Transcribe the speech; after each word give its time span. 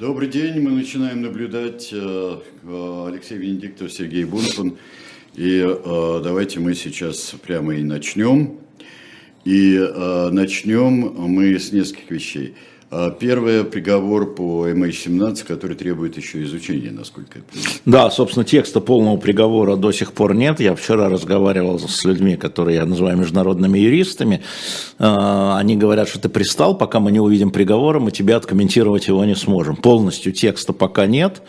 Добрый 0.00 0.28
день. 0.28 0.60
Мы 0.60 0.70
начинаем 0.70 1.20
наблюдать 1.20 1.90
э, 1.92 2.38
э, 2.62 3.04
Алексей 3.06 3.36
Венедиктов, 3.36 3.92
Сергей 3.92 4.24
Бунтман. 4.24 4.78
И 5.34 5.62
э, 5.62 6.20
давайте 6.24 6.58
мы 6.58 6.74
сейчас 6.74 7.34
прямо 7.42 7.74
и 7.74 7.82
начнем. 7.82 8.60
И 9.44 9.78
начнем 10.32 11.12
мы 11.28 11.58
с 11.58 11.72
нескольких 11.72 12.10
вещей. 12.10 12.54
А 12.92 13.10
первое, 13.10 13.62
приговор 13.62 14.34
по 14.34 14.68
MH17, 14.68 15.46
который 15.46 15.76
требует 15.76 16.16
еще 16.16 16.42
изучения, 16.42 16.90
насколько 16.90 17.38
я 17.38 17.44
понимаю. 17.44 17.74
Да, 17.84 18.10
собственно, 18.10 18.44
текста 18.44 18.80
полного 18.80 19.16
приговора 19.16 19.76
до 19.76 19.92
сих 19.92 20.12
пор 20.12 20.34
нет. 20.34 20.58
Я 20.58 20.74
вчера 20.74 21.08
разговаривал 21.08 21.78
с 21.78 22.04
людьми, 22.04 22.34
которые 22.36 22.78
я 22.78 22.86
называю 22.86 23.16
международными 23.16 23.78
юристами. 23.78 24.42
А, 24.98 25.56
они 25.56 25.76
говорят, 25.76 26.08
что 26.08 26.18
ты 26.18 26.28
пристал, 26.28 26.76
пока 26.76 26.98
мы 26.98 27.12
не 27.12 27.20
увидим 27.20 27.52
приговора, 27.52 28.00
мы 28.00 28.10
тебе 28.10 28.34
откомментировать 28.34 29.06
его 29.06 29.24
не 29.24 29.36
сможем. 29.36 29.76
Полностью 29.76 30.32
текста 30.32 30.72
пока 30.72 31.06
нет. 31.06 31.42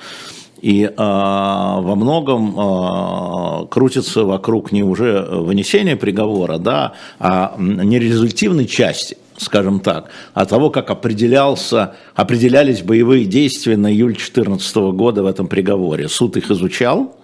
И 0.61 0.91
а, 0.95 1.81
во 1.81 1.95
многом 1.95 2.55
а, 2.57 3.65
крутится 3.65 4.23
вокруг 4.23 4.71
не 4.71 4.83
уже 4.83 5.21
вынесения 5.21 5.95
приговора, 5.95 6.57
да, 6.57 6.93
а 7.19 7.55
нерезультивной 7.57 8.67
части 8.67 9.17
скажем 9.37 9.79
так, 9.79 10.11
от 10.35 10.49
того, 10.49 10.69
как 10.69 10.91
определялся, 10.91 11.95
определялись 12.13 12.83
боевые 12.83 13.25
действия 13.25 13.75
на 13.75 13.91
июль 13.91 14.13
2014 14.13 14.75
года 14.93 15.23
в 15.23 15.25
этом 15.25 15.47
приговоре. 15.47 16.07
Суд 16.09 16.37
их 16.37 16.51
изучал, 16.51 17.15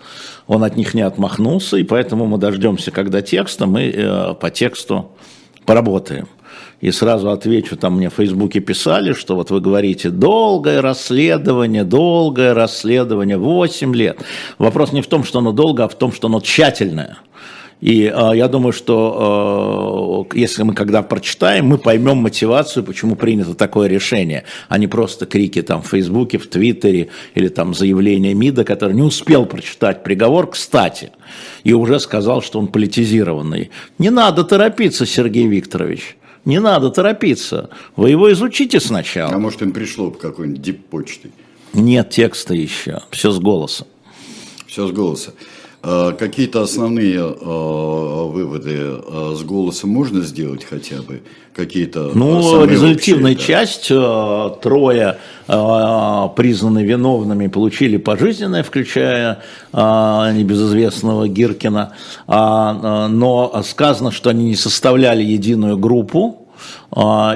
он 0.48 0.64
от 0.64 0.76
них 0.76 0.96
не 0.96 1.02
отмахнулся, 1.02 1.78
и 1.78 1.84
поэтому 1.84 2.26
мы 2.26 2.40
дождемся, 2.40 2.90
когда 2.90 3.22
текста, 3.22 3.68
мы 3.68 3.84
э, 3.84 4.34
по 4.34 4.50
тексту 4.50 5.12
поработаем. 5.66 6.28
И 6.80 6.92
сразу 6.92 7.32
отвечу, 7.32 7.76
там 7.76 7.98
мне 7.98 8.10
в 8.10 8.14
Фейсбуке 8.14 8.60
писали, 8.60 9.14
что 9.14 9.36
вот 9.36 9.50
вы 9.50 9.62
говорите, 9.62 10.12
долгое 10.12 10.82
расследование, 10.82 11.84
долгое 11.84 12.54
расследование, 12.54 13.38
8 13.38 13.96
лет. 13.96 14.20
Вопрос 14.60 14.92
не 14.92 15.02
в 15.02 15.08
том, 15.08 15.24
что 15.24 15.40
оно 15.40 15.52
долго, 15.52 15.86
а 15.86 15.88
в 15.88 15.96
том, 15.96 16.12
что 16.12 16.28
оно 16.28 16.40
тщательное. 16.40 17.18
И 17.82 18.12
э, 18.14 18.32
я 18.36 18.48
думаю, 18.48 18.74
что 18.74 20.28
э, 20.34 20.38
если 20.38 20.64
мы 20.64 20.74
когда 20.74 21.04
прочитаем, 21.04 21.68
мы 21.68 21.78
поймем 21.78 22.18
мотивацию, 22.18 22.84
почему 22.84 23.16
принято 23.16 23.54
такое 23.54 23.88
решение, 23.88 24.46
а 24.68 24.78
не 24.78 24.88
просто 24.88 25.26
крики 25.28 25.62
там 25.62 25.84
в 25.84 25.88
Фейсбуке, 25.88 26.40
в 26.40 26.48
Твиттере 26.48 27.10
или 27.36 27.48
там 27.50 27.76
заявление 27.76 28.34
МИДа, 28.34 28.64
который 28.64 28.94
не 28.94 29.04
успел 29.04 29.46
прочитать 29.46 30.04
приговор, 30.04 30.50
кстати, 30.50 31.12
и 31.64 31.74
уже 31.74 32.00
сказал, 32.00 32.42
что 32.42 32.60
он 32.60 32.68
политизированный. 32.68 33.70
Не 34.00 34.10
надо 34.10 34.44
торопиться, 34.44 35.06
Сергей 35.06 35.48
Викторович. 35.48 36.18
Не 36.48 36.62
надо 36.62 36.92
торопиться. 36.92 37.70
Вы 37.98 38.12
его 38.12 38.32
изучите 38.32 38.80
сначала. 38.80 39.34
А 39.34 39.38
может, 39.38 39.62
им 39.64 39.74
пришло 39.74 40.12
какой-нибудь 40.12 40.62
дип-почтой? 40.62 41.32
Нет 41.74 42.10
текста 42.10 42.54
еще. 42.54 43.02
Все 43.12 43.32
с 43.32 43.38
голоса. 43.38 43.86
Все 44.66 44.88
с 44.88 44.92
голоса. 44.94 45.34
А, 45.84 46.12
какие-то 46.14 46.64
основные 46.64 47.20
а, 47.22 48.26
выводы 48.28 48.76
а, 48.78 49.36
с 49.38 49.44
голосом 49.44 49.92
можно 49.92 50.22
сделать 50.22 50.66
хотя 50.66 50.98
бы? 51.02 51.22
Какие-то 51.54 52.12
Ну, 52.14 52.66
результативная 52.66 53.34
общие, 53.34 53.48
да? 53.48 53.66
часть, 53.66 53.88
трое 54.62 55.18
признаны 56.36 56.84
виновными, 56.84 57.48
получили 57.48 57.98
пожизненное, 57.98 58.62
включая 58.62 59.42
небезызвестного 59.74 61.28
Гиркина, 61.28 61.94
но 62.28 63.64
сказано, 63.66 64.12
что 64.12 64.30
они 64.30 64.50
не 64.50 64.56
составляли 64.56 65.24
единую 65.24 65.80
группу, 65.80 66.44
а, 66.44 66.47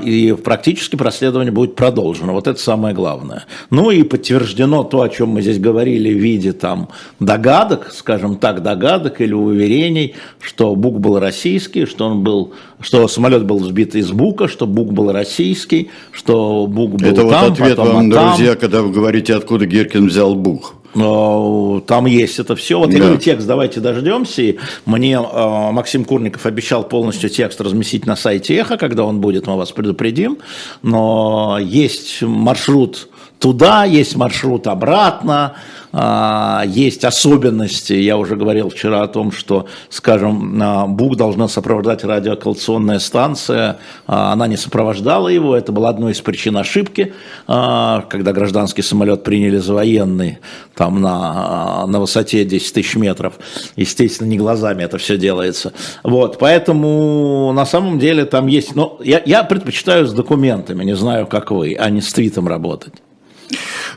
и 0.04 0.36
практически 0.44 0.96
проследование 0.96 1.52
будет 1.52 1.76
продолжено. 1.76 2.34
Вот 2.34 2.48
это 2.48 2.60
самое 2.60 2.96
главное. 2.96 3.46
Ну 3.70 3.92
и 3.92 4.04
подтверждено 4.04 4.84
то, 4.84 5.02
о 5.02 5.10
чем 5.10 5.30
мы 5.30 5.42
здесь 5.42 5.60
говорили 5.60 6.14
в 6.14 6.18
виде 6.18 6.54
там 6.54 6.90
догадок, 7.20 7.92
скажем 7.94 8.38
так, 8.38 8.64
догадок 8.64 9.22
или 9.22 9.34
уверений, 9.34 10.16
что 10.40 10.76
Бук 10.76 11.00
был 11.00 11.20
российский, 11.20 11.86
что 11.86 12.08
он 12.08 12.24
был, 12.24 12.54
что 12.80 13.08
самолет 13.08 13.46
был 13.46 13.60
сбит 13.60 13.96
из 13.96 14.12
Бука, 14.12 14.48
что 14.48 14.66
Бук 14.66 14.94
был 14.94 15.12
российский, 15.12 15.90
что 16.12 16.68
Бук 16.68 16.92
был 16.92 17.08
это 17.08 17.28
там, 17.28 17.50
вот 17.50 17.60
ответ 17.60 17.78
вам, 17.78 18.12
там. 18.12 18.36
друзья, 18.36 18.56
когда 18.56 18.82
вы 18.82 18.92
говорите, 18.92 19.36
откуда 19.36 19.66
Геркин 19.66 20.08
взял 20.08 20.36
Бук. 20.36 20.76
Там 20.94 22.06
есть 22.06 22.40
это 22.40 22.56
все. 22.56 22.78
Вот 22.78 22.90
да. 22.90 22.98
я 22.98 23.04
говорю, 23.04 23.18
текст 23.18 23.48
давайте 23.48 23.80
дождемся. 23.80 24.42
И 24.42 24.58
мне 24.86 25.14
э, 25.14 25.72
Максим 25.72 26.04
Курников 26.04 26.46
обещал 26.46 26.84
полностью 26.84 27.30
текст 27.30 27.62
разместить 27.62 28.06
на 28.06 28.16
сайте 28.16 28.56
Эхо, 28.56 28.78
когда 28.78 29.06
он 29.06 29.22
будет, 29.22 29.48
мы 29.48 29.56
вас 29.56 29.72
предупредим. 29.72 30.40
Но 30.82 31.58
есть 31.62 32.22
маршрут 32.22 33.08
туда, 33.42 33.84
есть 33.84 34.16
маршрут 34.16 34.68
обратно. 34.68 35.56
А, 35.94 36.64
есть 36.66 37.04
особенности. 37.04 37.94
Я 37.94 38.18
уже 38.18 38.38
говорил 38.38 38.70
вчера 38.70 39.02
о 39.02 39.08
том, 39.08 39.32
что, 39.32 39.68
скажем, 39.90 40.58
а, 40.62 40.88
БУК 40.88 41.18
должна 41.18 41.50
сопровождать 41.50 42.06
радиоколлекционная 42.06 43.00
станция. 43.00 43.80
А, 44.08 44.32
она 44.32 44.48
не 44.48 44.56
сопровождала 44.56 45.28
его. 45.28 45.56
Это 45.56 45.74
была 45.74 45.90
одной 45.90 46.14
из 46.14 46.22
причин 46.22 46.56
ошибки, 46.56 47.14
когда 47.48 48.32
гражданский 48.34 48.82
самолет 48.82 49.24
приняли 49.24 49.58
за 49.58 49.74
военный 49.74 50.40
там 50.76 51.02
на, 51.02 51.86
на 51.88 52.00
высоте 52.00 52.46
10 52.46 52.74
тысяч 52.74 52.96
метров. 52.96 53.34
Естественно, 53.76 54.28
не 54.28 54.38
глазами 54.38 54.84
это 54.84 54.98
все 54.98 55.18
делается. 55.18 55.74
Вот, 56.04 56.38
поэтому 56.40 57.52
на 57.54 57.66
самом 57.66 58.00
деле 58.00 58.26
там 58.26 58.48
есть... 58.48 58.76
Но 58.76 58.98
я, 59.04 59.22
я 59.26 59.44
предпочитаю 59.44 60.06
с 60.06 60.14
документами, 60.14 60.84
не 60.84 60.96
знаю, 60.96 61.28
как 61.28 61.52
вы, 61.52 61.76
а 61.78 61.90
не 61.90 62.02
с 62.02 62.14
твитом 62.14 62.48
работать. 62.48 62.94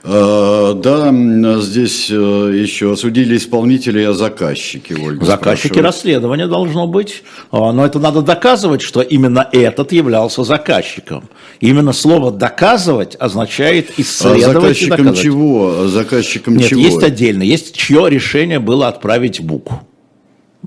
Э, 0.02 0.74
да, 0.76 1.12
здесь 1.60 2.10
э, 2.10 2.14
еще 2.14 2.92
осудили 2.92 3.36
исполнители, 3.36 4.02
а 4.02 4.12
заказчики, 4.12 4.92
Ольга 4.92 5.24
Заказчики 5.24 5.68
спрашивает. 5.68 5.86
расследования 5.86 6.46
должно 6.46 6.86
быть, 6.86 7.22
а, 7.50 7.72
но 7.72 7.86
это 7.86 7.98
надо 7.98 8.20
доказывать, 8.22 8.82
что 8.82 9.00
именно 9.00 9.48
этот 9.52 9.92
являлся 9.92 10.44
заказчиком. 10.44 11.24
Именно 11.60 11.92
слово 11.92 12.32
«доказывать» 12.32 13.16
означает 13.18 13.90
а 13.90 14.00
исследовать 14.02 14.42
а 14.44 14.52
заказчиком 14.52 15.14
чего? 15.14 15.86
Заказчиком 15.88 16.56
Нет, 16.56 16.68
чего? 16.68 16.80
есть 16.80 17.02
отдельно, 17.02 17.42
есть 17.42 17.74
чье 17.74 18.08
решение 18.10 18.58
было 18.58 18.88
отправить 18.88 19.40
БУК 19.40 19.72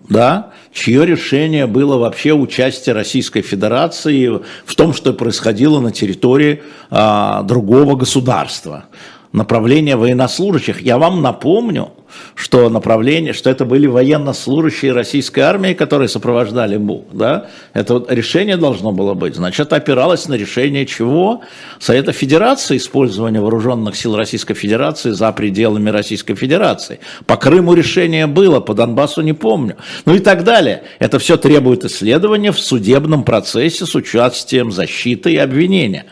да, 0.10 0.52
чье 0.72 1.06
решение 1.06 1.68
было 1.68 1.98
вообще 1.98 2.34
участие 2.34 2.96
Российской 2.96 3.42
Федерации 3.42 4.42
в 4.66 4.76
том, 4.76 4.94
что 4.94 5.14
происходило 5.14 5.80
на 5.80 5.92
территории 5.92 6.62
а, 6.90 7.44
другого 7.44 7.96
государства 7.96 8.86
направление 9.32 9.96
военнослужащих. 9.96 10.82
Я 10.82 10.98
вам 10.98 11.22
напомню, 11.22 11.92
что 12.36 12.70
направление, 12.70 13.34
что 13.34 13.50
это 13.50 13.66
были 13.66 13.88
военнослужащие 13.88 14.94
российской 14.94 15.42
армии, 15.42 15.74
которые 15.74 16.08
сопровождали 16.08 16.78
БУ. 16.78 17.06
Да? 17.12 17.48
Это 17.74 17.96
вот 17.96 18.12
решение 18.12 18.58
должно 18.58 18.92
было 18.92 19.14
быть. 19.14 19.36
Значит, 19.36 19.74
опиралось 19.74 20.28
на 20.28 20.36
решение 20.36 20.86
чего? 20.86 21.42
Совета 21.80 22.14
Федерации, 22.14 22.78
использования 22.78 23.42
вооруженных 23.42 23.96
сил 23.96 24.16
Российской 24.16 24.54
Федерации 24.54 25.12
за 25.12 25.32
пределами 25.32 25.90
Российской 25.90 26.36
Федерации. 26.36 27.00
По 27.26 27.36
Крыму 27.36 27.74
решение 27.74 28.28
было, 28.28 28.60
по 28.60 28.74
Донбассу 28.74 29.22
не 29.22 29.34
помню. 29.34 29.76
Ну 30.06 30.16
и 30.16 30.20
так 30.20 30.44
далее. 30.44 30.84
Это 31.00 31.20
все 31.20 31.38
требует 31.38 31.84
исследования 31.86 32.52
в 32.52 32.60
судебном 32.60 33.24
процессе 33.24 33.86
с 33.86 33.96
участием 33.96 34.72
защиты 34.72 35.34
и 35.34 35.38
обвинения. 35.38 36.06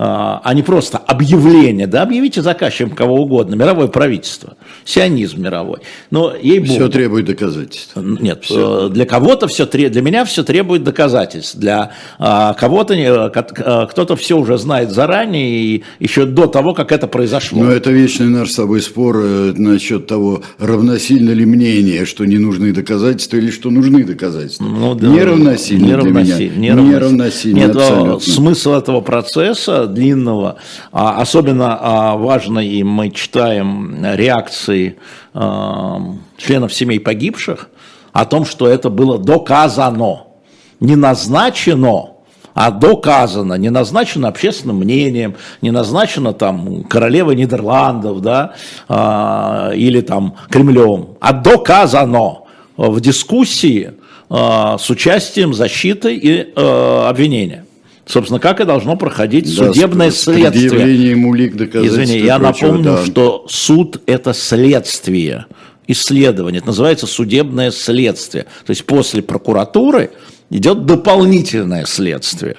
А, 0.00 0.40
а 0.44 0.54
не 0.54 0.62
просто 0.62 0.96
объявление, 0.96 1.88
да, 1.88 2.02
объявите 2.02 2.40
заказчиком 2.40 2.94
кого 2.94 3.16
угодно, 3.16 3.56
мировое 3.56 3.88
правительство, 3.88 4.56
сионизм 4.84 5.42
мировой. 5.42 5.80
Но 6.12 6.32
ей 6.40 6.62
Все 6.62 6.88
требует 6.88 7.26
доказательств. 7.26 7.96
Нет, 7.96 8.44
все. 8.44 8.86
Э, 8.86 8.90
для 8.90 9.06
кого-то 9.06 9.48
все 9.48 9.66
требует, 9.66 9.94
для 9.94 10.02
меня 10.02 10.24
все 10.24 10.44
требует 10.44 10.84
доказательств, 10.84 11.56
для 11.56 11.90
а, 12.20 12.54
кого-то, 12.54 12.94
а, 12.94 13.86
кто-то 13.86 14.14
все 14.14 14.38
уже 14.38 14.56
знает 14.56 14.92
заранее 14.92 15.50
и 15.50 15.84
еще 15.98 16.26
до 16.26 16.46
того, 16.46 16.74
как 16.74 16.92
это 16.92 17.08
произошло. 17.08 17.64
Но 17.64 17.72
это 17.72 17.90
вечный 17.90 18.28
наш 18.28 18.52
с 18.52 18.54
тобой 18.54 18.80
спор 18.82 19.16
э, 19.20 19.52
насчет 19.56 20.06
того, 20.06 20.42
равносильно 20.60 21.32
ли 21.32 21.44
мнение, 21.44 22.04
что 22.06 22.24
не 22.24 22.38
нужны 22.38 22.72
доказательства 22.72 23.36
или 23.36 23.50
что 23.50 23.70
нужны 23.70 24.04
доказательства. 24.04 24.64
Ну, 24.64 24.94
да, 24.94 25.08
не 25.08 25.24
равносильно 25.24 25.86
не 25.86 25.96
для 25.96 26.10
меня. 26.12 26.38
Не 26.38 26.70
равносильно. 26.70 26.88
Не 26.88 26.98
равносильно 26.98 27.58
Нет, 27.58 27.76
абсолютно. 27.76 28.20
смысл 28.20 28.72
этого 28.74 29.00
процесса 29.00 29.87
длинного. 29.88 30.56
А 30.92 31.20
особенно 31.20 31.78
а, 31.80 32.16
важно, 32.16 32.60
и 32.60 32.82
мы 32.82 33.10
читаем 33.10 33.98
реакции 34.14 34.96
а, 35.34 36.00
членов 36.36 36.72
семей 36.72 37.00
погибших 37.00 37.68
о 38.12 38.24
том, 38.24 38.44
что 38.44 38.68
это 38.68 38.90
было 38.90 39.18
доказано, 39.18 40.24
не 40.80 40.96
назначено, 40.96 42.10
а 42.54 42.70
доказано, 42.70 43.54
не 43.54 43.70
назначено 43.70 44.28
общественным 44.28 44.78
мнением, 44.78 45.36
не 45.62 45.70
назначено 45.70 46.32
там 46.32 46.82
королевой 46.84 47.36
Нидерландов, 47.36 48.20
да, 48.20 48.54
или 49.74 50.00
там 50.00 50.34
Кремлем, 50.50 51.10
а 51.20 51.32
доказано 51.32 52.38
в 52.76 53.00
дискуссии 53.00 53.92
с 54.28 54.90
участием 54.90 55.54
защиты 55.54 56.16
и 56.16 56.52
обвинения. 56.56 57.64
Собственно, 58.08 58.40
как 58.40 58.60
и 58.60 58.64
должно 58.64 58.96
проходить 58.96 59.54
да, 59.54 59.66
судебное 59.66 60.10
с, 60.10 60.22
следствие. 60.22 60.48
С 60.48 60.72
предъявлением 60.72 61.26
улик 61.26 61.56
доказательств. 61.56 62.00
Извини, 62.00 62.24
я 62.24 62.38
прочего, 62.38 62.68
напомню, 62.68 62.84
да. 62.84 63.04
что 63.04 63.44
суд– 63.48 64.00
это 64.06 64.32
следствие, 64.32 65.44
исследование. 65.86 66.58
Это 66.58 66.68
называется 66.68 67.06
судебное 67.06 67.70
следствие. 67.70 68.44
То 68.64 68.70
есть 68.70 68.86
после 68.86 69.20
прокуратуры 69.20 70.10
идет 70.50 70.86
дополнительное 70.86 71.84
следствие 71.84 72.56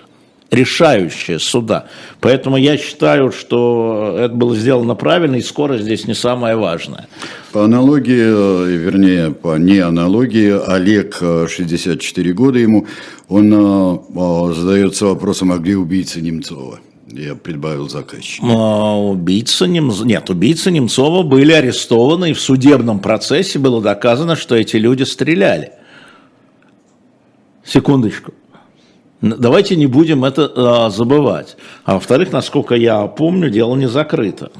решающее 0.52 1.40
суда. 1.40 1.88
Поэтому 2.20 2.58
я 2.58 2.78
считаю, 2.78 3.32
что 3.32 4.16
это 4.20 4.34
было 4.34 4.56
сделано 4.56 4.96
правильно, 4.96 5.36
и 5.36 5.42
скорость 5.42 5.84
здесь 5.84 6.08
не 6.08 6.14
самое 6.14 6.56
важное. 6.56 7.08
По 7.52 7.66
аналогии, 7.66 8.66
э, 8.66 8.78
вернее, 8.78 9.32
по 9.32 9.58
не 9.58 9.80
аналогии, 9.80 10.52
Олег, 10.68 11.18
64 11.20 12.30
э, 12.30 12.34
года 12.34 12.60
ему, 12.60 12.88
он 13.28 13.54
э, 13.54 14.54
задается 14.54 15.06
вопросом, 15.06 15.52
а 15.52 15.58
где 15.58 15.76
убийца 15.76 16.22
Немцова? 16.22 16.80
Я 17.12 17.34
прибавил 17.34 17.90
заказчика. 17.90 18.46
А, 18.48 18.96
убийца 18.96 19.66
Немцова... 19.66 20.06
Нет, 20.06 20.30
убийцы 20.30 20.72
Немцова 20.72 21.24
были 21.24 21.52
арестованы, 21.52 22.32
и 22.32 22.34
в 22.34 22.40
судебном 22.40 23.00
процессе 23.00 23.58
было 23.58 23.82
доказано, 23.82 24.36
что 24.36 24.56
эти 24.56 24.78
люди 24.78 25.04
стреляли. 25.04 25.72
Секундочку. 27.64 28.34
Давайте 29.22 29.76
не 29.76 29.88
будем 29.88 30.24
это 30.24 30.52
а, 30.56 30.90
забывать. 30.90 31.58
А 31.84 31.96
во-вторых, 31.96 32.32
насколько 32.32 32.76
я 32.76 33.06
помню, 33.08 33.50
дело 33.50 33.76
не 33.76 33.88
закрыто. 33.88 34.52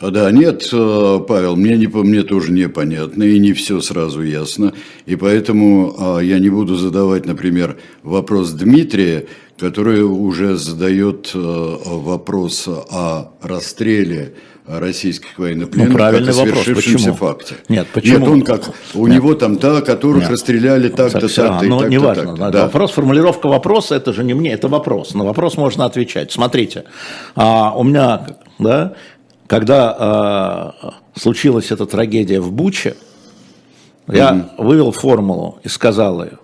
Да, 0.00 0.30
нет, 0.30 0.66
э, 0.72 1.20
Павел, 1.28 1.56
мне, 1.56 1.76
не, 1.76 1.86
мне 1.86 2.22
тоже 2.22 2.52
непонятно 2.52 3.22
и 3.22 3.38
не 3.38 3.52
все 3.52 3.82
сразу 3.82 4.22
ясно. 4.22 4.72
И 5.04 5.14
поэтому 5.16 5.94
а, 5.98 6.20
я 6.20 6.38
не 6.38 6.48
буду 6.48 6.76
задавать, 6.76 7.26
например, 7.26 7.76
вопрос 8.02 8.52
Дмитрия, 8.52 9.26
который 9.58 10.02
уже 10.02 10.56
задает 10.56 11.32
э, 11.34 11.38
вопрос 11.38 12.66
о 12.66 13.32
расстреле 13.42 14.34
российских 14.78 15.38
военнопленных, 15.38 15.88
ну, 15.88 15.94
правильный 15.94 16.32
как 16.32 16.42
о 16.42 16.44
вопрос. 16.44 16.64
Почему? 16.64 17.14
факте. 17.14 17.54
Нет, 17.68 17.86
почему? 17.92 18.18
Нет, 18.18 18.28
он 18.28 18.42
как, 18.42 18.70
у 18.94 19.06
Нет. 19.06 19.16
него 19.16 19.34
там 19.34 19.56
та, 19.56 19.80
которых 19.80 20.22
Нет. 20.22 20.30
расстреляли 20.30 20.88
так-то, 20.88 21.28
так-то, 21.28 21.64
ну, 21.64 21.78
так-то, 21.78 21.92
неважно, 21.92 22.36
так 22.36 22.52
да. 22.52 22.62
Вопрос, 22.64 22.92
формулировка 22.92 23.48
вопроса, 23.48 23.96
это 23.96 24.12
же 24.12 24.22
не 24.22 24.34
мне, 24.34 24.52
это 24.52 24.68
вопрос. 24.68 25.14
На 25.14 25.24
вопрос 25.24 25.56
можно 25.56 25.84
отвечать. 25.84 26.30
Смотрите, 26.30 26.84
а, 27.34 27.74
у 27.76 27.82
меня, 27.82 28.26
да, 28.58 28.94
когда 29.46 29.96
а, 29.98 30.94
случилась 31.14 31.70
эта 31.70 31.86
трагедия 31.86 32.40
в 32.40 32.52
Буче, 32.52 32.96
я 34.06 34.50
угу. 34.56 34.64
вывел 34.68 34.92
формулу 34.92 35.58
и 35.64 35.68
сказал 35.68 36.22
ее. 36.22 36.38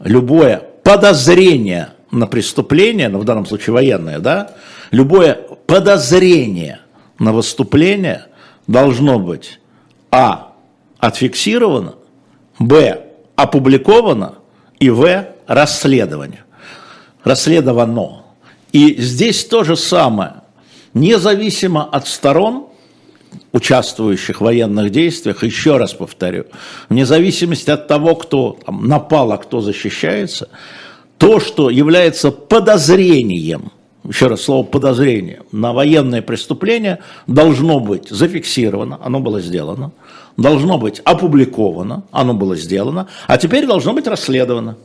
Любое 0.00 0.62
подозрение 0.84 1.90
на 2.10 2.26
преступление, 2.26 3.08
ну 3.08 3.18
в 3.18 3.24
данном 3.24 3.46
случае 3.46 3.74
военное, 3.74 4.18
да, 4.20 4.52
любое 4.90 5.34
подозрение– 5.66 6.80
на 7.18 7.32
выступление 7.32 8.26
должно 8.66 9.18
быть 9.18 9.60
А. 10.10 10.52
Отфиксировано, 10.98 11.94
Б. 12.58 13.02
Опубликовано 13.36 14.36
и 14.80 14.90
В. 14.90 15.26
Расследование. 15.46 16.44
Расследовано. 17.22 18.22
И 18.72 19.00
здесь 19.00 19.44
то 19.44 19.62
же 19.62 19.76
самое. 19.76 20.42
Независимо 20.94 21.84
от 21.84 22.08
сторон, 22.08 22.66
участвующих 23.52 24.40
в 24.40 24.44
военных 24.44 24.90
действиях, 24.90 25.42
еще 25.44 25.76
раз 25.76 25.92
повторю, 25.92 26.46
вне 26.88 27.04
зависимости 27.04 27.70
от 27.70 27.86
того, 27.86 28.14
кто 28.14 28.58
там, 28.64 28.86
напал, 28.86 29.32
а 29.32 29.38
кто 29.38 29.60
защищается, 29.60 30.48
то, 31.18 31.40
что 31.40 31.70
является 31.70 32.30
подозрением 32.30 33.72
еще 34.08 34.26
раз 34.28 34.42
слово 34.42 34.64
подозрение, 34.64 35.42
на 35.52 35.72
военное 35.72 36.22
преступление 36.22 37.00
должно 37.26 37.80
быть 37.80 38.08
зафиксировано, 38.08 38.98
оно 39.02 39.20
было 39.20 39.40
сделано, 39.40 39.92
должно 40.36 40.78
быть 40.78 41.00
опубликовано, 41.00 42.04
оно 42.10 42.34
было 42.34 42.56
сделано, 42.56 43.08
а 43.26 43.38
теперь 43.38 43.66
должно 43.66 43.92
быть 43.92 44.06
расследовано. 44.06 44.76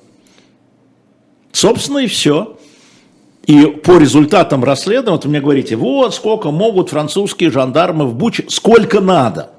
Собственно 1.51 1.99
и 1.99 2.07
все. 2.07 2.57
И 3.45 3.65
по 3.65 3.97
результатам 3.97 4.63
расследования, 4.63 5.11
вот 5.13 5.25
вы 5.25 5.31
мне 5.31 5.41
говорите, 5.41 5.75
вот 5.75 6.13
сколько 6.13 6.51
могут 6.51 6.89
французские 6.89 7.49
жандармы 7.49 8.05
в 8.05 8.15
Буче, 8.15 8.45
сколько 8.49 9.01
надо. 9.01 9.51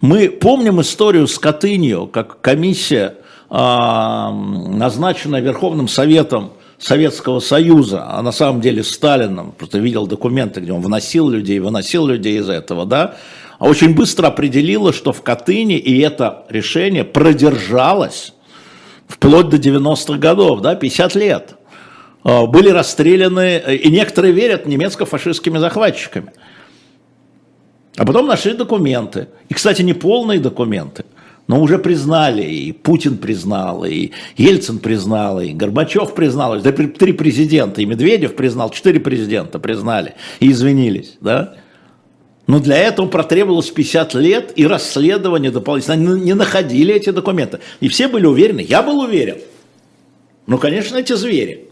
Мы 0.00 0.30
помним 0.30 0.80
историю 0.80 1.26
с 1.26 1.38
Катынью, 1.38 2.06
как 2.06 2.40
комиссия, 2.40 3.16
а, 3.50 4.32
назначенная 4.32 5.40
Верховным 5.40 5.88
Советом 5.88 6.52
Советского 6.78 7.40
Союза, 7.40 8.06
а 8.08 8.22
на 8.22 8.30
самом 8.30 8.60
деле 8.60 8.84
Сталином, 8.84 9.52
просто 9.52 9.78
видел 9.78 10.06
документы, 10.06 10.60
где 10.60 10.72
он 10.72 10.80
вносил 10.80 11.28
людей, 11.28 11.58
выносил 11.58 12.06
людей 12.06 12.38
из 12.38 12.48
этого, 12.48 12.86
да, 12.86 13.16
а 13.58 13.66
очень 13.66 13.94
быстро 13.94 14.28
определила, 14.28 14.92
что 14.92 15.12
в 15.12 15.22
Катыни, 15.22 15.76
и 15.76 15.98
это 15.98 16.44
решение 16.48 17.02
продержалось 17.02 18.32
вплоть 19.08 19.48
до 19.48 19.56
90-х 19.56 20.18
годов, 20.18 20.60
да, 20.60 20.76
50 20.76 21.14
лет. 21.16 21.54
А, 22.22 22.46
были 22.46 22.70
расстреляны, 22.70 23.58
и 23.58 23.90
некоторые 23.90 24.32
верят, 24.32 24.66
немецко-фашистскими 24.66 25.58
захватчиками. 25.58 26.32
А 27.96 28.04
потом 28.04 28.26
нашли 28.26 28.52
документы. 28.52 29.28
И, 29.48 29.54
кстати, 29.54 29.82
не 29.82 29.94
полные 29.94 30.38
документы– 30.38 31.04
но 31.48 31.60
уже 31.62 31.78
признали, 31.78 32.42
и 32.42 32.72
Путин 32.72 33.16
признал, 33.16 33.84
и 33.84 34.10
Ельцин 34.36 34.78
признал, 34.78 35.40
и 35.40 35.52
Горбачев 35.52 36.14
признал, 36.14 36.60
да 36.60 36.72
три 36.72 37.12
президента, 37.14 37.80
и 37.80 37.86
Медведев 37.86 38.36
признал, 38.36 38.70
четыре 38.70 39.00
президента 39.00 39.58
признали 39.58 40.14
и 40.40 40.50
извинились, 40.50 41.16
да? 41.20 41.54
Но 42.46 42.60
для 42.60 42.76
этого 42.76 43.06
потребовалось 43.06 43.70
50 43.70 44.14
лет 44.14 44.52
и 44.56 44.66
расследование 44.66 45.50
дополнительно. 45.50 45.94
Они 45.94 46.24
не 46.24 46.34
находили 46.34 46.94
эти 46.94 47.10
документы. 47.10 47.60
И 47.80 47.88
все 47.88 48.08
были 48.08 48.24
уверены, 48.24 48.60
я 48.60 48.82
был 48.82 49.00
уверен. 49.00 49.36
Ну, 50.46 50.56
конечно, 50.56 50.96
эти 50.96 51.12
звери. 51.12 51.68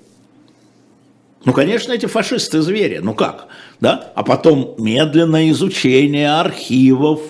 Ну, 1.46 1.54
конечно, 1.54 1.92
эти 1.92 2.04
фашисты 2.04 2.60
звери. 2.60 2.98
Ну 3.02 3.14
как? 3.14 3.46
Да? 3.80 4.12
А 4.14 4.22
потом 4.22 4.74
медленное 4.76 5.48
изучение 5.50 6.30
архивов, 6.30 7.22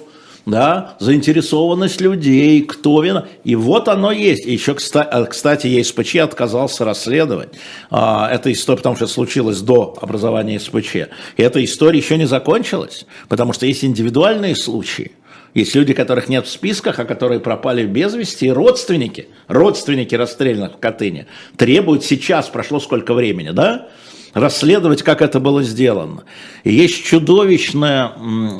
да, 0.46 0.96
заинтересованность 1.00 2.00
людей, 2.00 2.62
кто 2.62 3.02
виноват. 3.02 3.28
И 3.42 3.56
вот 3.56 3.88
оно 3.88 4.12
есть. 4.12 4.46
И 4.46 4.52
еще, 4.52 4.74
кстати, 4.74 5.66
ЕСПЧ 5.66 6.16
отказался 6.16 6.84
расследовать. 6.84 7.50
А, 7.90 8.30
эта 8.32 8.52
история, 8.52 8.76
потому 8.78 8.94
что 8.94 9.06
это 9.06 9.14
случилось 9.14 9.60
до 9.60 9.98
образования 10.00 10.60
СПЧ. 10.60 10.94
И 11.36 11.42
эта 11.42 11.62
история 11.64 11.98
еще 11.98 12.16
не 12.16 12.26
закончилась, 12.26 13.06
потому 13.28 13.52
что 13.52 13.66
есть 13.66 13.84
индивидуальные 13.84 14.54
случаи. 14.54 15.12
Есть 15.52 15.74
люди, 15.74 15.94
которых 15.94 16.28
нет 16.28 16.46
в 16.46 16.50
списках, 16.50 16.98
а 17.00 17.04
которые 17.04 17.40
пропали 17.40 17.84
без 17.84 18.14
вести, 18.14 18.46
и 18.46 18.50
родственники, 18.50 19.28
родственники 19.48 20.14
расстрелянных 20.14 20.74
в 20.74 20.78
Катыни, 20.78 21.26
требуют 21.56 22.04
сейчас, 22.04 22.48
прошло 22.48 22.78
сколько 22.78 23.14
времени, 23.14 23.50
да, 23.50 23.88
расследовать, 24.36 25.02
как 25.02 25.22
это 25.22 25.40
было 25.40 25.62
сделано. 25.62 26.24
И 26.62 26.72
есть 26.72 27.04
чудовищный 27.04 28.10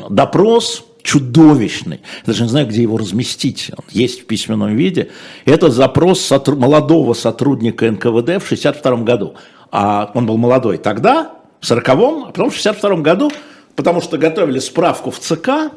допрос, 0.09 0.87
чудовищный. 1.03 2.01
Даже 2.25 2.45
не 2.45 2.49
знаю, 2.49 2.67
где 2.67 2.83
его 2.83 2.97
разместить. 2.97 3.71
Он 3.77 3.85
есть 3.91 4.23
в 4.23 4.27
письменном 4.27 4.75
виде. 4.75 5.11
Это 5.45 5.71
запрос 5.71 6.21
сотруд... 6.21 6.59
молодого 6.59 7.13
сотрудника 7.13 7.91
НКВД 7.91 8.41
в 8.41 8.47
1962 8.49 8.97
году. 8.97 9.35
А 9.71 10.11
он 10.15 10.27
был 10.27 10.39
молодой 10.39 10.79
тогда, 10.79 11.33
в 11.61 11.71
40-м, 11.71 12.25
а 12.25 12.33
потом 12.33 12.51
в 12.51 12.59
1962 12.59 12.97
году, 12.97 13.31
потому 13.77 14.01
что 14.01 14.17
готовили 14.17 14.59
справку 14.59 15.11
в 15.11 15.19
ЦК, 15.19 15.73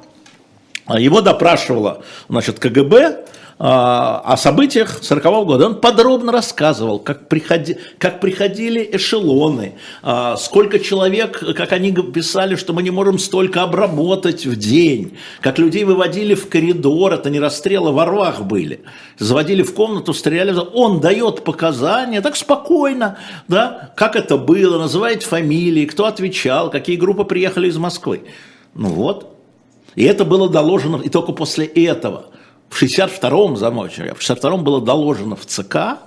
его 0.98 1.22
допрашивала 1.22 2.04
значит, 2.30 2.60
КГБ, 2.60 3.26
о 3.62 4.38
событиях 4.38 5.00
40 5.04 5.46
года. 5.46 5.66
Он 5.66 5.76
подробно 5.76 6.32
рассказывал, 6.32 6.98
как, 6.98 7.28
приходи, 7.28 7.76
как 7.98 8.22
приходили 8.22 8.90
эшелоны, 8.94 9.74
а, 10.02 10.38
сколько 10.38 10.80
человек, 10.80 11.44
как 11.58 11.74
они 11.74 11.92
писали, 11.92 12.56
что 12.56 12.72
мы 12.72 12.84
не 12.84 12.92
можем 12.92 13.20
столько 13.20 13.64
обработать 13.64 14.46
в 14.46 14.56
день, 14.56 15.18
как 15.42 15.60
людей 15.60 15.84
выводили 15.84 16.36
в 16.36 16.48
коридор, 16.48 17.12
это 17.12 17.30
не 17.30 17.42
расстрелы, 17.42 17.92
во 17.92 18.06
рвах 18.06 18.44
были, 18.44 18.80
заводили 19.18 19.62
в 19.62 19.74
комнату, 19.74 20.14
стреляли. 20.14 20.56
Он 20.74 21.02
дает 21.02 21.44
показания 21.44 22.22
так 22.22 22.38
спокойно, 22.38 23.18
да, 23.50 23.92
как 23.98 24.16
это 24.16 24.38
было, 24.38 24.80
называет 24.80 25.24
фамилии, 25.24 25.86
кто 25.86 26.06
отвечал, 26.06 26.70
какие 26.70 26.96
группы 26.96 27.26
приехали 27.26 27.68
из 27.68 27.76
Москвы. 27.76 28.24
Ну 28.74 28.88
вот. 28.88 29.36
И 29.96 30.06
это 30.06 30.24
было 30.24 30.50
доложено, 30.50 31.02
и 31.04 31.10
только 31.10 31.34
после 31.34 31.66
этого– 31.66 32.28
в 32.70 32.82
62-м 32.82 33.58
замоче, 33.58 34.14
в 34.14 34.22
62-м 34.22 34.64
было 34.64 34.82
доложено 34.82 35.36
в 35.36 35.46
ЦК 35.46 36.00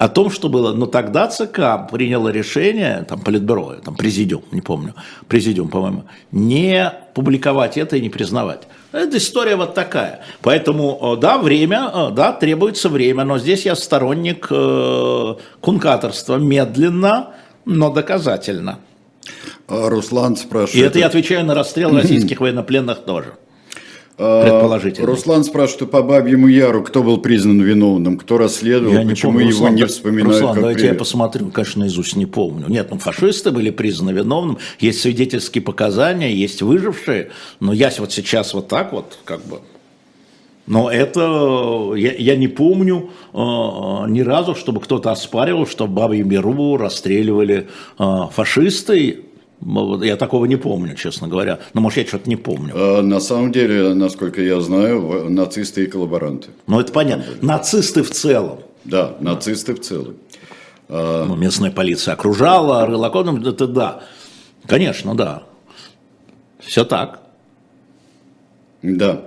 о 0.00 0.08
том, 0.08 0.30
что 0.30 0.48
было. 0.48 0.72
Но 0.72 0.86
тогда 0.86 1.28
ЦК 1.28 1.90
приняло 1.90 2.30
решение, 2.30 3.04
там, 3.06 3.20
Политбюро, 3.20 3.74
там, 3.84 3.94
Президиум, 3.94 4.42
не 4.50 4.62
помню, 4.62 4.94
Президиум, 5.28 5.68
по-моему, 5.68 6.04
не 6.32 6.90
публиковать 7.14 7.76
это 7.76 7.96
и 7.96 8.00
не 8.00 8.08
признавать. 8.08 8.62
Это 8.92 9.18
история 9.18 9.56
вот 9.56 9.74
такая. 9.74 10.22
Поэтому, 10.40 11.16
да, 11.20 11.36
время, 11.36 12.10
да, 12.12 12.32
требуется 12.32 12.88
время, 12.88 13.24
но 13.24 13.38
здесь 13.38 13.66
я 13.66 13.76
сторонник 13.76 14.48
э, 14.50 15.34
кункаторства 15.60 16.36
медленно, 16.36 17.34
но 17.66 17.90
доказательно. 17.90 18.78
Руслан 19.68 20.36
спрашивает. 20.36 20.82
И 20.82 20.86
это 20.86 20.98
я 20.98 21.06
отвечаю 21.06 21.44
на 21.44 21.54
расстрел 21.54 21.94
российских 21.96 22.40
военнопленных 22.40 23.04
тоже. 23.04 23.34
А, 24.22 24.42
предположительно. 24.42 25.06
Руслан 25.06 25.44
спрашивает 25.44 25.90
по 25.90 26.02
Бабьему 26.02 26.46
Яру, 26.46 26.82
кто 26.82 27.02
был 27.02 27.16
признан 27.18 27.62
виновным, 27.62 28.18
кто 28.18 28.36
расследовал, 28.36 28.92
я 28.92 29.08
почему 29.08 29.32
помню, 29.32 29.46
его 29.46 29.60
Руслан, 29.60 29.74
не 29.76 29.86
вспоминают 29.86 30.34
Руслан, 30.34 30.52
как 30.52 30.60
давайте 30.60 30.80
привет. 30.80 30.92
я 30.92 30.98
посмотрю, 30.98 31.50
конечно, 31.50 31.80
наизусть 31.80 32.16
не 32.16 32.26
помню. 32.26 32.66
Нет, 32.68 32.88
ну 32.90 32.98
фашисты 32.98 33.50
были 33.50 33.70
признаны 33.70 34.10
виновным, 34.10 34.58
есть 34.78 35.00
свидетельские 35.00 35.62
показания, 35.62 36.34
есть 36.34 36.60
выжившие, 36.60 37.30
но 37.60 37.72
я 37.72 37.90
вот 37.96 38.12
сейчас 38.12 38.52
вот 38.52 38.68
так 38.68 38.92
вот, 38.92 39.18
как 39.24 39.40
бы, 39.46 39.60
но 40.66 40.90
это 40.90 41.94
я, 41.96 42.12
я 42.12 42.36
не 42.36 42.46
помню 42.46 43.10
э, 43.32 43.38
ни 43.38 44.20
разу, 44.20 44.54
чтобы 44.54 44.80
кто-то 44.80 45.10
оспаривал, 45.10 45.66
что 45.66 45.86
в 45.86 45.90
Бабьем 45.90 46.30
Яру 46.30 46.76
расстреливали 46.76 47.68
э, 47.98 48.04
фашисты. 48.30 49.24
Я 49.62 50.16
такого 50.16 50.46
не 50.46 50.56
помню, 50.56 50.94
честно 50.94 51.28
говоря. 51.28 51.58
Но, 51.74 51.80
может, 51.82 51.98
я 51.98 52.06
что-то 52.06 52.28
не 52.28 52.36
помню. 52.36 52.72
А, 52.74 53.02
на 53.02 53.20
самом 53.20 53.52
деле, 53.52 53.92
насколько 53.94 54.40
я 54.40 54.60
знаю, 54.60 55.28
нацисты 55.28 55.84
и 55.84 55.86
коллаборанты. 55.86 56.48
Ну, 56.66 56.80
это 56.80 56.92
понятно. 56.92 57.26
Нацисты 57.42 58.02
в 58.02 58.10
целом. 58.10 58.60
Да, 58.84 59.16
нацисты 59.20 59.74
в 59.74 59.80
целом. 59.80 60.16
А, 60.88 61.26
ну, 61.26 61.36
местная 61.36 61.70
полиция 61.70 62.14
окружала, 62.14 62.86
рылаконом, 62.86 63.44
это 63.46 63.66
да. 63.66 64.02
Конечно, 64.66 65.14
да. 65.14 65.42
Все 66.58 66.84
так. 66.84 67.20
Да. 68.82 69.20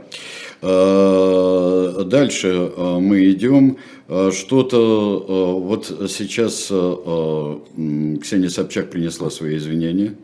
А, 0.63 2.03
дальше 2.05 2.71
мы 2.77 3.29
идем. 3.29 3.77
Что-то 4.31 5.59
вот 5.59 5.85
сейчас 6.09 6.65
Ксения 6.65 8.49
Собчак 8.49 8.89
принесла 8.89 9.29
свои 9.29 9.57
извинения 9.57 10.15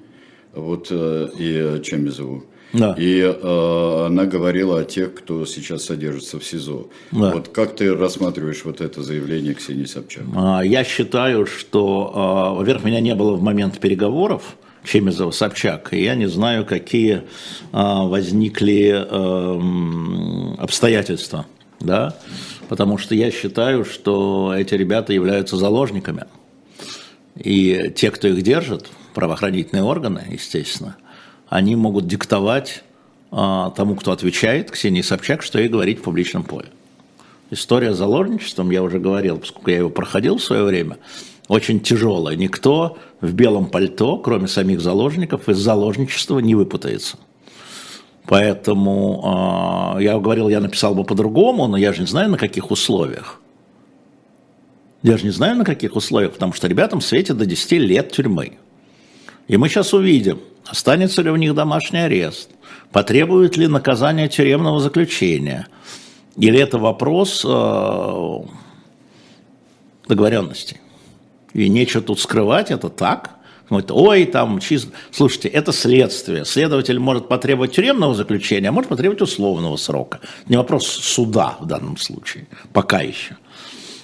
вот 0.53 0.87
э, 0.91 1.29
и 1.37 1.81
Чемизову. 1.83 2.43
Да. 2.71 2.95
И 2.97 3.19
э, 3.21 4.05
она 4.05 4.25
говорила 4.25 4.79
о 4.81 4.83
тех, 4.83 5.15
кто 5.15 5.45
сейчас 5.45 5.85
содержится 5.85 6.39
в 6.39 6.45
СИЗО. 6.45 6.87
Да. 7.11 7.31
Вот 7.31 7.47
как 7.47 7.75
ты 7.75 7.95
рассматриваешь 7.95 8.63
вот 8.63 8.79
это 8.79 9.01
заявление 9.01 9.55
Ксении 9.55 9.85
Собчак? 9.85 10.23
А, 10.35 10.61
я 10.61 10.83
считаю, 10.83 11.47
что, 11.47 12.53
э, 12.53 12.57
во-первых, 12.57 12.85
меня 12.85 12.99
не 12.99 13.15
было 13.15 13.33
в 13.33 13.41
момент 13.41 13.79
переговоров 13.79 14.55
Чемизова 14.83 15.31
Собчак, 15.31 15.93
и 15.93 16.03
я 16.03 16.13
не 16.13 16.27
знаю, 16.27 16.63
какие 16.63 17.15
э, 17.15 17.21
возникли 17.71 18.93
э, 18.93 20.61
обстоятельства, 20.61 21.47
да, 21.79 22.15
потому 22.69 22.99
что 22.99 23.15
я 23.15 23.31
считаю, 23.31 23.83
что 23.83 24.53
эти 24.55 24.75
ребята 24.75 25.11
являются 25.11 25.57
заложниками. 25.57 26.25
И 27.35 27.91
те, 27.95 28.11
кто 28.11 28.27
их 28.27 28.43
держит, 28.43 28.87
правоохранительные 29.15 29.83
органы, 29.83 30.23
естественно, 30.29 30.95
они 31.47 31.75
могут 31.75 32.07
диктовать 32.07 32.83
а, 33.31 33.71
тому, 33.71 33.95
кто 33.95 34.11
отвечает, 34.11 34.69
Ксении 34.69 35.01
Собчак, 35.01 35.41
что 35.41 35.57
ей 35.57 35.67
говорить 35.67 35.99
в 35.99 36.03
публичном 36.03 36.43
поле. 36.43 36.67
История 37.49 37.91
с 37.91 37.97
заложничеством, 37.97 38.69
я 38.69 38.83
уже 38.83 38.99
говорил, 38.99 39.39
поскольку 39.39 39.71
я 39.71 39.77
его 39.77 39.89
проходил 39.89 40.37
в 40.37 40.43
свое 40.43 40.63
время, 40.63 40.97
очень 41.47 41.79
тяжелая. 41.79 42.35
Никто 42.35 42.99
в 43.19 43.33
белом 43.33 43.65
пальто, 43.65 44.17
кроме 44.19 44.47
самих 44.47 44.79
заложников, 44.79 45.49
из 45.49 45.57
заложничества 45.57 46.37
не 46.37 46.53
выпутается. 46.53 47.17
Поэтому 48.29 49.95
э, 49.97 50.03
я 50.03 50.19
говорил, 50.19 50.49
я 50.49 50.59
написал 50.59 50.93
бы 50.93 51.03
по-другому, 51.03 51.65
но 51.65 51.77
я 51.77 51.93
же 51.93 52.01
не 52.01 52.05
знаю, 52.05 52.29
на 52.29 52.37
каких 52.37 52.69
условиях. 52.69 53.41
Я 55.01 55.17
же 55.17 55.23
не 55.23 55.31
знаю, 55.31 55.57
на 55.57 55.65
каких 55.65 55.95
условиях, 55.95 56.33
потому 56.33 56.53
что 56.53 56.67
ребятам 56.67 57.01
светит 57.01 57.37
до 57.37 57.47
10 57.47 57.71
лет 57.71 58.11
тюрьмы. 58.11 58.59
И 59.47 59.57
мы 59.57 59.67
сейчас 59.67 59.95
увидим, 59.95 60.37
останется 60.67 61.23
ли 61.23 61.31
у 61.31 61.37
них 61.37 61.55
домашний 61.55 62.01
арест, 62.01 62.51
потребует 62.91 63.57
ли 63.57 63.67
наказания 63.67 64.27
тюремного 64.27 64.79
заключения, 64.79 65.65
или 66.35 66.59
это 66.59 66.77
вопрос 66.77 67.43
э, 67.43 68.37
договоренности. 70.07 70.79
И 71.53 71.67
нечего 71.67 72.03
тут 72.03 72.19
скрывать, 72.19 72.69
это 72.69 72.89
так. 72.89 73.38
Говорит, 73.69 73.91
ой, 73.91 74.25
там, 74.25 74.59
чисто... 74.59 74.91
Слушайте, 75.11 75.47
это 75.49 75.71
следствие. 75.71 76.45
Следователь 76.45 76.99
может 76.99 77.27
потребовать 77.27 77.73
тюремного 77.73 78.15
заключения, 78.15 78.69
а 78.69 78.71
может 78.71 78.89
потребовать 78.89 79.21
условного 79.21 79.77
срока. 79.77 80.19
Не 80.47 80.57
вопрос 80.57 80.87
суда 80.87 81.57
в 81.59 81.65
данном 81.65 81.97
случае, 81.97 82.47
пока 82.73 83.01
еще. 83.01 83.37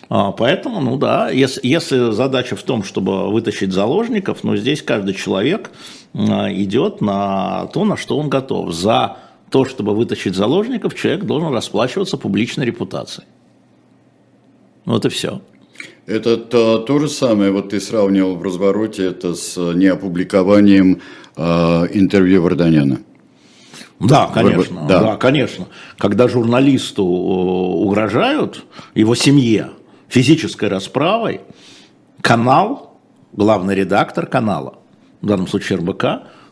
А, 0.09 0.31
поэтому, 0.31 0.81
ну 0.81 0.97
да, 0.97 1.29
если, 1.29 1.61
если 1.63 2.11
задача 2.11 2.55
в 2.55 2.63
том, 2.63 2.83
чтобы 2.83 3.31
вытащить 3.31 3.71
заложников, 3.71 4.43
ну 4.43 4.55
здесь 4.55 4.83
каждый 4.83 5.15
человек 5.15 5.71
а, 6.13 6.51
идет 6.53 7.01
на 7.01 7.65
то, 7.73 7.85
на 7.85 7.97
что 7.97 8.17
он 8.17 8.29
готов. 8.29 8.71
За 8.71 9.17
то, 9.49 9.65
чтобы 9.65 9.95
вытащить 9.95 10.35
заложников, 10.35 10.95
человек 10.95 11.23
должен 11.23 11.53
расплачиваться 11.53 12.17
публичной 12.17 12.65
репутацией. 12.65 13.25
Вот 14.85 15.05
и 15.05 15.09
все. 15.09 15.41
Это 16.07 16.37
то, 16.37 16.77
то 16.79 16.99
же 16.99 17.09
самое, 17.09 17.51
вот 17.51 17.69
ты 17.69 17.79
сравнивал 17.79 18.35
в 18.35 18.43
развороте 18.43 19.05
это 19.05 19.33
с 19.33 19.57
неопубликованием 19.57 21.01
э, 21.35 21.41
интервью 21.93 22.43
Варданяна. 22.43 22.99
Да, 23.99 24.27
конечно, 24.27 24.85
да. 24.87 25.01
да, 25.01 25.15
конечно. 25.15 25.67
Когда 25.97 26.27
журналисту 26.27 27.03
угрожают, 27.03 28.65
его 28.93 29.15
семье, 29.15 29.71
физической 30.07 30.69
расправой 30.69 31.41
канал, 32.21 32.99
главный 33.31 33.73
редактор 33.73 34.27
канала, 34.27 34.75
в 35.21 35.25
данном 35.25 35.47
случае 35.47 35.79
РБК, 35.79 36.05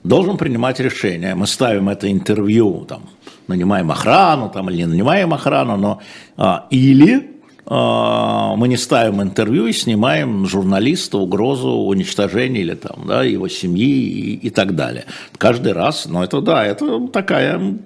должен 0.04 0.38
принимать 0.38 0.80
решение. 0.80 1.36
Мы 1.36 1.46
ставим 1.46 1.90
это 1.90 2.12
интервью, 2.12 2.86
там, 2.86 3.04
нанимаем 3.48 3.92
охрану 3.92 4.50
там, 4.50 4.70
или 4.70 4.78
не 4.78 4.86
нанимаем 4.86 5.34
охрану, 5.34 5.78
но 5.78 6.02
а, 6.38 6.66
или 6.72 7.33
мы 7.66 8.68
не 8.68 8.78
ставим 8.78 9.22
интервью 9.22 9.68
и 9.68 9.72
снимаем 9.72 10.46
журналиста 10.46 11.18
угрозу 11.18 11.70
уничтожения 11.70 12.62
или 12.62 12.74
там, 12.74 13.08
да, 13.08 13.24
его 13.24 13.48
семьи 13.48 13.88
и, 13.88 14.48
и 14.48 14.50
так 14.50 14.76
далее. 14.76 15.06
Каждый 15.38 15.72
раз, 15.72 16.06
но 16.06 16.24
это 16.24 16.42
да, 16.42 16.66
это 16.66 17.08
такая, 17.08 17.78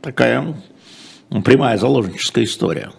такая 0.00 0.54
прямая 1.44 1.76
заложническая 1.78 2.44
история. 2.44 2.90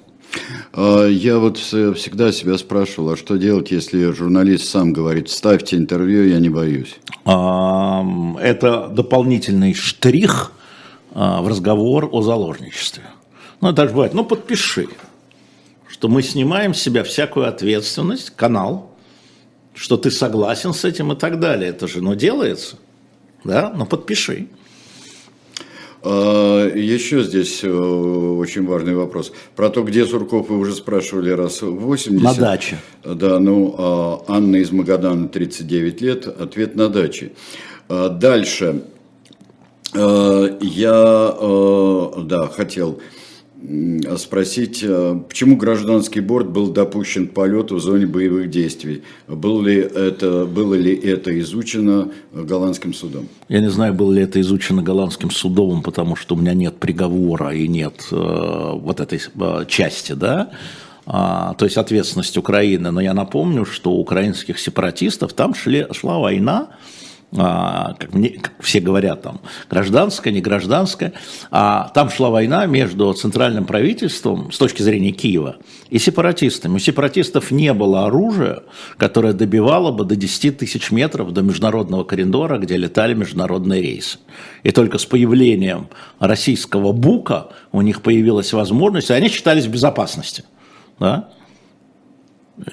А, 0.73 1.07
я 1.07 1.39
вот 1.39 1.57
всегда 1.57 2.31
себя 2.31 2.57
спрашивал, 2.57 3.11
а 3.11 3.17
что 3.17 3.37
делать, 3.37 3.71
если 3.71 4.11
журналист 4.11 4.65
сам 4.65 4.93
говорит, 4.93 5.29
ставьте 5.29 5.77
интервью, 5.77 6.27
я 6.27 6.39
не 6.39 6.49
боюсь? 6.49 6.99
Это 7.25 8.87
дополнительный 8.91 9.73
штрих 9.73 10.51
а, 11.13 11.41
в 11.41 11.47
разговор 11.47 12.09
о 12.11 12.21
заложничестве. 12.21 13.03
Ну, 13.61 13.69
это 13.69 13.87
же 13.87 13.93
бывает, 13.93 14.13
ну, 14.13 14.23
подпиши, 14.23 14.87
что 15.99 16.07
мы 16.07 16.23
снимаем 16.23 16.73
с 16.73 16.81
себя 16.81 17.03
всякую 17.03 17.49
ответственность, 17.49 18.29
канал, 18.29 18.95
что 19.73 19.97
ты 19.97 20.09
согласен 20.09 20.73
с 20.73 20.85
этим 20.85 21.11
и 21.11 21.17
так 21.17 21.41
далее. 21.41 21.71
Это 21.71 21.89
же, 21.89 22.01
ну, 22.01 22.15
делается, 22.15 22.77
да, 23.43 23.73
ну, 23.75 23.85
подпиши. 23.85 24.47
А, 26.01 26.69
Еще 26.73 27.21
здесь 27.23 27.65
э, 27.65 27.69
очень 27.69 28.65
важный 28.65 28.95
вопрос. 28.95 29.33
Про 29.57 29.69
то, 29.69 29.83
где 29.83 30.05
Сурков, 30.05 30.47
вы 30.47 30.59
уже 30.59 30.73
спрашивали 30.73 31.31
раз 31.31 31.61
80. 31.63 32.23
На 32.23 32.33
даче. 32.33 32.77
Да, 33.03 33.37
ну, 33.39 33.75
а, 33.77 34.23
Анна 34.29 34.55
из 34.55 34.71
Магадана, 34.71 35.27
39 35.27 35.99
лет, 35.99 36.27
ответ 36.27 36.75
на 36.77 36.87
даче. 36.87 37.33
А, 37.89 38.07
дальше. 38.07 38.83
Я, 39.93 41.35
да, 42.15 42.47
хотел 42.47 43.01
спросить, 44.17 44.83
э, 44.83 45.19
почему 45.27 45.57
гражданский 45.57 46.21
борт 46.21 46.49
был 46.49 46.67
допущен 46.71 47.27
к 47.27 47.33
полету 47.33 47.75
в 47.75 47.79
зоне 47.79 48.05
боевых 48.05 48.49
действий? 48.49 49.03
Был 49.27 49.61
ли 49.61 49.75
это, 49.75 50.45
было 50.45 50.75
ли 50.75 50.95
это 50.95 51.37
изучено 51.39 52.09
голландским 52.31 52.93
судом? 52.93 53.27
Я 53.49 53.59
не 53.59 53.69
знаю, 53.69 53.93
было 53.93 54.13
ли 54.13 54.21
это 54.21 54.39
изучено 54.39 54.81
голландским 54.81 55.29
судом, 55.29 55.81
потому 55.83 56.15
что 56.15 56.35
у 56.35 56.37
меня 56.37 56.53
нет 56.53 56.77
приговора 56.77 57.53
и 57.53 57.67
нет 57.67 58.07
э, 58.11 58.15
вот 58.15 58.99
этой 59.01 59.19
э, 59.19 59.65
части, 59.67 60.13
да, 60.13 60.51
а, 61.05 61.53
то 61.55 61.65
есть 61.65 61.77
ответственность 61.77 62.37
Украины. 62.37 62.91
Но 62.91 63.01
я 63.01 63.13
напомню, 63.13 63.65
что 63.65 63.91
у 63.91 63.99
украинских 63.99 64.59
сепаратистов 64.59 65.33
там 65.33 65.53
шли, 65.53 65.87
шла 65.91 66.19
война 66.19 66.69
как, 67.31 68.13
мне, 68.13 68.29
как 68.29 68.53
все 68.59 68.79
говорят, 68.79 69.21
там, 69.21 69.41
гражданская, 69.69 70.33
не 70.33 70.41
гражданская, 70.41 71.13
а 71.51 71.89
там 71.93 72.09
шла 72.09 72.29
война 72.29 72.65
между 72.65 73.13
центральным 73.13 73.65
правительством 73.65 74.51
с 74.51 74.57
точки 74.57 74.81
зрения 74.81 75.11
Киева 75.11 75.57
и 75.89 75.99
сепаратистами. 75.99 76.75
У 76.75 76.79
сепаратистов 76.79 77.51
не 77.51 77.73
было 77.73 78.05
оружия, 78.05 78.63
которое 78.97 79.33
добивало 79.33 79.91
бы 79.91 80.05
до 80.05 80.15
10 80.15 80.57
тысяч 80.57 80.91
метров 80.91 81.31
до 81.31 81.41
международного 81.41 82.03
коридора, 82.03 82.57
где 82.57 82.77
летали 82.77 83.13
международные 83.13 83.81
рейсы. 83.81 84.17
И 84.63 84.71
только 84.71 84.97
с 84.97 85.05
появлением 85.05 85.89
российского 86.19 86.91
БУКа 86.93 87.49
у 87.71 87.81
них 87.81 88.01
появилась 88.01 88.53
возможность, 88.53 89.11
и 89.11 89.13
они 89.13 89.29
считались 89.29 89.65
в 89.65 89.71
безопасности. 89.71 90.43
Да? 90.99 91.29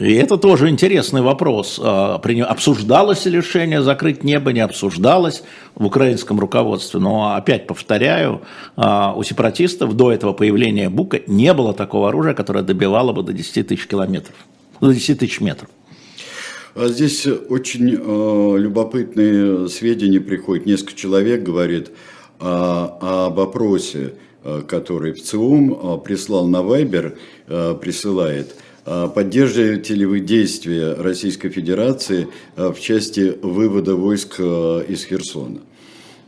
И 0.00 0.14
это 0.14 0.36
тоже 0.36 0.68
интересный 0.68 1.22
вопрос. 1.22 1.80
А, 1.82 2.16
обсуждалось 2.16 3.24
ли 3.24 3.36
решение 3.36 3.82
закрыть 3.82 4.24
небо, 4.24 4.52
не 4.52 4.60
обсуждалось 4.60 5.44
в 5.76 5.86
украинском 5.86 6.40
руководстве. 6.40 6.98
Но 6.98 7.34
опять 7.36 7.66
повторяю, 7.68 8.42
а, 8.74 9.14
у 9.16 9.22
сепаратистов 9.22 9.94
до 9.94 10.12
этого 10.12 10.32
появления 10.32 10.90
Бука 10.90 11.20
не 11.28 11.54
было 11.54 11.72
такого 11.72 12.08
оружия, 12.08 12.34
которое 12.34 12.64
добивало 12.64 13.12
бы 13.12 13.22
до 13.22 13.32
10 13.32 13.68
тысяч 13.68 13.86
километров, 13.86 14.34
до 14.80 14.92
10 14.92 15.20
тысяч 15.20 15.40
метров. 15.40 15.68
А 16.74 16.88
здесь 16.88 17.26
очень 17.26 17.94
э, 17.94 18.58
любопытные 18.58 19.68
сведения 19.68 20.20
приходят. 20.20 20.66
Несколько 20.66 20.94
человек 20.94 21.42
говорит 21.42 21.90
о, 22.38 23.26
об 23.28 23.40
опросе, 23.40 24.14
который 24.68 25.12
в 25.12 25.22
ЦИУМ 25.22 26.02
прислал 26.02 26.46
на 26.48 26.62
Вайбер, 26.62 27.16
присылает– 27.46 28.56
поддерживаете 29.14 29.94
ли 29.94 30.06
вы 30.06 30.20
действия 30.20 30.94
Российской 30.94 31.48
Федерации 31.48 32.28
а, 32.56 32.72
в 32.72 32.80
части 32.80 33.36
вывода 33.42 33.96
войск 33.96 34.36
а, 34.38 34.80
из 34.80 35.04
Херсона? 35.04 35.60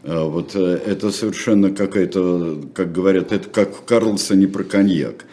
Вот 0.04 0.54
э, 0.54 0.80
это 0.86 1.10
совершенно 1.10 1.70
какая-то, 1.70 2.62
как 2.72 2.92
говорят, 2.92 3.32
это 3.32 3.48
как 3.48 3.74
в 3.74 3.84
Карлсоне 3.84 4.46
про 4.46 4.62
коньяк. 4.62 5.26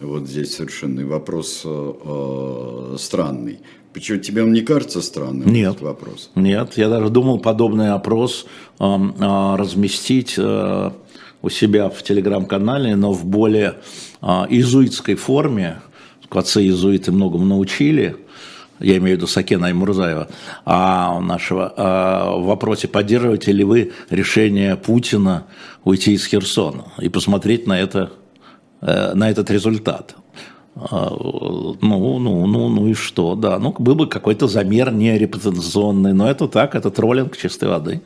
Вот 0.00 0.28
здесь 0.28 0.54
совершенно 0.54 1.06
вопрос 1.06 1.62
э, 1.64 2.96
странный. 2.98 3.60
Почему 3.92 4.18
тебе 4.18 4.42
он 4.42 4.52
не 4.52 4.62
кажется 4.62 5.02
странным? 5.02 5.52
Нет. 5.52 5.72
Этот 5.72 5.82
вопрос? 5.82 6.30
Нет, 6.34 6.76
я 6.76 6.88
даже 6.88 7.10
думал 7.10 7.38
подобный 7.40 7.90
опрос 7.90 8.46
э, 8.78 8.84
э, 8.84 9.56
разместить 9.56 10.34
э, 10.38 10.90
у 11.42 11.48
себя 11.50 11.90
в 11.90 12.02
телеграм-канале, 12.02 12.96
но 12.96 13.12
в 13.12 13.26
более 13.26 13.76
э, 14.22 14.26
иезуитской 14.48 15.16
форме, 15.16 15.82
отцы 16.36 16.62
иезуиты 16.62 17.12
многому 17.12 17.44
научили, 17.44 18.16
я 18.80 18.96
имею 18.96 19.16
в 19.16 19.18
виду 19.18 19.26
Сакена 19.26 19.66
Аймурзаева, 19.66 20.28
а 20.64 21.20
нашего 21.20 21.72
а 21.76 22.36
в 22.36 22.44
вопросе, 22.44 22.88
поддерживаете 22.88 23.52
ли 23.52 23.64
вы 23.64 23.92
решение 24.08 24.76
Путина 24.76 25.46
уйти 25.84 26.12
из 26.12 26.26
Херсона 26.26 26.86
и 26.98 27.08
посмотреть 27.08 27.66
на, 27.66 27.78
это, 27.78 28.10
э, 28.80 29.12
на 29.14 29.30
этот 29.30 29.50
результат. 29.50 30.16
А, 30.76 31.10
ну, 31.10 32.18
ну, 32.18 32.46
ну, 32.46 32.68
ну 32.68 32.88
и 32.88 32.94
что, 32.94 33.34
да. 33.34 33.58
Ну, 33.58 33.74
был 33.78 33.94
бы 33.94 34.06
какой-то 34.06 34.46
замер 34.46 34.92
не 34.92 35.18
репутационный, 35.18 36.12
но 36.14 36.30
это 36.30 36.48
так, 36.48 36.74
это 36.74 36.90
троллинг 36.90 37.36
чистой 37.36 37.68
воды. 37.68 38.00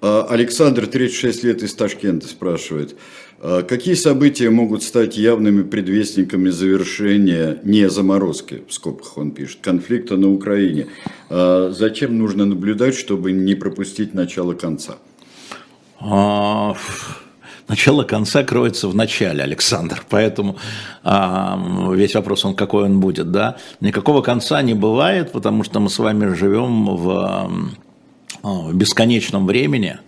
А, 0.00 0.26
Александр, 0.28 0.86
36 0.86 1.44
лет 1.44 1.62
из 1.62 1.74
Ташкента, 1.74 2.26
спрашивает. 2.26 2.96
А 3.46 3.62
какие 3.62 3.92
события 3.92 4.48
могут 4.48 4.82
стать 4.82 5.18
явными 5.18 5.64
предвестниками 5.64 6.48
завершения 6.48 7.58
не 7.62 7.90
заморозки, 7.90 8.62
в 8.66 8.72
скобках 8.72 9.18
он 9.18 9.32
пишет, 9.32 9.58
конфликта 9.60 10.16
на 10.16 10.32
Украине? 10.32 10.86
А 11.28 11.70
зачем 11.70 12.16
нужно 12.16 12.46
наблюдать, 12.46 12.94
чтобы 12.94 13.32
не 13.32 13.54
пропустить 13.54 14.14
начало 14.14 14.54
конца? 14.54 14.94
А, 16.00 16.74
начало 17.68 18.04
конца 18.04 18.44
кроется 18.44 18.88
в 18.88 18.94
начале, 18.94 19.42
Александр. 19.42 20.02
Поэтому 20.08 20.56
а, 21.02 21.92
весь 21.92 22.14
вопрос, 22.14 22.46
он 22.46 22.54
какой 22.54 22.84
он 22.84 22.98
будет. 22.98 23.30
Да? 23.30 23.58
Никакого 23.78 24.22
конца 24.22 24.62
не 24.62 24.72
бывает, 24.72 25.32
потому 25.32 25.64
что 25.64 25.80
мы 25.80 25.90
с 25.90 25.98
вами 25.98 26.34
живем 26.34 26.96
в, 26.96 27.50
в 28.42 28.74
бесконечном 28.74 29.46
времени. 29.46 29.98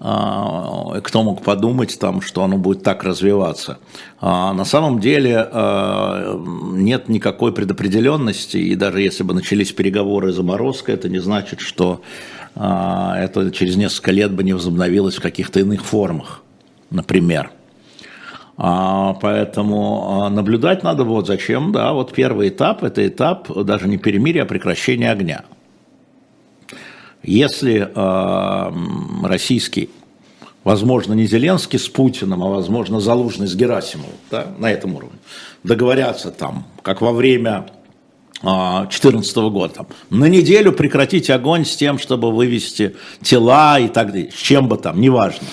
А, 0.00 1.00
кто 1.00 1.24
мог 1.24 1.42
подумать, 1.42 1.98
там, 1.98 2.20
что 2.20 2.44
оно 2.44 2.56
будет 2.56 2.84
так 2.84 3.02
развиваться. 3.02 3.78
А 4.20 4.52
на 4.52 4.64
самом 4.64 5.00
деле 5.00 5.36
а, 5.50 6.40
нет 6.72 7.08
никакой 7.08 7.52
предопределенности, 7.52 8.58
и 8.58 8.76
даже 8.76 9.00
если 9.00 9.24
бы 9.24 9.34
начались 9.34 9.72
переговоры 9.72 10.32
заморозка, 10.32 10.92
это 10.92 11.08
не 11.08 11.18
значит, 11.18 11.60
что 11.60 12.00
а, 12.54 13.16
это 13.18 13.50
через 13.50 13.76
несколько 13.76 14.12
лет 14.12 14.32
бы 14.32 14.44
не 14.44 14.52
возобновилось 14.52 15.16
в 15.16 15.22
каких-то 15.22 15.58
иных 15.60 15.84
формах, 15.84 16.42
например. 16.90 17.50
Поэтому 18.56 20.28
наблюдать 20.30 20.82
надо 20.82 21.04
вот 21.04 21.28
зачем, 21.28 21.70
да, 21.70 21.92
вот 21.92 22.12
первый 22.12 22.48
этап, 22.48 22.82
это 22.82 23.06
этап 23.06 23.48
даже 23.64 23.86
не 23.86 23.98
перемирия, 23.98 24.42
а 24.42 24.46
прекращения 24.46 25.12
огня. 25.12 25.44
Если 27.28 27.86
э, 27.94 29.26
российский, 29.26 29.90
возможно, 30.64 31.12
не 31.12 31.26
Зеленский 31.26 31.78
с 31.78 31.86
Путиным, 31.86 32.42
а 32.42 32.48
возможно, 32.48 33.00
Залужный 33.00 33.46
с 33.46 33.54
Герасимовым, 33.54 34.14
да, 34.30 34.46
на 34.56 34.70
этом 34.70 34.96
уровне, 34.96 35.18
договорятся 35.62 36.30
там, 36.30 36.64
как 36.80 37.02
во 37.02 37.12
время 37.12 37.66
2014 38.40 39.36
а, 39.36 39.50
года, 39.50 39.74
там, 39.74 39.88
на 40.08 40.24
неделю 40.24 40.72
прекратить 40.72 41.28
огонь 41.28 41.66
с 41.66 41.76
тем, 41.76 41.98
чтобы 41.98 42.32
вывести 42.32 42.96
тела 43.20 43.78
и 43.78 43.88
так 43.88 44.12
далее, 44.12 44.30
с 44.30 44.40
чем 44.40 44.66
бы 44.66 44.78
там, 44.78 44.98
неважно 44.98 45.46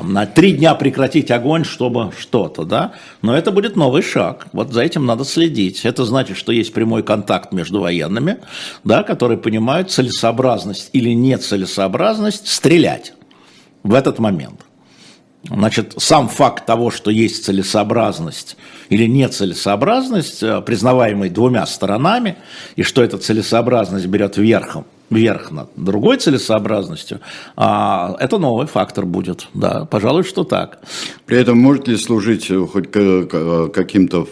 на 0.00 0.26
три 0.26 0.52
дня 0.52 0.74
прекратить 0.74 1.30
огонь, 1.30 1.64
чтобы 1.64 2.12
что-то, 2.18 2.64
да, 2.64 2.92
но 3.20 3.36
это 3.36 3.50
будет 3.50 3.76
новый 3.76 4.02
шаг, 4.02 4.46
вот 4.52 4.72
за 4.72 4.82
этим 4.82 5.06
надо 5.06 5.24
следить. 5.24 5.84
Это 5.84 6.04
значит, 6.04 6.36
что 6.36 6.52
есть 6.52 6.72
прямой 6.72 7.02
контакт 7.02 7.52
между 7.52 7.80
военными, 7.80 8.38
да, 8.84 9.02
которые 9.02 9.38
понимают 9.38 9.90
целесообразность 9.90 10.90
или 10.92 11.10
нецелесообразность 11.10 12.48
стрелять 12.48 13.12
в 13.82 13.94
этот 13.94 14.18
момент. 14.18 14.60
Значит, 15.44 15.94
сам 15.98 16.28
факт 16.28 16.66
того, 16.66 16.90
что 16.92 17.10
есть 17.10 17.44
целесообразность 17.44 18.56
или 18.90 19.06
нецелесообразность, 19.06 20.42
э, 20.42 20.60
признаваемый 20.60 21.30
двумя 21.30 21.66
сторонами, 21.66 22.36
и 22.76 22.84
что 22.84 23.02
эта 23.02 23.18
целесообразность 23.18 24.06
берет 24.06 24.36
верхом, 24.36 24.86
верх 25.14 25.50
над 25.50 25.70
другой 25.76 26.16
целесообразностью, 26.16 27.20
а, 27.56 28.16
это 28.18 28.38
новый 28.38 28.66
фактор 28.66 29.06
будет. 29.06 29.48
Да, 29.54 29.84
пожалуй, 29.84 30.24
что 30.24 30.44
так. 30.44 30.80
При 31.26 31.38
этом 31.38 31.58
может 31.58 31.88
ли 31.88 31.96
служить 31.96 32.50
э, 32.50 32.66
хоть 32.66 32.90
каким-то, 32.90 34.26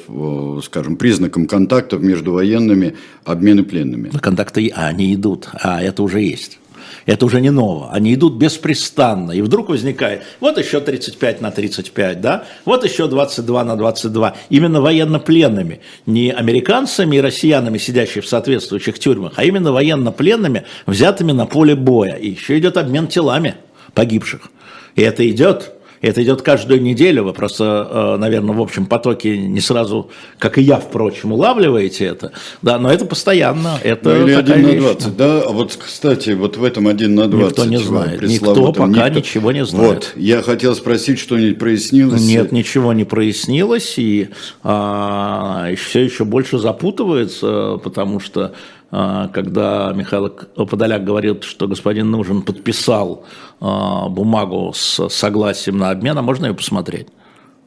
скажем, 0.63 0.97
признаком 0.97 1.47
контактов 1.47 2.03
между 2.03 2.33
военными 2.33 2.97
обмены 3.25 3.63
пленными? 3.63 4.11
Контакты, 4.11 4.73
а, 4.75 4.89
они 4.89 5.15
идут, 5.15 5.49
а 5.53 5.83
это 5.83 6.03
уже 6.03 6.21
есть. 6.21 6.59
Это 7.07 7.27
уже 7.27 7.41
не 7.41 7.51
ново. 7.51 7.91
Они 7.93 8.15
идут 8.15 8.35
беспрестанно. 8.35 9.33
И 9.33 9.41
вдруг 9.41 9.69
возникает, 9.69 10.23
вот 10.41 10.59
еще 10.59 10.81
35 10.81 11.41
на 11.41 11.51
35, 11.51 12.21
да, 12.21 12.45
вот 12.65 12.85
еще 12.85 13.09
22 13.09 13.65
на 13.65 13.77
22. 13.77 14.37
Именно 14.51 14.81
военнопленными. 14.81 15.81
Не 16.07 16.31
американцами 16.31 17.17
и 17.17 17.21
россиянами, 17.21 17.79
сидящими 17.79 18.23
в 18.23 18.29
соответствующих 18.29 18.99
тюрьмах, 18.99 19.33
а 19.37 19.45
именно 19.45 19.73
военнопленными, 19.73 20.65
взятыми 20.87 21.33
на 21.33 21.47
поле 21.47 21.75
боя. 21.75 22.15
И 22.15 22.31
еще 22.31 22.59
идет 22.59 22.77
обмен 22.77 23.07
телами 23.09 23.57
погибших. 23.95 24.51
И 24.97 25.03
это 25.03 25.29
идет 25.29 25.73
это 26.01 26.23
идет 26.23 26.43
каждую 26.43 26.81
неделю, 26.83 27.25
вы 27.25 27.33
просто, 27.33 27.89
э, 27.91 28.17
наверное, 28.19 28.55
в 28.55 28.61
общем 28.61 28.87
потоке 28.87 29.37
не 29.37 29.61
сразу, 29.61 30.11
как 30.39 30.59
и 30.59 30.63
я, 30.63 30.77
впрочем, 30.77 31.33
улавливаете 31.33 32.07
это, 32.07 32.33
да, 32.63 32.79
но 32.79 32.91
это 32.91 33.05
постоянно, 33.05 33.79
это 33.83 34.15
ну, 34.15 34.27
или 34.27 34.35
1 34.35 34.63
на 34.63 34.81
20, 34.81 35.17
да, 35.17 35.43
а 35.43 35.51
вот, 35.51 35.77
кстати, 35.79 36.31
вот 36.31 36.57
в 36.57 36.65
этом 36.65 36.89
1 36.89 37.15
на 37.15 37.29
20. 37.29 37.51
Никто 37.51 37.65
не 37.67 37.79
знает, 37.79 38.23
никто 38.23 38.73
пока 38.73 39.09
никто... 39.09 39.21
ничего 39.21 39.53
не 39.53 39.65
знает. 39.65 39.89
Вот, 39.89 40.13
я 40.17 40.43
хотел 40.43 40.75
спросить, 40.75 41.19
что-нибудь 41.19 41.59
прояснилось? 41.59 42.23
Нет, 42.23 42.51
ничего 42.53 42.93
не 42.93 43.05
прояснилось, 43.05 43.95
и 43.99 44.31
а, 44.63 45.69
все 45.77 46.01
еще 46.05 46.25
больше 46.25 46.59
запутывается, 46.59 47.79
потому 47.83 48.21
что 48.21 48.55
когда 48.91 49.93
Михаил 49.95 50.31
Подоляк 50.31 51.05
говорил, 51.05 51.41
что 51.43 51.69
господин 51.69 52.11
Нужен 52.11 52.43
подписал 52.43 53.25
а, 53.61 54.09
бумагу 54.09 54.73
с 54.75 55.09
согласием 55.09 55.79
на 55.79 55.91
обмен, 55.91 56.19
а 56.19 56.23
можно 56.23 56.47
ее 56.47 56.55
посмотреть? 56.55 57.07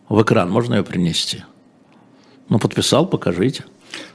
В 0.10 0.22
экран 0.22 0.50
можно 0.50 0.76
ее 0.76 0.84
принести? 0.84 1.44
Ну, 2.50 2.60
подписал, 2.60 3.06
покажите. 3.08 3.64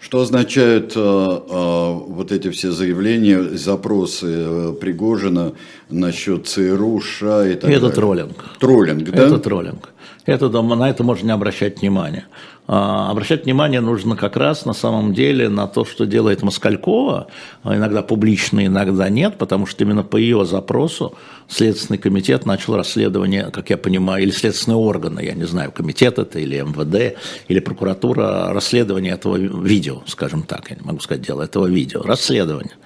Что 0.01 0.21
означают 0.21 0.93
э, 0.97 1.01
э, 1.01 1.93
вот 1.93 2.33
эти 2.33 2.51
все 2.51 2.73
заявления, 2.73 3.43
запросы 3.57 4.27
э, 4.29 4.73
Пригожина 4.81 5.53
насчет 5.89 6.47
ЦРУ, 6.47 7.01
США 7.01 7.47
и 7.47 7.55
так 7.55 7.71
Это 7.71 7.81
далее? 7.81 7.95
троллинг. 7.95 8.45
Троллинг, 8.59 9.11
да? 9.11 9.27
Это 9.27 9.39
троллинг. 9.39 9.91
это, 10.27 10.49
на 10.63 10.91
это 10.91 11.05
можно 11.05 11.27
не 11.27 11.33
обращать 11.33 11.81
внимания. 11.81 12.27
А, 12.71 13.11
обращать 13.11 13.47
внимание 13.47 13.81
нужно 13.81 14.15
как 14.15 14.37
раз 14.37 14.67
на 14.67 14.75
самом 14.75 15.15
деле 15.15 15.49
на 15.49 15.67
то, 15.67 15.87
что 15.87 16.05
делает 16.05 16.43
Москалькова, 16.43 17.29
а 17.63 17.77
иногда 17.77 18.03
публично, 18.03 18.67
иногда 18.67 19.09
нет, 19.09 19.39
потому 19.39 19.65
что 19.65 19.85
именно 19.85 20.03
по 20.03 20.19
ее 20.19 20.45
запросу 20.45 21.15
Следственный 21.49 21.97
комитет 21.97 22.45
начал 22.45 22.77
расследование, 22.77 23.51
как 23.51 23.71
я 23.71 23.79
понимаю, 23.79 24.23
или 24.23 24.31
следственные 24.31 24.77
органы, 24.77 25.21
я 25.21 25.33
не 25.33 25.47
знаю, 25.47 25.73
комитет 25.73 26.19
это 26.19 26.39
или 26.39 26.61
МВД, 26.61 27.19
или 27.49 27.59
прокуратура, 27.59 28.53
расследование 28.53 29.15
этого 29.15 29.37
видео, 29.37 30.03
скажем 30.07 30.43
так, 30.43 30.69
я 30.69 30.77
не 30.77 30.83
могу 30.83 31.01
сказать 31.01 31.23
дело, 31.23 31.41
этого 31.41 31.67
видео, 31.67 32.03
расследование 32.03 32.77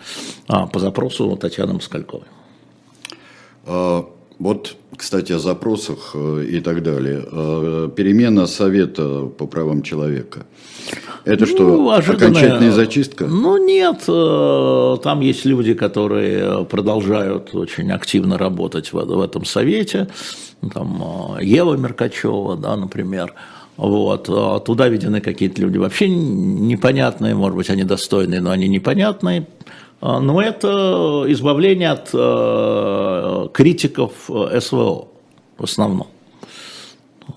а, 0.47 0.69
по 0.69 0.79
запросу 0.79 1.37
Татьяны 1.37 1.73
Москальковой. 1.75 2.29
Вот, 4.39 4.77
кстати, 4.97 5.33
о 5.33 5.39
запросах 5.39 6.13
э, 6.15 6.45
и 6.49 6.61
так 6.61 6.83
далее. 6.83 7.25
Э, 7.31 7.91
перемена 7.95 8.47
Совета 8.47 9.27
по 9.27 9.47
правам 9.47 9.83
человека. 9.83 10.47
Это 11.25 11.47
что, 11.47 11.63
ну, 11.63 11.91
окончательная 11.91 12.73
зачистка? 12.73 13.27
Ну 13.27 13.57
нет, 13.65 14.03
э, 14.09 14.97
там 15.03 15.21
есть 15.21 15.45
люди, 15.45 15.75
которые 15.75 16.65
продолжают 16.65 17.55
очень 17.55 17.93
активно 17.93 18.39
работать 18.39 18.93
в, 18.93 18.97
в 18.97 19.21
этом 19.21 19.45
совете. 19.45 20.09
Там 20.75 21.37
Ева 21.41 21.77
Меркачева, 21.77 22.57
да, 22.57 22.77
например. 22.77 23.35
Вот. 23.77 24.27
Туда 24.65 24.89
введены 24.89 25.21
какие-то 25.21 25.63
люди 25.63 25.79
вообще 25.79 26.09
непонятные, 26.09 27.35
может 27.35 27.57
быть, 27.57 27.71
они 27.71 27.85
достойные, 27.85 28.41
но 28.41 28.51
они 28.51 28.69
непонятные. 28.69 29.47
А, 30.03 30.19
но 30.19 30.43
это 30.43 31.25
избавление 31.29 31.91
от 31.91 32.11
э, 32.13 33.49
критиков 33.55 34.13
э, 34.29 34.61
СВО 34.61 35.07
в 35.57 35.63
основном. 35.63 36.09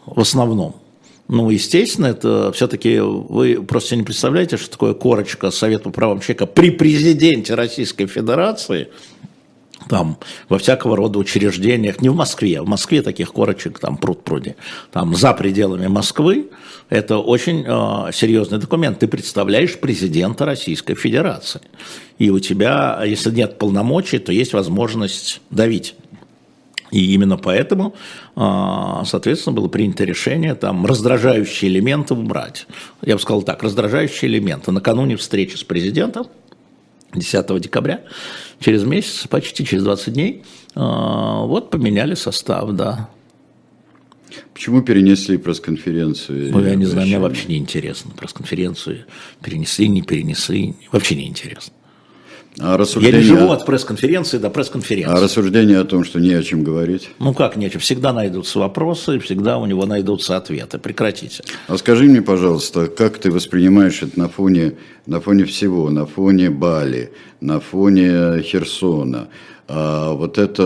В 0.07 0.19
основном. 0.19 0.75
Ну, 1.27 1.51
естественно, 1.51 2.07
это 2.07 2.51
все-таки 2.53 2.99
вы 2.99 3.61
просто 3.61 3.95
не 3.95 4.01
представляете, 4.01 4.57
что 4.57 4.71
такое 4.71 4.95
корочка 4.95 5.51
Совета 5.51 5.91
правам 5.91 6.21
человека 6.21 6.47
при 6.47 6.71
президенте 6.71 7.53
Российской 7.53 8.07
Федерации, 8.07 8.89
там, 9.87 10.17
во 10.49 10.57
всякого 10.57 10.95
рода 10.95 11.19
учреждениях, 11.19 12.01
не 12.01 12.09
в 12.09 12.15
Москве, 12.15 12.61
в 12.61 12.67
Москве 12.67 13.01
таких 13.01 13.31
корочек 13.31 13.79
там 13.79 13.97
пруд 13.97 14.23
пруди, 14.23 14.55
там 14.91 15.15
за 15.15 15.33
пределами 15.33 15.87
Москвы, 15.87 16.49
это 16.89 17.17
очень 17.17 17.63
э, 17.65 18.11
серьезный 18.13 18.59
документ. 18.59 18.99
Ты 18.99 19.07
представляешь 19.07 19.77
президента 19.77 20.45
Российской 20.45 20.95
Федерации. 20.95 21.61
И 22.19 22.29
у 22.29 22.39
тебя, 22.39 23.01
если 23.03 23.31
нет 23.31 23.57
полномочий, 23.57 24.19
то 24.19 24.31
есть 24.31 24.53
возможность 24.53 25.41
давить. 25.49 25.95
И 26.91 27.13
именно 27.13 27.37
поэтому, 27.37 27.95
а, 28.35 29.03
соответственно, 29.05 29.55
было 29.55 29.67
принято 29.67 30.03
решение 30.03 30.55
там 30.55 30.85
раздражающие 30.85 31.69
элементы 31.69 32.13
убрать. 32.13 32.67
Я 33.01 33.15
бы 33.15 33.21
сказал 33.21 33.41
так, 33.41 33.63
раздражающие 33.63 34.29
элементы. 34.29 34.71
Накануне 34.71 35.17
встречи 35.17 35.57
с 35.57 35.63
президентом, 35.63 36.27
10 37.15 37.59
декабря, 37.59 38.03
через 38.59 38.83
месяц, 38.83 39.27
почти 39.27 39.65
через 39.65 39.83
20 39.83 40.13
дней, 40.13 40.43
а, 40.75 41.45
вот 41.45 41.69
поменяли 41.69 42.15
состав, 42.15 42.71
да. 42.71 43.09
Почему 44.53 44.81
перенесли 44.81 45.37
пресс-конференцию? 45.37 46.51
Ну, 46.51 46.63
я 46.63 46.75
не 46.75 46.85
знаю, 46.85 47.07
мне 47.07 47.19
вообще 47.19 47.47
не 47.47 47.57
интересно. 47.57 48.11
Пресс-конференцию 48.17 49.05
перенесли, 49.41 49.87
не 49.87 50.01
перенесли, 50.01 50.75
вообще 50.91 51.15
не 51.15 51.27
интересно. 51.27 51.73
А 52.59 52.77
рассуждение... 52.77 53.21
Я 53.21 53.29
не 53.29 53.37
живу 53.37 53.51
от 53.51 53.65
пресс-конференции 53.65 54.37
до 54.37 54.49
пресс-конференции. 54.49 55.17
А 55.17 55.21
рассуждение 55.21 55.79
о 55.79 55.83
том, 55.83 56.03
что 56.03 56.19
не 56.19 56.33
о 56.33 56.41
чем 56.41 56.63
говорить? 56.63 57.09
Ну 57.19 57.33
как 57.33 57.55
не 57.55 57.65
о 57.65 57.69
чем? 57.69 57.81
Всегда 57.81 58.13
найдутся 58.13 58.59
вопросы, 58.59 59.19
всегда 59.19 59.57
у 59.57 59.65
него 59.65 59.85
найдутся 59.85 60.37
ответы. 60.37 60.77
Прекратите. 60.77 61.43
А 61.67 61.77
скажи 61.77 62.05
мне, 62.05 62.21
пожалуйста, 62.21 62.87
как 62.87 63.17
ты 63.17 63.31
воспринимаешь 63.31 64.01
это 64.01 64.17
на 64.19 64.29
фоне, 64.29 64.75
на 65.05 65.19
фоне 65.19 65.45
всего, 65.45 65.89
на 65.89 66.05
фоне 66.05 66.49
Бали, 66.49 67.11
на 67.41 67.59
фоне 67.59 68.41
Херсона, 68.41 69.27
вот 69.67 70.37
это 70.37 70.61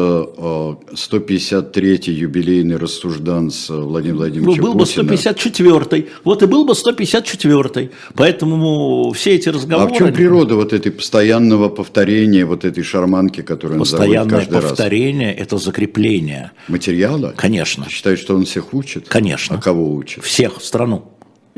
153-й 0.92 2.12
а, 2.12 2.14
юбилейный 2.14 2.76
рассужданс 2.76 3.70
Владимира 3.70 4.18
Владимировича 4.18 4.62
Был 4.62 4.74
Путина. 4.78 5.04
бы 5.04 5.14
154-й, 5.16 6.10
вот 6.26 6.44
и 6.44 6.46
был 6.46 6.66
бы 6.66 6.74
154-й, 6.74 7.92
поэтому 8.16 9.12
все 9.12 9.36
эти 9.36 9.50
разговоры... 9.50 9.92
А 9.92 9.94
в 9.94 9.98
чем 9.98 10.14
природа 10.14 10.56
вот 10.56 10.74
этой 10.74 10.92
постоянного 10.92 11.70
повторения, 11.70 12.46
вот 12.46 12.66
этой 12.66 12.84
шарманки, 12.84 13.42
которую 13.42 13.78
он 13.78 13.80
Постоянное 13.80 14.46
повторение– 14.46 15.34
это 15.36 15.58
закрепление. 15.58 16.52
Материала? 16.68 17.34
Конечно. 17.38 17.86
Ты 17.86 17.92
считаешь, 17.92 18.20
что 18.20 18.36
он 18.36 18.44
всех 18.44 18.74
учит? 18.74 19.08
Конечно. 19.08 19.58
А 19.58 19.62
кого 19.62 19.94
учит? 19.94 20.24
Всех, 20.26 20.62
страну. 20.62 21.06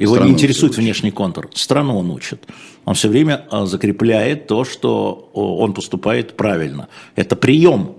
Его 0.01 0.15
Страну 0.15 0.29
не 0.29 0.35
интересует 0.35 0.77
внешний 0.77 1.11
контур. 1.11 1.49
Страну 1.53 1.97
он 1.97 2.09
учит. 2.11 2.45
Он 2.85 2.95
все 2.95 3.07
время 3.07 3.45
а, 3.51 3.65
закрепляет 3.65 4.47
то, 4.47 4.63
что 4.63 5.29
он 5.33 5.73
поступает 5.73 6.35
правильно. 6.35 6.87
Это 7.15 7.35
прием. 7.35 7.95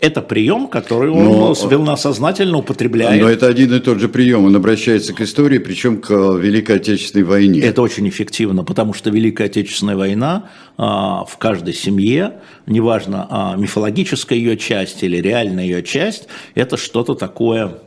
Это 0.00 0.22
прием, 0.22 0.68
который 0.68 1.10
он 1.10 1.24
но, 1.24 1.96
сознательно 1.96 2.58
употребляет. 2.58 3.20
Но 3.20 3.28
это 3.28 3.48
один 3.48 3.74
и 3.74 3.80
тот 3.80 3.98
же 3.98 4.08
прием. 4.08 4.44
Он 4.44 4.54
обращается 4.54 5.12
к 5.12 5.20
истории, 5.20 5.58
причем 5.58 6.00
к 6.00 6.10
Великой 6.10 6.76
Отечественной 6.76 7.24
войне. 7.24 7.60
Это 7.62 7.82
очень 7.82 8.08
эффективно, 8.08 8.62
потому 8.62 8.94
что 8.94 9.10
Великая 9.10 9.46
Отечественная 9.46 9.96
война 9.96 10.50
а, 10.76 11.24
в 11.24 11.36
каждой 11.38 11.74
семье, 11.74 12.34
неважно, 12.66 13.26
а, 13.28 13.56
мифологическая 13.56 14.38
ее 14.38 14.56
часть 14.56 15.02
или 15.02 15.16
реальная 15.16 15.64
ее 15.64 15.82
часть, 15.82 16.28
это 16.54 16.76
что-то 16.76 17.14
такое 17.14 17.78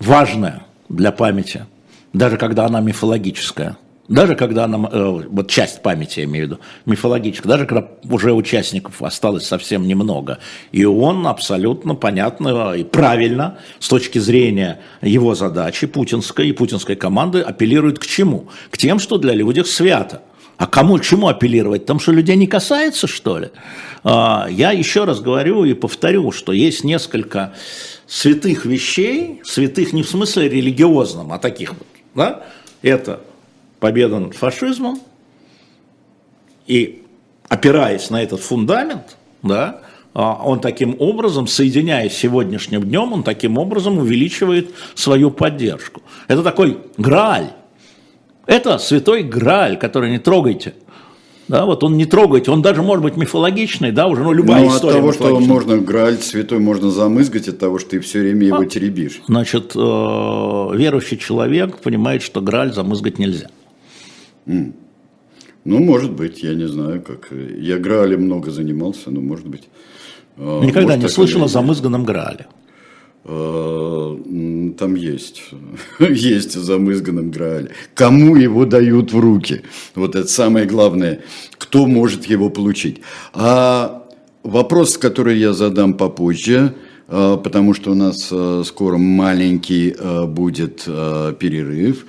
важная 0.00 0.62
для 0.88 1.12
памяти, 1.12 1.66
даже 2.12 2.36
когда 2.36 2.66
она 2.66 2.80
мифологическая. 2.80 3.76
Даже 4.08 4.34
когда 4.34 4.64
она, 4.64 4.88
э, 4.90 5.22
вот 5.30 5.48
часть 5.48 5.82
памяти, 5.82 6.18
я 6.18 6.24
имею 6.24 6.46
в 6.46 6.50
виду, 6.50 6.60
мифологическая, 6.84 7.48
даже 7.48 7.64
когда 7.64 7.86
уже 8.10 8.32
участников 8.32 9.00
осталось 9.02 9.46
совсем 9.46 9.86
немного. 9.86 10.40
И 10.72 10.84
он 10.84 11.28
абсолютно 11.28 11.94
понятно 11.94 12.72
и 12.72 12.82
правильно 12.82 13.58
с 13.78 13.88
точки 13.88 14.18
зрения 14.18 14.80
его 15.00 15.36
задачи 15.36 15.86
путинской 15.86 16.48
и 16.48 16.52
путинской 16.52 16.96
команды 16.96 17.40
апеллирует 17.40 18.00
к 18.00 18.06
чему? 18.06 18.48
К 18.72 18.78
тем, 18.78 18.98
что 18.98 19.16
для 19.16 19.32
людей 19.32 19.64
свято. 19.64 20.22
А 20.60 20.66
кому, 20.66 20.98
чему 20.98 21.28
апеллировать? 21.28 21.82
Потому 21.82 22.00
что 22.00 22.12
людей 22.12 22.36
не 22.36 22.46
касается, 22.46 23.06
что 23.06 23.38
ли? 23.38 23.48
А, 24.04 24.46
я 24.50 24.72
еще 24.72 25.04
раз 25.04 25.20
говорю 25.20 25.64
и 25.64 25.72
повторю, 25.72 26.32
что 26.32 26.52
есть 26.52 26.84
несколько 26.84 27.54
святых 28.06 28.66
вещей, 28.66 29.40
святых 29.42 29.94
не 29.94 30.02
в 30.02 30.10
смысле 30.10 30.50
религиозном, 30.50 31.32
а 31.32 31.38
таких 31.38 31.72
вот, 31.72 31.86
да, 32.14 32.44
это 32.82 33.22
победа 33.78 34.18
над 34.18 34.34
фашизмом, 34.34 35.00
и 36.66 37.04
опираясь 37.48 38.10
на 38.10 38.22
этот 38.22 38.40
фундамент, 38.40 39.16
да, 39.42 39.80
а, 40.12 40.42
он 40.44 40.60
таким 40.60 40.94
образом, 40.98 41.46
соединяясь 41.46 42.12
с 42.12 42.18
сегодняшним 42.18 42.82
днем, 42.82 43.14
он 43.14 43.22
таким 43.22 43.56
образом 43.56 43.96
увеличивает 43.96 44.74
свою 44.94 45.30
поддержку. 45.30 46.02
Это 46.28 46.42
такой 46.42 46.76
грааль. 46.98 47.48
Это 48.46 48.78
святой 48.78 49.22
грааль, 49.22 49.78
который 49.78 50.10
не 50.10 50.18
трогайте– 50.18 50.74
да, 51.50 51.66
вот 51.66 51.82
он 51.82 51.96
не 51.96 52.06
трогайте, 52.06 52.52
он 52.52 52.62
даже 52.62 52.80
может 52.80 53.02
быть 53.02 53.16
мифологичный, 53.16 53.90
да, 53.90 54.06
уже, 54.06 54.22
ну, 54.22 54.32
любая 54.32 54.66
Но 54.66 54.68
история. 54.68 54.98
от 54.98 54.98
того, 55.00 55.12
что 55.12 55.40
можно 55.40 55.78
Грааль 55.78 56.18
святой 56.18 56.60
можно 56.60 56.92
замызгать, 56.92 57.48
от 57.48 57.58
того, 57.58 57.80
что 57.80 57.90
ты 57.90 57.98
все 57.98 58.20
время 58.20 58.46
его 58.46 58.58
а, 58.58 58.66
теребишь. 58.66 59.20
Значит, 59.26 59.72
э, 59.74 59.78
верующий 59.78 61.18
человек 61.18 61.78
понимает, 61.78 62.22
что 62.22 62.40
Грааль 62.40 62.72
замызгать 62.72 63.18
нельзя. 63.18 63.48
Mm. 64.46 64.74
Ну, 65.64 65.78
может 65.80 66.12
быть, 66.12 66.40
я 66.44 66.54
не 66.54 66.68
знаю, 66.68 67.02
как. 67.02 67.32
Я 67.32 67.78
Граалем 67.78 68.22
много 68.26 68.52
занимался, 68.52 69.10
но 69.10 69.20
может 69.20 69.48
быть. 69.48 69.64
Э, 70.36 70.60
Никогда 70.62 70.94
может, 70.94 71.02
не 71.02 71.08
слышал 71.08 71.42
о 71.42 71.48
замызганном 71.48 72.04
Граале. 72.04 72.46
Э, 73.24 74.16
там 74.78 74.94
есть, 74.94 75.42
есть 75.98 76.56
в 76.56 76.64
замызганном 76.64 77.30
Граале. 77.30 77.70
Кому 77.94 78.36
его 78.36 78.64
дают 78.64 79.12
в 79.12 79.18
руки? 79.18 79.62
Вот 79.94 80.16
это 80.16 80.28
самое 80.28 80.66
главное. 80.66 81.20
Кто 81.58 81.86
может 81.86 82.26
его 82.26 82.50
получить? 82.50 83.00
А 83.34 84.06
вопрос, 84.42 84.96
который 84.96 85.38
я 85.38 85.52
задам 85.52 85.94
попозже, 85.94 86.74
э, 87.08 87.38
потому 87.42 87.74
что 87.74 87.92
у 87.92 87.94
нас 87.94 88.28
э, 88.30 88.62
скоро 88.64 88.96
маленький 88.96 89.94
будет 90.26 90.84
перерыв. 90.84 92.06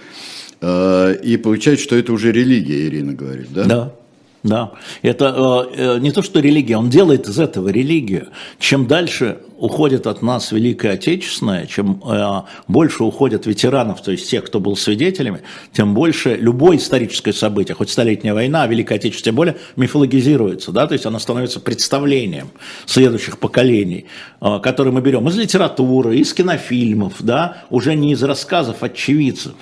И 0.63 1.39
получается, 1.43 1.83
что 1.83 1.95
это 1.95 2.13
уже 2.13 2.31
религия, 2.31 2.85
Ирина 2.85 3.13
говорит, 3.13 3.47
да? 3.51 3.65
Да. 3.65 3.95
Да, 4.43 4.71
это 5.03 5.69
э, 5.75 5.75
э, 5.75 5.99
не 5.99 6.11
то, 6.11 6.23
что 6.23 6.39
религия, 6.39 6.75
он 6.77 6.89
делает 6.89 7.27
из 7.27 7.37
этого 7.37 7.69
религию. 7.69 8.29
Чем 8.57 8.87
дальше 8.87 9.37
уходит 9.61 10.07
от 10.07 10.23
нас 10.23 10.51
Великая 10.51 10.93
Отечественная, 10.93 11.67
чем 11.67 12.01
э, 12.03 12.41
больше 12.67 13.03
уходят 13.03 13.45
ветеранов, 13.45 14.01
то 14.01 14.11
есть 14.11 14.27
тех, 14.27 14.43
кто 14.43 14.59
был 14.59 14.75
свидетелями, 14.75 15.41
тем 15.71 15.93
больше 15.93 16.35
любое 16.35 16.77
историческое 16.77 17.33
событие, 17.33 17.75
хоть 17.75 17.91
столетняя 17.91 18.33
война, 18.33 18.65
Великая 18.65 18.95
Отечественная, 18.95 19.31
тем 19.31 19.35
более 19.35 19.57
мифологизируется, 19.75 20.71
да, 20.71 20.87
то 20.87 20.93
есть 20.93 21.05
она 21.05 21.19
становится 21.19 21.59
представлением 21.59 22.49
следующих 22.87 23.37
поколений, 23.37 24.07
э, 24.41 24.59
которые 24.63 24.91
мы 24.91 25.01
берем 25.01 25.29
из 25.29 25.37
литературы, 25.37 26.17
из 26.17 26.33
кинофильмов, 26.33 27.13
да, 27.19 27.63
уже 27.69 27.93
не 27.93 28.13
из 28.13 28.23
рассказов 28.23 28.81
очевидцев, 28.81 29.53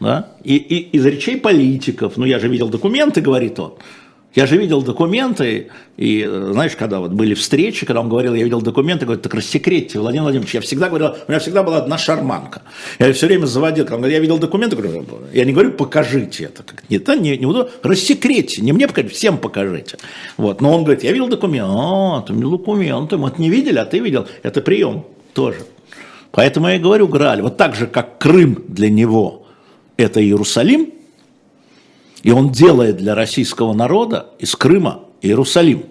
да, 0.00 0.30
и, 0.42 0.56
и 0.56 0.96
из 0.96 1.06
речей 1.06 1.36
политиков, 1.36 2.16
ну 2.16 2.24
я 2.24 2.40
же 2.40 2.48
видел 2.48 2.68
документы, 2.68 3.20
говорит 3.20 3.60
он, 3.60 3.74
я 4.36 4.46
же 4.46 4.58
видел 4.58 4.82
документы, 4.82 5.68
и 5.96 6.22
знаешь, 6.24 6.76
когда 6.76 7.00
вот 7.00 7.12
были 7.12 7.32
встречи, 7.32 7.86
когда 7.86 8.02
он 8.02 8.10
говорил, 8.10 8.34
я 8.34 8.44
видел 8.44 8.60
документы, 8.60 9.06
говорит, 9.06 9.22
так 9.22 9.32
рассекретьте, 9.32 9.98
Владимир 9.98 10.24
Владимирович, 10.24 10.54
я 10.54 10.60
всегда 10.60 10.88
говорил, 10.88 11.14
у 11.26 11.30
меня 11.30 11.40
всегда 11.40 11.62
была 11.62 11.78
одна 11.78 11.96
шарманка. 11.96 12.60
Я 12.98 13.10
все 13.14 13.26
время 13.26 13.46
заводил, 13.46 13.84
когда 13.84 13.94
он 13.94 14.00
говорит, 14.02 14.16
я 14.16 14.20
видел 14.20 14.38
документы, 14.38 14.76
говорю, 14.76 15.06
я 15.32 15.46
не 15.46 15.52
говорю, 15.52 15.72
покажите 15.72 16.44
это. 16.44 16.64
Нет, 16.90 17.08
не, 17.18 17.38
не 17.38 17.46
буду, 17.46 17.70
рассекретьте, 17.82 18.60
не 18.60 18.72
мне 18.72 18.86
покажите, 18.86 19.14
всем 19.14 19.38
покажите. 19.38 19.96
Вот. 20.36 20.60
Но 20.60 20.74
он 20.74 20.84
говорит, 20.84 21.02
я 21.02 21.12
видел 21.12 21.28
документы, 21.28 21.72
а, 21.74 22.20
ты 22.20 22.34
видел 22.34 22.50
документы, 22.50 23.16
мы 23.16 23.28
это 23.28 23.40
не 23.40 23.48
видели, 23.48 23.78
а 23.78 23.86
ты 23.86 24.00
видел, 24.00 24.26
это 24.42 24.60
прием 24.60 25.06
тоже. 25.32 25.60
Поэтому 26.30 26.68
я 26.68 26.74
и 26.74 26.78
говорю, 26.78 27.08
Грааль, 27.08 27.40
вот 27.40 27.56
так 27.56 27.74
же, 27.74 27.86
как 27.86 28.18
Крым 28.18 28.62
для 28.68 28.90
него– 28.90 29.46
это 29.96 30.22
Иерусалим, 30.22 30.90
и 32.26 32.32
он 32.32 32.50
делает 32.50 32.96
для 32.96 33.14
российского 33.14 33.72
народа 33.72 34.30
из 34.40 34.56
Крыма 34.56 35.04
Иерусалим. 35.22 35.84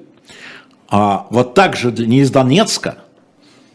А 0.90 1.28
вот 1.30 1.54
так 1.54 1.78
же 1.78 1.94
не 1.94 2.20
из 2.20 2.30
Донецка, 2.30 2.98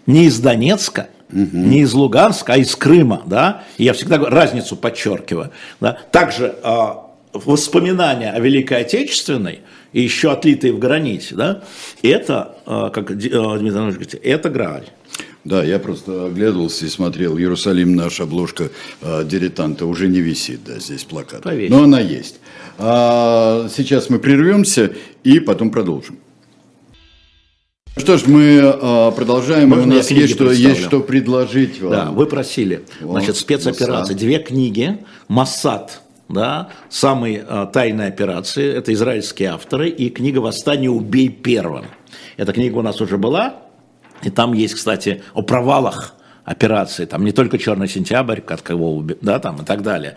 не 0.05 0.27
из 0.27 0.39
Донецка, 0.41 1.09
угу. 1.33 1.49
не 1.55 1.81
из 1.81 1.95
Луганска, 1.95 2.53
а 2.53 2.57
из 2.59 2.77
Крыма, 2.77 3.23
да, 3.25 3.65
и 3.79 3.85
я 3.85 3.95
всегда 3.95 4.19
разницу 4.19 4.77
подчеркиваю, 4.77 5.53
да, 5.81 5.97
также 6.13 6.55
а, 6.63 7.07
воспоминания 7.33 8.31
о 8.31 8.39
Великой 8.41 8.83
Отечественной, 8.83 9.61
и 9.95 10.03
еще 10.03 10.31
отлитые 10.31 10.75
в 10.75 10.79
граните, 10.79 11.35
да, 11.37 11.63
это, 12.03 12.57
а, 12.67 12.91
как 12.91 13.17
Дмитрий 13.17 13.39
Иванович 13.39 13.95
говорит, 13.95 14.21
это 14.23 14.51
Грааль. 14.51 14.87
Да, 15.45 15.65
я 15.65 15.79
просто 15.79 16.27
оглядывался 16.27 16.85
и 16.85 16.89
смотрел. 16.89 17.39
Иерусалим, 17.39 17.97
наша 17.97 18.25
обложка 18.25 18.71
э, 19.01 19.25
дилетанта 19.25 19.87
уже 19.87 20.09
не 20.09 20.21
висит, 20.21 20.61
да, 20.67 20.79
здесь 20.79 21.05
плакат. 21.05 21.43
Поверь. 21.43 21.71
Но 21.71 21.85
она 21.85 22.01
есть. 22.01 22.41
А, 22.79 23.69
сейчас 23.75 24.11
мы 24.11 24.19
прервемся 24.19 24.93
и 25.25 25.41
потом 25.41 25.71
продолжим. 25.71 26.19
Что 27.97 28.19
ж, 28.19 28.27
мы 28.27 28.61
а, 28.63 29.11
продолжаем. 29.13 29.71
Можно 29.71 29.95
У 29.95 29.97
нас 29.97 30.11
есть 30.11 30.35
что, 30.35 30.51
есть 30.53 30.83
что 30.83 31.01
предложить 31.01 31.81
вам. 31.81 31.91
Да, 31.91 32.11
вы 32.11 32.27
просили. 32.27 32.83
Вот, 33.01 33.13
Значит, 33.13 33.37
спецоперация. 33.37 34.17
Две 34.17 34.39
книги. 34.39 34.99
Массад 35.29 36.03
да, 36.31 36.69
самые 36.89 37.45
а, 37.47 37.67
тайные 37.67 38.09
операции, 38.09 38.73
это 38.73 38.93
израильские 38.93 39.51
авторы, 39.51 39.89
и 39.89 40.11
книга 40.11 40.39
«Восстание 40.39 40.91
убей 40.91 41.29
первым». 41.29 41.87
Эта 42.37 42.53
книга 42.53 42.77
у 42.77 42.83
нас 42.83 43.01
уже 43.01 43.19
была, 43.19 43.57
и 44.23 44.31
там 44.31 44.53
есть, 44.53 44.75
кстати, 44.75 45.23
о 45.35 45.43
провалах 45.43 46.15
операции, 46.45 47.05
там 47.05 47.25
не 47.25 47.33
только 47.33 47.59
«Черный 47.59 47.89
сентябрь», 47.89 48.41
как 48.41 48.63
кого, 48.63 49.05
да, 49.21 49.39
там 49.39 49.63
и 49.63 49.65
так 49.65 49.83
далее. 49.83 50.17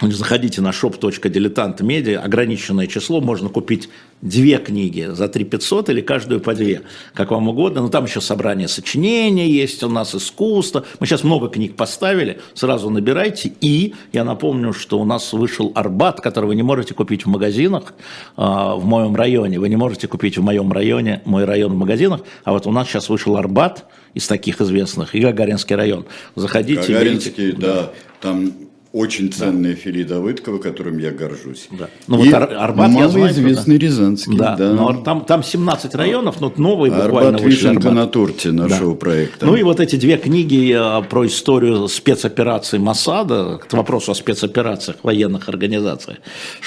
Заходите 0.00 0.60
на 0.60 0.68
shop.diletant.media, 0.68 2.16
ограниченное 2.16 2.86
число, 2.86 3.20
можно 3.20 3.48
купить 3.48 3.88
две 4.22 4.58
книги 4.58 5.08
за 5.10 5.28
3 5.28 5.44
500 5.44 5.90
или 5.90 6.00
каждую 6.00 6.40
по 6.40 6.54
две, 6.54 6.82
как 7.14 7.32
вам 7.32 7.48
угодно. 7.48 7.82
Но 7.82 7.88
там 7.88 8.04
еще 8.04 8.20
собрание 8.20 8.68
сочинений 8.68 9.50
есть, 9.50 9.82
у 9.82 9.88
нас 9.88 10.14
искусство. 10.14 10.84
Мы 11.00 11.06
сейчас 11.06 11.24
много 11.24 11.48
книг 11.48 11.74
поставили, 11.74 12.40
сразу 12.54 12.90
набирайте. 12.90 13.52
И 13.60 13.94
я 14.12 14.22
напомню, 14.24 14.72
что 14.72 15.00
у 15.00 15.04
нас 15.04 15.32
вышел 15.32 15.72
Арбат, 15.74 16.20
который 16.20 16.46
вы 16.46 16.54
не 16.54 16.62
можете 16.62 16.94
купить 16.94 17.26
в 17.26 17.28
магазинах 17.28 17.94
э, 18.36 18.42
в 18.42 18.84
моем 18.84 19.16
районе. 19.16 19.58
Вы 19.58 19.68
не 19.68 19.76
можете 19.76 20.06
купить 20.06 20.38
в 20.38 20.42
моем 20.42 20.72
районе, 20.72 21.22
мой 21.24 21.44
район 21.44 21.72
в 21.72 21.76
магазинах. 21.76 22.20
А 22.44 22.52
вот 22.52 22.68
у 22.68 22.70
нас 22.70 22.86
сейчас 22.88 23.08
вышел 23.08 23.36
Арбат 23.36 23.86
из 24.14 24.28
таких 24.28 24.60
известных 24.60 25.16
и 25.16 25.20
Гагаринский 25.20 25.74
район. 25.74 26.06
Заходите. 26.36 26.92
Гагаринский, 26.92 27.52
да, 27.52 27.90
там 28.20 28.52
очень 28.98 29.32
ценная 29.32 29.74
да. 29.74 29.80
Фили 29.80 30.02
Давыдкова, 30.02 30.58
которым 30.58 30.98
я 30.98 31.12
горжусь. 31.12 31.68
Да. 31.70 31.88
Ну, 32.08 32.22
и 32.22 32.26
вот 32.26 32.34
Ар- 32.34 32.52
Арбат, 32.52 32.90
малоизвестный 32.90 33.74
я 33.74 33.80
Рязанский. 33.80 34.36
Да, 34.36 34.56
да. 34.56 34.72
Но 34.72 35.02
там, 35.02 35.24
там 35.24 35.42
17 35.42 35.94
районов, 35.94 36.40
но 36.40 36.52
новые 36.56 36.90
буквально 36.90 37.36
Арбат 37.36 37.42
вишенка 37.42 37.90
на 37.90 38.06
торте 38.06 38.50
нашего 38.50 38.92
да. 38.92 38.98
проекта. 38.98 39.46
Ну 39.46 39.54
и 39.54 39.62
вот 39.62 39.80
эти 39.80 39.96
две 39.96 40.16
книги 40.16 40.74
э, 40.76 41.02
про 41.08 41.26
историю 41.26 41.86
спецопераций 41.88 42.78
Масада, 42.78 43.58
к 43.58 43.72
вопросу 43.72 44.12
о 44.12 44.14
спецоперациях 44.14 44.96
военных 45.02 45.48
организаций. 45.48 46.16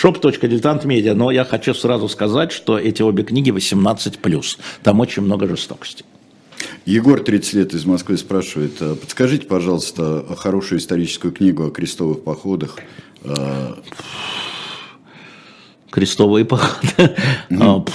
shop.diletant.media. 0.01 1.13
Но 1.13 1.31
я 1.31 1.43
хочу 1.43 1.73
сразу 1.73 2.07
сказать, 2.07 2.51
что 2.51 2.79
эти 2.79 3.01
обе 3.01 3.23
книги 3.23 3.51
18+. 3.51 4.57
Там 4.83 4.99
очень 4.99 5.23
много 5.23 5.47
жестокости. 5.47 6.05
Егор, 6.85 7.21
30 7.21 7.53
лет 7.53 7.73
из 7.73 7.85
Москвы, 7.85 8.17
спрашивает, 8.17 8.81
«А 8.81 8.95
подскажите, 8.95 9.45
пожалуйста, 9.45 10.25
хорошую 10.37 10.79
историческую 10.79 11.31
книгу 11.31 11.67
о 11.67 11.71
крестовых 11.71 12.23
походах. 12.23 12.77
А, 13.23 13.81
Крестовые 15.91 16.45
походы? 16.45 17.15
Mm-hmm. 17.49 17.89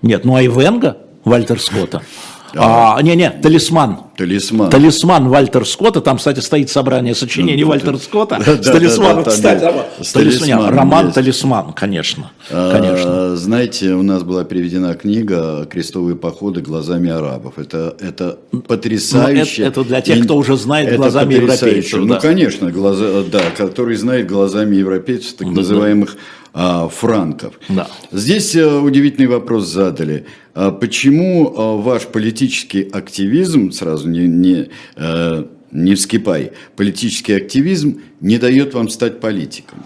Нет, 0.00 0.24
ну 0.24 0.34
Айвенга, 0.34 0.96
Вальтер 1.24 1.60
Скотта. 1.60 2.02
А, 2.56 3.00
не-не, 3.02 3.30
талисман. 3.30 3.98
Талисман. 4.16 4.70
Талисман 4.70 5.28
Вальтер 5.28 5.66
Скотта. 5.66 6.00
Там, 6.00 6.18
кстати, 6.18 6.40
стоит 6.40 6.70
собрание 6.70 7.14
сочинений 7.14 7.64
Вальтера 7.64 7.96
Скотта 7.96 8.40
с 8.40 8.66
талисманом. 8.66 9.24
Кстати, 9.24 9.72
талисман, 10.12 10.74
роман 10.74 11.12
«Талисман», 11.12 11.72
конечно. 11.72 12.30
А, 12.50 12.72
конечно. 12.72 13.36
Знаете, 13.36 13.92
у 13.94 14.02
нас 14.02 14.22
была 14.22 14.44
переведена 14.44 14.94
книга 14.94 15.66
«Крестовые 15.70 16.16
походы 16.16 16.60
глазами 16.60 17.10
арабов». 17.10 17.58
Это, 17.58 17.96
это 18.00 18.38
потрясающе. 18.68 19.62
Ну, 19.62 19.68
это 19.68 19.84
для 19.84 20.00
тех, 20.00 20.24
кто 20.24 20.36
уже 20.36 20.56
знает 20.56 20.96
глазами 20.96 21.34
европейцев. 21.34 22.00
Ну, 22.00 22.20
конечно, 22.20 22.70
глаза, 22.70 23.22
да, 23.30 23.40
который 23.56 23.96
знает 23.96 24.26
глазами 24.26 24.76
европейцев, 24.76 25.34
так 25.34 25.48
называемых 25.48 26.16
а, 26.54 26.88
франков. 26.88 27.58
Да. 27.68 27.88
Здесь 28.10 28.54
а, 28.56 28.80
удивительный 28.80 29.26
вопрос 29.26 29.68
задали. 29.68 30.26
А 30.54 30.70
почему 30.70 31.54
а, 31.56 31.76
ваш 31.76 32.06
политический 32.06 32.82
активизм, 32.82 33.70
сразу 33.70 34.08
не, 34.08 34.26
не, 34.26 34.68
а, 34.96 35.48
не 35.70 35.94
вскипай, 35.94 36.52
политический 36.76 37.32
активизм 37.32 38.02
не 38.20 38.36
дает 38.36 38.74
вам 38.74 38.90
стать 38.90 39.20
политиком? 39.20 39.82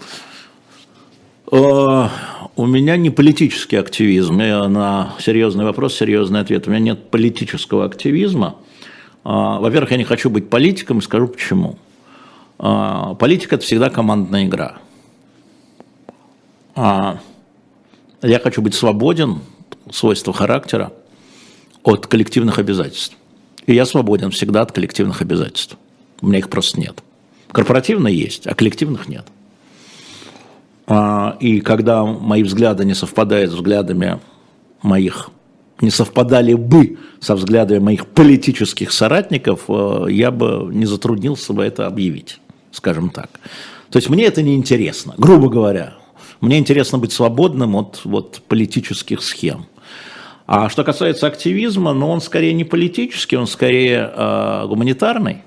У 1.49 2.65
меня 2.65 2.97
не 2.97 3.09
политический 3.09 3.77
активизм. 3.77 4.41
Я 4.41 4.67
на 4.67 5.15
серьезный 5.19 5.63
вопрос 5.63 5.95
серьезный 5.95 6.41
ответ. 6.41 6.67
У 6.67 6.71
меня 6.71 6.79
нет 6.81 7.09
политического 7.09 7.85
активизма. 7.85 8.57
Во-первых, 9.23 9.91
я 9.91 9.97
не 9.97 10.03
хочу 10.03 10.29
быть 10.29 10.49
политиком, 10.49 11.01
скажу 11.01 11.29
почему. 11.29 11.77
Политика– 12.57 13.55
это 13.57 13.63
всегда 13.63 13.89
командная 13.89 14.45
игра. 14.45 14.79
Я 16.77 18.39
хочу 18.43 18.61
быть 18.61 18.75
свободен, 18.75 19.39
свойства 19.91 20.33
характера 20.33 20.93
от 21.83 22.07
коллективных 22.07 22.59
обязательств. 22.59 23.15
И 23.65 23.73
я 23.73 23.85
свободен 23.85 24.31
всегда 24.31 24.61
от 24.61 24.71
коллективных 24.71 25.21
обязательств. 25.21 25.77
У 26.21 26.27
меня 26.27 26.39
их 26.39 26.49
просто 26.49 26.79
нет. 26.79 27.03
Корпоративные 27.51 28.17
есть, 28.17 28.47
а 28.47 28.55
коллективных 28.55 29.07
нет. 29.07 29.25
А, 30.87 31.37
и 31.39 31.59
когда 31.59 32.05
мои 32.05 32.43
взгляды 32.43 32.85
не 32.85 32.93
совпадают 32.93 33.51
с 33.51 33.55
взглядами 33.55 34.19
моих, 34.81 35.29
не 35.81 35.89
совпадали 35.89 36.53
бы 36.53 36.97
со 37.19 37.35
взглядами 37.35 37.79
моих 37.79 38.07
политических 38.07 38.91
соратников, 38.91 39.65
э, 39.67 40.05
я 40.09 40.31
бы 40.31 40.69
не 40.73 40.85
затруднился 40.85 41.53
бы 41.53 41.63
это 41.63 41.87
объявить, 41.87 42.39
скажем 42.71 43.09
так. 43.09 43.29
То 43.89 43.97
есть 43.97 44.09
мне 44.09 44.25
это 44.25 44.41
не 44.41 44.55
интересно, 44.55 45.13
грубо 45.17 45.49
говоря. 45.49 45.93
Мне 46.41 46.59
интересно 46.59 46.97
быть 46.97 47.11
свободным 47.11 47.75
от 47.75 48.01
вот, 48.03 48.41
политических 48.47 49.21
схем. 49.21 49.65
А 50.45 50.69
что 50.69 50.83
касается 50.83 51.27
активизма, 51.27 51.93
ну, 51.93 52.09
он 52.09 52.21
скорее 52.21 52.53
не 52.53 52.63
политический, 52.63 53.35
он 53.35 53.47
скорее 53.47 54.11
э, 54.13 54.65
гуманитарный. 54.67 55.43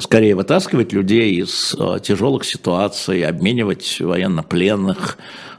Скорее 0.00 0.34
вытаскивать 0.34 0.92
людей 0.92 1.36
из 1.36 1.74
э, 1.78 1.98
тяжелых 2.02 2.44
ситуаций, 2.44 3.22
обменивать 3.24 4.00
военнопленных, 4.00 5.18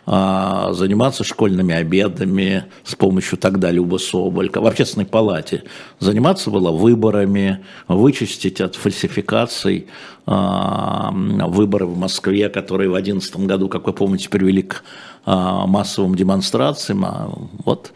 заниматься 0.10 1.24
школьными 1.24 1.76
обедами 1.76 2.66
с 2.84 2.96
помощью 2.96 3.38
тогда 3.38 3.70
Любы 3.70 4.00
Соболька 4.00 4.60
в 4.60 4.66
общественной 4.66 5.06
палате. 5.06 5.64
Заниматься 6.00 6.50
было 6.50 6.72
выборами, 6.72 7.64
вычистить 7.88 8.60
от 8.60 8.76
фальсификаций 8.76 9.86
э, 10.26 10.32
выборы 10.32 11.86
в 11.86 11.96
Москве, 11.96 12.50
которые 12.50 12.90
в 12.90 12.94
2011 12.94 13.36
году, 13.46 13.70
как 13.70 13.86
вы 13.86 13.94
помните, 13.94 14.30
привели 14.30 14.64
к 14.64 14.84
массовым 15.26 16.16
демонстрациям, 16.16 17.06
а 17.06 17.32
вот, 17.64 17.92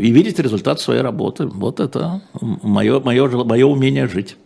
и 0.00 0.10
видеть 0.10 0.40
результат 0.40 0.80
своей 0.80 1.02
работы. 1.02 1.46
Вот 1.46 1.78
это 1.78 2.20
мое, 2.40 2.98
мое, 2.98 3.44
мое 3.44 3.66
умение 3.66 4.08
жить. 4.08 4.36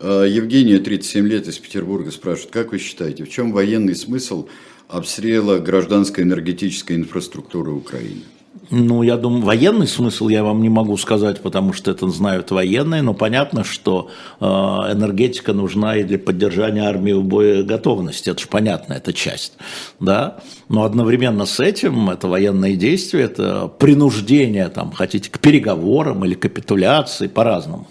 Евгения, 0.00 0.78
37 0.78 1.26
лет, 1.26 1.48
из 1.48 1.58
Петербурга, 1.58 2.12
спрашивает, 2.12 2.52
как 2.52 2.70
вы 2.70 2.78
считаете, 2.78 3.24
в 3.24 3.30
чем 3.30 3.52
военный 3.52 3.96
смысл 3.96 4.46
обстрела 4.88 5.58
гражданской 5.58 6.24
энергетической 6.24 6.96
инфраструктуры 6.96 7.72
Украины? 7.72 8.22
Ну, 8.70 9.02
я 9.02 9.16
думаю, 9.16 9.44
военный 9.44 9.86
смысл 9.86 10.28
я 10.28 10.42
вам 10.42 10.60
не 10.60 10.68
могу 10.68 10.96
сказать, 10.98 11.40
потому 11.40 11.72
что 11.72 11.90
это 11.90 12.08
знают 12.10 12.50
военные, 12.50 13.00
но 13.00 13.14
понятно, 13.14 13.64
что 13.64 14.10
э, 14.40 14.44
энергетика 14.44 15.54
нужна 15.54 15.96
и 15.96 16.04
для 16.04 16.18
поддержания 16.18 16.82
армии 16.82 17.12
в 17.12 17.24
боеготовности, 17.24 18.28
это 18.28 18.40
же 18.40 18.48
понятно, 18.48 18.94
это 18.94 19.14
часть, 19.14 19.54
да, 20.00 20.38
но 20.68 20.84
одновременно 20.84 21.46
с 21.46 21.60
этим 21.60 22.10
это 22.10 22.28
военные 22.28 22.76
действия, 22.76 23.22
это 23.22 23.68
принуждение, 23.68 24.68
там, 24.68 24.92
хотите, 24.92 25.30
к 25.30 25.38
переговорам 25.38 26.24
или 26.26 26.34
капитуляции, 26.34 27.28
по-разному. 27.28 27.86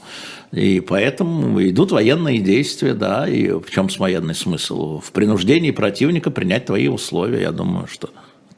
И 0.52 0.80
поэтому 0.80 1.62
идут 1.68 1.92
военные 1.92 2.40
действия, 2.40 2.94
да, 2.94 3.28
и 3.28 3.50
в 3.52 3.70
чем 3.70 3.90
военный 3.98 4.36
смысл? 4.36 5.02
В 5.02 5.12
принуждении 5.12 5.72
противника 5.72 6.32
принять 6.32 6.66
твои 6.66 6.88
условия, 6.88 7.42
я 7.42 7.52
думаю, 7.52 7.88
что 7.88 8.10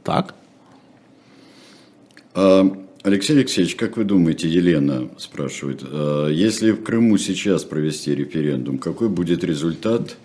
так. 0.03 0.35
А, 2.35 2.71
Алексей 3.01 3.35
Алексеевич, 3.35 3.75
как 3.75 3.97
вы 3.97 4.03
думаете, 4.03 4.47
Елена 4.47 5.09
спрашивает, 5.17 5.81
а, 5.83 6.27
если 6.27 6.71
в 6.71 6.83
Крыму 6.83 7.17
сейчас 7.17 7.63
провести 7.63 8.13
референдум, 8.13 8.77
какой 8.77 9.09
будет 9.09 9.43
результат, 9.43 10.17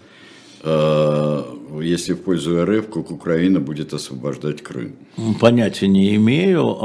если 0.64 2.14
в 2.14 2.22
пользу 2.22 2.64
РФ, 2.64 2.88
как 2.88 3.11
Украина 3.11 3.61
будет 3.61 3.92
освобождать 3.92 4.62
Крым? 4.62 4.96
Понятия 5.40 5.88
не 5.88 6.14
имею. 6.16 6.79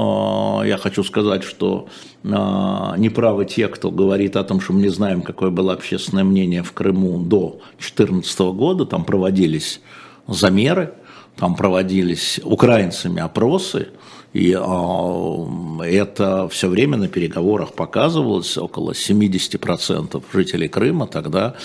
Я 0.65 0.77
хочу 0.77 1.03
сказать, 1.03 1.43
что 1.43 1.87
неправы 2.23 3.45
те, 3.45 3.67
кто 3.69 3.91
говорит 3.91 4.35
о 4.35 4.43
том, 4.43 4.59
что 4.59 4.73
мы 4.73 4.81
не 4.81 4.89
знаем, 4.89 5.21
какое 5.21 5.49
было 5.49 5.71
общественное 5.73 6.25
мнение 6.25 6.63
в 6.63 6.73
Крыму 6.73 7.19
до 7.19 7.61
2014 7.77 8.39
года. 8.39 8.85
Там 8.85 9.05
проводились 9.05 9.79
замеры, 10.27 10.93
там 11.37 11.55
проводились 11.55 12.41
украинцами 12.43 13.21
опросы. 13.21 13.87
И 14.33 14.51
э, 14.51 15.83
это 15.83 16.47
все 16.49 16.67
время 16.67 16.97
на 16.97 17.07
переговорах 17.07 17.73
показывалось, 17.73 18.57
около 18.57 18.91
70% 18.91 20.23
жителей 20.31 20.67
Крыма 20.67 21.07
тогда 21.07 21.55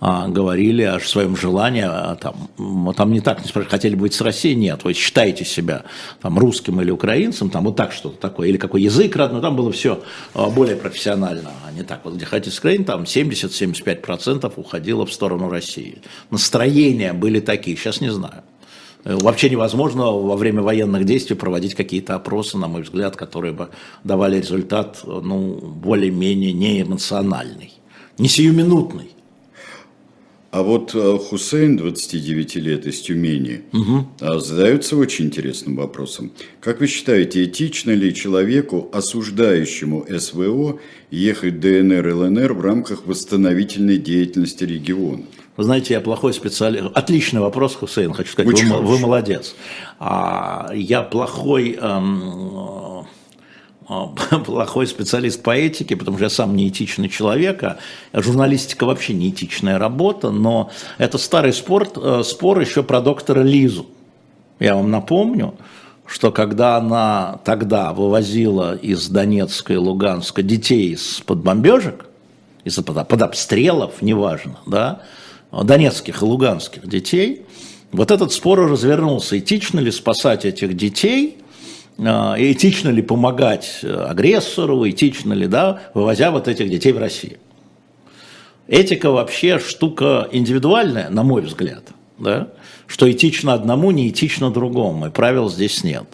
э, 0.00 0.28
говорили 0.28 0.82
о 0.82 1.00
своем 1.00 1.36
желании, 1.36 1.84
а, 1.86 2.16
там, 2.16 2.94
там 2.96 3.12
не 3.12 3.20
так, 3.20 3.44
не 3.44 3.64
хотели 3.64 3.94
быть 3.94 4.14
с 4.14 4.22
Россией, 4.22 4.54
нет, 4.54 4.84
вы 4.84 4.94
считаете 4.94 5.44
себя 5.44 5.84
там, 6.22 6.38
русским 6.38 6.80
или 6.80 6.90
украинцем, 6.90 7.50
там 7.50 7.64
вот 7.64 7.76
так 7.76 7.92
что-то 7.92 8.16
такое, 8.16 8.48
или 8.48 8.56
какой 8.56 8.82
язык 8.82 9.14
родной, 9.16 9.42
там 9.42 9.54
было 9.54 9.70
все 9.70 10.02
более 10.34 10.76
профессионально, 10.76 11.50
а 11.66 11.72
не 11.72 11.82
так, 11.82 12.00
вот 12.04 12.14
где 12.14 12.24
хотите 12.24 12.56
с 12.56 12.58
Украины, 12.58 12.84
там 12.84 13.02
70-75% 13.02 14.52
уходило 14.56 15.04
в 15.04 15.12
сторону 15.12 15.50
России. 15.50 15.98
Настроения 16.30 17.12
были 17.12 17.40
такие, 17.40 17.76
сейчас 17.76 18.00
не 18.00 18.10
знаю. 18.10 18.42
Вообще 19.04 19.50
невозможно 19.50 20.04
во 20.04 20.36
время 20.36 20.62
военных 20.62 21.04
действий 21.04 21.36
проводить 21.36 21.74
какие-то 21.74 22.14
опросы, 22.14 22.56
на 22.56 22.68
мой 22.68 22.82
взгляд, 22.82 23.16
которые 23.16 23.52
бы 23.52 23.68
давали 24.02 24.38
результат 24.38 25.00
ну, 25.04 25.56
более-менее 25.56 26.52
неэмоциональный, 26.52 27.72
не 28.18 28.28
сиюминутный. 28.28 29.10
А 30.54 30.62
вот 30.62 30.94
э, 30.94 31.18
Хусейн, 31.18 31.76
29 31.76 32.54
лет, 32.56 32.86
из 32.86 33.00
Тюмени, 33.00 33.62
угу. 33.72 34.06
задается 34.38 34.96
очень 34.96 35.24
интересным 35.24 35.74
вопросом. 35.74 36.30
Как 36.60 36.78
вы 36.78 36.86
считаете, 36.86 37.42
этично 37.42 37.90
ли 37.90 38.14
человеку, 38.14 38.88
осуждающему 38.92 40.06
СВО, 40.16 40.78
ехать 41.10 41.54
в 41.54 41.58
ДНР 41.58 42.08
и 42.08 42.12
ЛНР 42.12 42.52
в 42.52 42.60
рамках 42.60 43.04
восстановительной 43.04 43.98
деятельности 43.98 44.62
регионов? 44.62 45.26
Вы 45.56 45.64
знаете, 45.64 45.94
я 45.94 46.00
плохой 46.00 46.32
специалист. 46.34 46.86
Отличный 46.94 47.40
вопрос, 47.40 47.76
Хусейн, 47.76 48.12
хочу 48.12 48.32
сказать, 48.32 48.64
вы, 48.64 48.80
вы 48.80 48.98
молодец. 48.98 49.54
А, 50.00 50.70
я 50.74 51.02
плохой, 51.02 51.78
эм, 51.80 53.06
э, 53.88 54.36
плохой 54.44 54.88
специалист 54.88 55.40
по 55.42 55.54
этике, 55.54 55.94
потому 55.94 56.16
что 56.16 56.24
я 56.24 56.30
сам 56.30 56.56
неэтичный 56.56 57.08
человек, 57.08 57.62
а 57.62 57.78
журналистика 58.12 58.84
вообще 58.84 59.14
неэтичная 59.14 59.78
работа, 59.78 60.30
но 60.30 60.70
это 60.98 61.18
старый 61.18 61.52
спорт, 61.52 61.96
э, 61.96 62.22
спор 62.24 62.58
еще 62.58 62.82
про 62.82 63.00
доктора 63.00 63.42
Лизу. 63.42 63.86
Я 64.58 64.74
вам 64.74 64.90
напомню, 64.90 65.54
что 66.04 66.32
когда 66.32 66.78
она 66.78 67.38
тогда 67.44 67.92
вывозила 67.92 68.74
из 68.74 69.08
Донецка 69.08 69.74
и 69.74 69.76
Луганска 69.76 70.42
детей 70.42 70.94
из-под 70.94 71.38
бомбежек, 71.44 72.06
из-под 72.64 73.06
под 73.06 73.22
обстрелов, 73.22 74.02
неважно, 74.02 74.58
да, 74.66 75.02
донецких 75.62 76.22
и 76.22 76.24
луганских 76.24 76.88
детей, 76.88 77.42
вот 77.92 78.10
этот 78.10 78.32
спор 78.32 78.68
развернулся, 78.68 79.38
этично 79.38 79.78
ли 79.78 79.92
спасать 79.92 80.44
этих 80.44 80.76
детей, 80.76 81.38
а, 81.98 82.34
этично 82.36 82.88
ли 82.88 83.02
помогать 83.02 83.78
э, 83.82 83.94
агрессору, 83.94 84.88
этично 84.88 85.32
ли, 85.32 85.46
да, 85.46 85.80
вывозя 85.94 86.32
вот 86.32 86.48
этих 86.48 86.68
детей 86.68 86.92
в 86.92 86.98
Россию. 86.98 87.38
Этика 88.66 89.10
вообще 89.10 89.60
штука 89.60 90.28
индивидуальная, 90.32 91.08
на 91.10 91.22
мой 91.22 91.42
взгляд, 91.42 91.84
да, 92.18 92.48
что 92.88 93.10
этично 93.10 93.54
одному, 93.54 93.92
не 93.92 94.08
этично 94.08 94.50
другому, 94.50 95.06
и 95.06 95.10
правил 95.10 95.48
здесь 95.48 95.84
нет. 95.84 96.06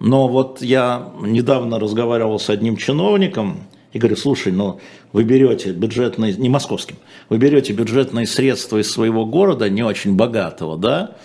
Но 0.00 0.26
вот 0.26 0.62
я 0.62 1.12
недавно 1.20 1.78
разговаривал 1.78 2.40
с 2.40 2.50
одним 2.50 2.76
чиновником, 2.76 3.64
и 3.92 3.98
говорю, 3.98 4.16
слушай, 4.16 4.52
ну 4.52 4.80
вы 5.12 5.24
берете 5.24 5.72
бюджетные, 5.72 6.34
не 6.34 6.48
московским, 6.48 6.96
вы 7.28 7.38
берете 7.38 7.72
бюджетные 7.72 8.26
средства 8.26 8.78
из 8.78 8.90
своего 8.90 9.24
города, 9.24 9.68
не 9.68 9.82
очень 9.82 10.14
богатого, 10.14 10.76
да, 10.76 11.16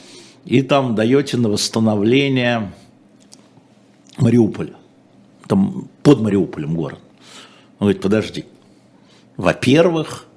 и 0.45 0.61
там 0.61 0.95
даете 0.95 1.37
на 1.37 1.49
восстановление 1.49 2.73
Мариуполя, 4.17 4.75
там 5.47 5.89
под 6.03 6.21
Мариуполем 6.21 6.75
город. 6.75 6.99
Он 7.79 7.87
говорит, 7.87 8.01
подожди, 8.01 8.45
во-первых, 9.35 10.27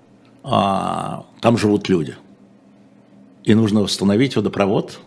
а, 0.42 1.26
там 1.40 1.58
живут 1.58 1.88
люди, 1.88 2.16
и 3.44 3.54
нужно 3.54 3.82
восстановить 3.82 4.34
водопровод, 4.36 4.98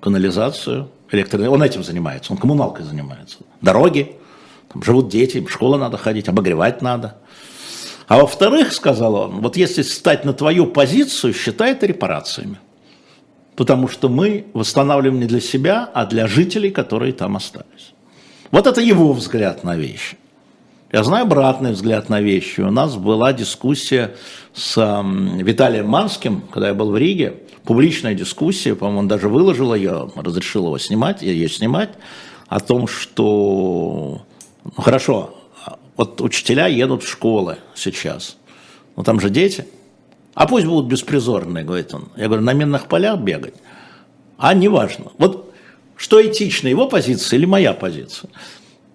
канализацию, 0.00 0.90
электроэнергию. 1.10 1.54
Он 1.54 1.62
этим 1.62 1.84
занимается, 1.84 2.32
он 2.32 2.38
коммуналкой 2.38 2.84
занимается. 2.84 3.38
Дороги, 3.60 4.16
живут 4.84 5.08
дети, 5.08 5.38
в 5.38 5.50
школу 5.50 5.76
надо 5.76 5.96
ходить, 5.96 6.28
обогревать 6.28 6.82
надо. 6.82 7.16
А 8.08 8.18
во-вторых, 8.18 8.72
сказал 8.72 9.14
он, 9.14 9.40
вот 9.40 9.56
если 9.56 9.82
стать 9.82 10.24
на 10.24 10.32
твою 10.32 10.66
позицию, 10.66 11.34
считай 11.34 11.72
это 11.72 11.86
репарациями. 11.86 12.58
Потому 13.56 13.88
что 13.88 14.08
мы 14.08 14.46
восстанавливаем 14.52 15.18
не 15.18 15.26
для 15.26 15.40
себя, 15.40 15.90
а 15.92 16.06
для 16.06 16.26
жителей, 16.26 16.70
которые 16.70 17.12
там 17.12 17.36
остались. 17.36 17.94
Вот 18.50 18.66
это 18.66 18.80
его 18.80 19.12
взгляд 19.12 19.64
на 19.64 19.76
вещи. 19.76 20.16
Я 20.92 21.02
знаю 21.02 21.24
обратный 21.24 21.72
взгляд 21.72 22.08
на 22.08 22.20
вещи. 22.20 22.60
У 22.60 22.70
нас 22.70 22.94
была 22.96 23.32
дискуссия 23.32 24.14
с 24.54 24.76
Виталием 24.76 25.88
Манским, 25.88 26.42
когда 26.52 26.68
я 26.68 26.74
был 26.74 26.92
в 26.92 26.96
Риге. 26.96 27.40
Публичная 27.64 28.14
дискуссия, 28.14 28.76
по-моему, 28.76 29.00
он 29.00 29.08
даже 29.08 29.28
выложил 29.28 29.74
ее, 29.74 30.12
разрешил 30.14 30.66
его 30.66 30.78
снимать, 30.78 31.22
ее 31.22 31.48
снимать, 31.48 31.90
о 32.46 32.60
том, 32.60 32.86
что 32.86 34.22
ну 34.76 34.82
хорошо, 34.82 35.34
вот 35.96 36.20
учителя 36.20 36.66
едут 36.66 37.02
в 37.02 37.08
школы 37.08 37.58
сейчас, 37.74 38.36
ну 38.96 39.02
там 39.02 39.20
же 39.20 39.30
дети, 39.30 39.66
а 40.34 40.46
пусть 40.46 40.66
будут 40.66 40.90
беспризорные, 40.90 41.64
говорит 41.64 41.94
он. 41.94 42.08
Я 42.16 42.26
говорю, 42.26 42.42
на 42.42 42.52
минных 42.52 42.88
полях 42.88 43.20
бегать, 43.20 43.54
а 44.36 44.54
неважно. 44.54 45.12
Вот 45.18 45.54
что 45.96 46.24
этично, 46.24 46.68
его 46.68 46.88
позиция 46.88 47.38
или 47.38 47.46
моя 47.46 47.72
позиция? 47.72 48.30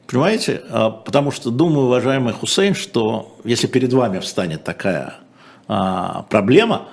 Понимаете? 0.05 0.61
А, 0.69 0.89
потому 0.91 1.31
что 1.31 1.49
думаю, 1.49 1.87
уважаемый 1.87 2.33
Хусейн, 2.33 2.75
что 2.75 3.37
если 3.43 3.67
перед 3.67 3.91
вами 3.93 4.19
встанет 4.19 4.63
такая 4.63 5.15
а, 5.67 6.23
проблема, 6.29 6.89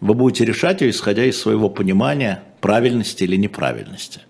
вы 0.00 0.14
будете 0.14 0.46
решать 0.46 0.80
ее, 0.80 0.90
исходя 0.90 1.24
из 1.24 1.38
своего 1.38 1.68
понимания 1.68 2.42
правильности 2.62 3.24
или 3.24 3.36
неправильности. 3.36 4.20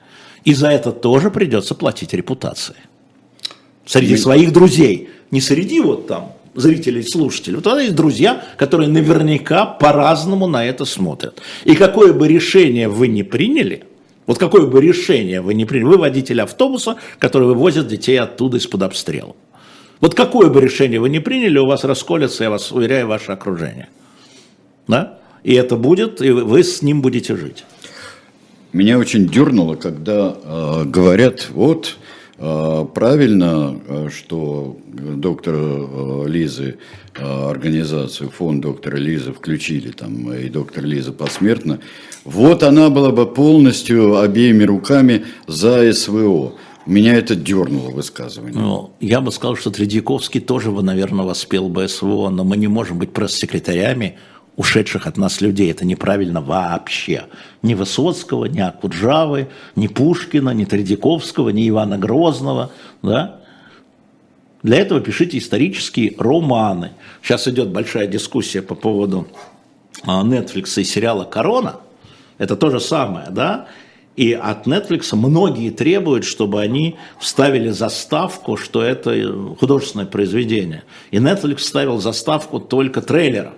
И 0.43 0.55
за 0.55 0.69
это 0.69 0.91
тоже 0.91 1.31
придется 1.31 1.75
платить 1.75 2.13
репутацией 2.13 2.79
среди 3.87 4.17
своих 4.17 4.53
друзей, 4.53 5.11
не 5.31 5.41
среди 5.41 5.81
вот 5.81 6.07
там 6.07 6.33
зрителей, 6.55 7.03
слушателей. 7.03 7.57
Вот 7.57 7.65
тогда 7.65 7.83
есть 7.83 7.95
друзья, 7.95 8.45
которые 8.57 8.89
наверняка 8.89 9.65
по-разному 9.65 10.47
на 10.47 10.65
это 10.65 10.85
смотрят. 10.85 11.41
И 11.65 11.75
какое 11.75 12.13
бы 12.13 12.29
решение 12.29 12.89
вы 12.89 13.09
ни 13.09 13.23
приняли, 13.23 13.85
вот 14.27 14.39
какое 14.39 14.67
бы 14.67 14.81
решение 14.81 15.41
вы 15.41 15.55
ни 15.55 15.65
приняли, 15.65 15.89
вы 15.89 15.99
водитель 15.99 16.41
автобуса, 16.43 16.97
который 17.19 17.49
вывозит 17.49 17.89
детей 17.89 18.19
оттуда 18.19 18.59
из-под 18.59 18.83
обстрела. 18.83 19.35
Вот 20.01 20.15
какое 20.15 20.49
бы 20.49 20.61
решение 20.61 20.99
вы 20.99 21.11
ни 21.11 21.19
приняли, 21.19 21.59
у 21.59 21.67
вас 21.67 21.85
расколется, 21.85 22.45
я 22.45 22.51
вас 22.51 22.73
уверяю, 22.73 23.07
ваше 23.07 23.33
окружение. 23.33 23.89
Да? 24.89 25.19
И 25.43 25.55
это 25.55 25.77
будет, 25.77 26.23
и 26.23 26.31
вы 26.31 26.65
с 26.65 26.83
ним 26.83 27.03
будете 27.03 27.37
жить. 27.37 27.65
Меня 28.73 28.99
очень 28.99 29.27
дернуло, 29.27 29.75
когда 29.75 30.37
э, 30.43 30.85
говорят, 30.85 31.49
вот 31.51 31.97
правильно, 32.41 33.79
э, 33.87 34.09
что 34.11 34.77
доктор 34.87 35.55
э, 35.57 36.25
Лизы, 36.27 36.79
э, 37.19 37.51
организацию, 37.51 38.31
фонд 38.31 38.63
доктора 38.63 38.97
Лизы 38.97 39.33
включили 39.33 39.91
там, 39.91 40.33
и 40.33 40.49
доктор 40.49 40.85
Лиза 40.85 41.13
посмертно. 41.13 41.81
Вот 42.25 42.63
она 42.63 42.89
была 42.89 43.11
бы 43.11 43.27
полностью 43.27 44.19
обеими 44.19 44.65
руками 44.65 45.25
за 45.47 45.93
СВО. 45.93 46.55
Меня 46.87 47.15
это 47.15 47.37
дернуло 47.37 47.91
высказывание. 47.91 48.59
Ну, 48.59 48.91
я 49.01 49.21
бы 49.21 49.31
сказал, 49.33 49.57
что 49.57 49.71
Тредьяковский 49.71 50.41
тоже, 50.41 50.71
наверное, 50.71 51.27
воспел 51.27 51.69
бы 51.69 51.87
СВО, 51.89 52.31
но 52.31 52.45
мы 52.45 52.57
не 52.57 52.69
можем 52.69 52.99
быть 52.99 53.13
пресс-секретарями 53.13 54.17
ушедших 54.61 55.07
от 55.07 55.17
нас 55.17 55.41
людей. 55.41 55.71
Это 55.71 55.87
неправильно 55.87 56.43
вообще. 56.43 57.25
Ни 57.63 57.73
Высоцкого, 57.73 58.45
ни 58.45 58.61
Акуджавы, 58.61 59.49
ни 59.75 59.87
Пушкина, 59.87 60.51
ни 60.51 60.67
Тредяковского, 60.67 61.49
ни 61.49 61.67
Ивана 61.67 61.97
Грозного. 61.97 62.71
Да? 63.01 63.41
Для 64.63 64.77
этого 64.77 65.01
пишите 65.01 65.39
исторические 65.39 66.15
романы. 66.19 66.91
Сейчас 67.23 67.49
идет 67.49 67.71
большая 67.71 68.07
дискуссия 68.07 68.61
по 68.61 68.75
поводу 68.75 69.29
а, 70.05 70.23
Netflix 70.23 70.79
и 70.79 70.85
сериала 70.85 71.25
«Корона». 71.25 71.77
Это 72.37 72.55
то 72.55 72.69
же 72.69 72.81
самое, 72.81 73.29
да? 73.31 73.67
И 74.17 74.35
от 74.35 74.67
Netflix 74.67 75.17
многие 75.17 75.71
требуют, 75.71 76.25
чтобы 76.25 76.61
они 76.61 76.99
вставили 77.19 77.71
заставку, 77.71 78.59
что 78.59 78.83
это 78.83 79.55
художественное 79.59 80.05
произведение. 80.05 80.83
И 81.11 81.17
Netflix 81.17 81.57
вставил 81.57 81.99
заставку 81.99 82.61
только 82.61 83.01
трейлера. 83.01 83.55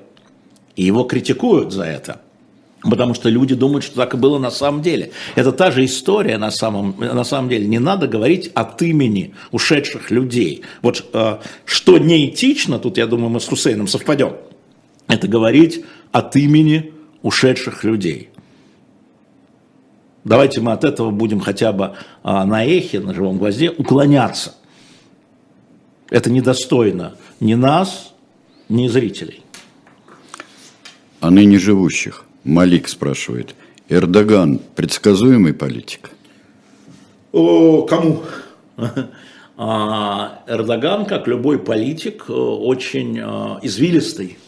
И 0.77 0.85
его 0.85 1.05
критикуют 1.05 1.73
за 1.73 1.85
это. 1.85 2.20
Потому 2.83 3.14
что 3.14 3.29
люди 3.29 3.55
думают, 3.55 3.85
что 3.85 3.97
так 3.97 4.14
и 4.14 4.16
было 4.16 4.39
на 4.39 4.51
самом 4.51 4.83
деле. 4.83 5.12
Это 5.37 5.53
та 5.53 5.70
же 5.70 5.85
история 5.85 6.37
на 6.37 6.51
самом, 6.51 6.97
на 6.99 7.23
самом 7.23 7.49
деле. 7.49 7.66
Не 7.66 7.79
надо 7.79 8.09
говорить 8.09 8.51
от 8.55 8.83
имени 8.83 9.35
ушедших 9.53 10.11
людей. 10.11 10.62
Вот 10.83 11.05
э, 11.12 11.39
что 11.64 11.99
неэтично, 11.99 12.81
тут 12.81 12.99
я 12.99 13.07
думаю 13.07 13.31
мы 13.31 13.41
с 13.41 13.47
Хусейном 13.47 13.87
совпадем, 13.87 14.37
это 15.07 15.29
говорить 15.29 15.85
от 16.11 16.35
имени 16.35 16.93
ушедших 17.23 17.85
людей. 17.85 18.31
Давайте 20.25 20.61
мы 20.61 20.73
от 20.73 20.83
этого 20.83 21.11
будем 21.11 21.39
хотя 21.39 21.73
бы 21.73 21.95
э, 22.25 22.45
на 22.45 22.64
эхе, 22.64 22.99
на 22.99 23.14
живом 23.14 23.39
гвозде 23.39 23.70
уклоняться. 23.70 24.55
Это 26.11 26.31
недостойно 26.31 27.14
ни 27.39 27.55
нас, 27.55 28.12
ни 28.68 28.89
зрителей 28.89 29.41
о 31.23 31.31
ныне 31.31 31.59
живущих. 31.59 32.25
Малик 32.43 32.89
спрашивает. 32.89 33.55
Эрдоган 33.89 34.61
предсказуемый 34.75 35.55
политик? 35.55 36.11
О, 37.33 37.83
кому? 37.83 38.23
А, 39.55 40.43
Эрдоган, 40.49 41.05
как 41.05 41.29
любой 41.29 41.59
политик, 41.59 42.25
э, 42.27 42.33
очень 42.33 43.18
э, 43.18 43.59
извилистый, 43.62 44.39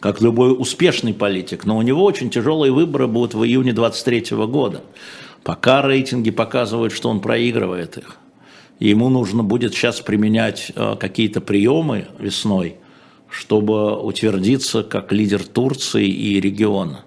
как 0.00 0.22
любой 0.22 0.58
успешный 0.58 1.12
политик, 1.12 1.66
но 1.66 1.76
у 1.76 1.82
него 1.82 2.02
очень 2.02 2.30
тяжелые 2.30 2.72
выборы 2.72 3.06
будут 3.06 3.34
в 3.34 3.44
июне 3.44 3.74
23 3.74 4.36
года. 4.46 4.82
Пока 5.44 5.82
рейтинги 5.82 6.30
показывают, 6.30 6.94
что 6.94 7.10
он 7.10 7.20
проигрывает 7.20 7.98
их. 7.98 8.16
Ему 8.80 9.10
нужно 9.10 9.44
будет 9.44 9.74
сейчас 9.74 10.00
применять 10.00 10.72
э, 10.74 10.96
какие-то 10.98 11.40
приемы 11.42 12.08
весной– 12.18 12.76
чтобы 13.30 13.96
утвердиться 14.00 14.82
как 14.82 15.12
лидер 15.12 15.44
Турции 15.44 16.06
и 16.06 16.40
региона. 16.40 17.04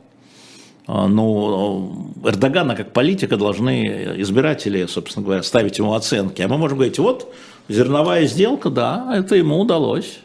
А, 0.87 1.07
ну, 1.07 2.13
Эрдогана 2.23 2.75
как 2.75 2.93
политика 2.93 3.37
должны 3.37 4.15
избиратели, 4.17 4.85
собственно 4.87 5.25
говоря, 5.25 5.43
ставить 5.43 5.77
ему 5.77 5.93
оценки. 5.93 6.41
А 6.41 6.47
мы 6.47 6.57
можем 6.57 6.77
говорить, 6.77 6.99
вот 6.99 7.33
зерновая 7.69 8.27
сделка, 8.27 8.69
да, 8.69 9.11
это 9.15 9.35
ему 9.35 9.59
удалось. 9.59 10.19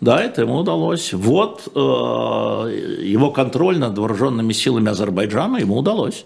Да, 0.00 0.20
это 0.20 0.42
ему 0.42 0.56
удалось. 0.56 1.12
Вот 1.12 1.68
э, 1.74 1.78
его 1.78 3.30
контроль 3.30 3.78
над 3.78 3.96
вооруженными 3.96 4.52
силами 4.52 4.90
Азербайджана 4.90 5.58
ему 5.58 5.76
удалось. 5.76 6.24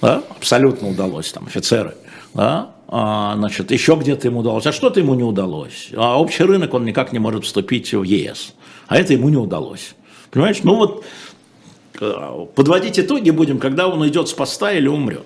Да, 0.00 0.22
абсолютно 0.30 0.88
удалось, 0.88 1.30
там 1.30 1.46
офицеры. 1.46 1.94
Да, 2.36 2.72
а, 2.88 3.34
значит, 3.36 3.70
еще 3.70 3.94
где-то 3.94 4.28
ему 4.28 4.40
удалось, 4.40 4.66
а 4.66 4.72
что-то 4.72 5.00
ему 5.00 5.14
не 5.14 5.22
удалось. 5.22 5.88
А 5.96 6.20
общий 6.20 6.44
рынок 6.44 6.74
он 6.74 6.84
никак 6.84 7.14
не 7.14 7.18
может 7.18 7.46
вступить 7.46 7.94
в 7.94 8.02
ЕС, 8.02 8.52
а 8.88 8.98
это 8.98 9.14
ему 9.14 9.30
не 9.30 9.38
удалось. 9.38 9.94
Понимаешь, 10.30 10.58
ну 10.62 10.76
вот 10.76 11.04
э, 11.98 12.46
подводить 12.54 12.98
итоги 12.98 13.30
будем, 13.30 13.58
когда 13.58 13.88
он 13.88 14.02
уйдет 14.02 14.28
с 14.28 14.34
поста 14.34 14.70
или 14.72 14.86
умрет. 14.86 15.24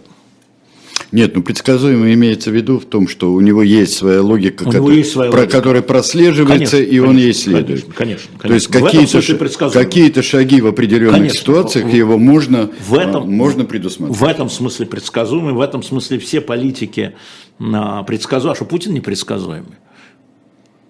Нет, 1.12 1.34
ну 1.34 1.42
предсказуемо 1.42 2.12
имеется 2.14 2.50
в 2.50 2.54
виду 2.54 2.78
в 2.78 2.84
том, 2.84 3.08
что 3.08 3.32
у 3.32 3.40
него 3.40 3.62
есть 3.62 3.94
своя 3.94 4.22
логика, 4.22 4.64
который, 4.64 4.98
есть 4.98 5.12
своя 5.12 5.30
про, 5.30 5.40
логика. 5.40 5.56
которая 5.56 5.82
прослеживается, 5.82 6.76
конечно, 6.76 6.94
и 6.94 6.98
он 7.00 7.06
конечно, 7.08 7.24
ей 7.24 7.34
следует. 7.34 7.66
Конечно, 7.66 7.94
конечно, 7.94 8.38
конечно. 8.38 8.48
То 8.48 8.54
есть 8.54 8.66
какие-то, 8.68 9.72
какие 9.72 10.20
шаги 10.22 10.61
в 10.61 10.68
определенных 10.68 11.16
конечно, 11.16 11.38
ситуациях 11.40 11.86
в, 11.86 11.92
его 11.92 12.16
можно, 12.16 12.70
в 12.86 12.94
этом, 12.94 13.24
а, 13.24 13.26
можно 13.26 13.64
предусмотреть. 13.64 14.18
В 14.18 14.24
этом 14.24 14.48
смысле 14.48 14.86
предсказуемый, 14.86 15.52
в 15.52 15.61
этом 15.61 15.82
смысле 15.82 16.20
все 16.20 16.40
политики 16.40 17.14
а, 17.58 18.04
предсказуемы, 18.04 18.52
а 18.52 18.56
что 18.56 18.64
Путин 18.64 18.94
непредсказуемый. 18.94 19.78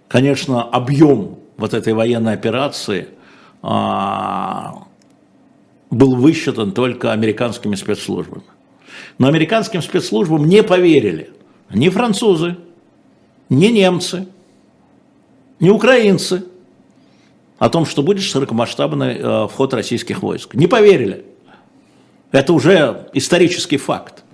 Конечно, 0.08 0.62
объем 0.62 1.38
вот 1.56 1.72
этой 1.72 1.94
военной 1.94 2.34
операции 2.34 3.08
а, 3.62 4.86
был 5.90 6.14
высчитан 6.16 6.72
только 6.72 7.12
американскими 7.12 7.74
спецслужбами. 7.74 8.42
Но 9.20 9.28
американским 9.28 9.82
спецслужбам 9.82 10.46
не 10.46 10.62
поверили 10.62 11.28
ни 11.68 11.90
французы, 11.90 12.56
ни 13.50 13.66
немцы, 13.66 14.26
ни 15.60 15.68
украинцы 15.68 16.44
о 17.58 17.68
том, 17.68 17.84
что 17.84 18.02
будет 18.02 18.22
широкомасштабный 18.22 19.18
э, 19.18 19.48
вход 19.48 19.74
российских 19.74 20.22
войск. 20.22 20.54
Не 20.54 20.66
поверили. 20.66 21.26
Это 22.32 22.54
уже 22.54 23.10
исторический 23.12 23.76
факт. 23.76 24.24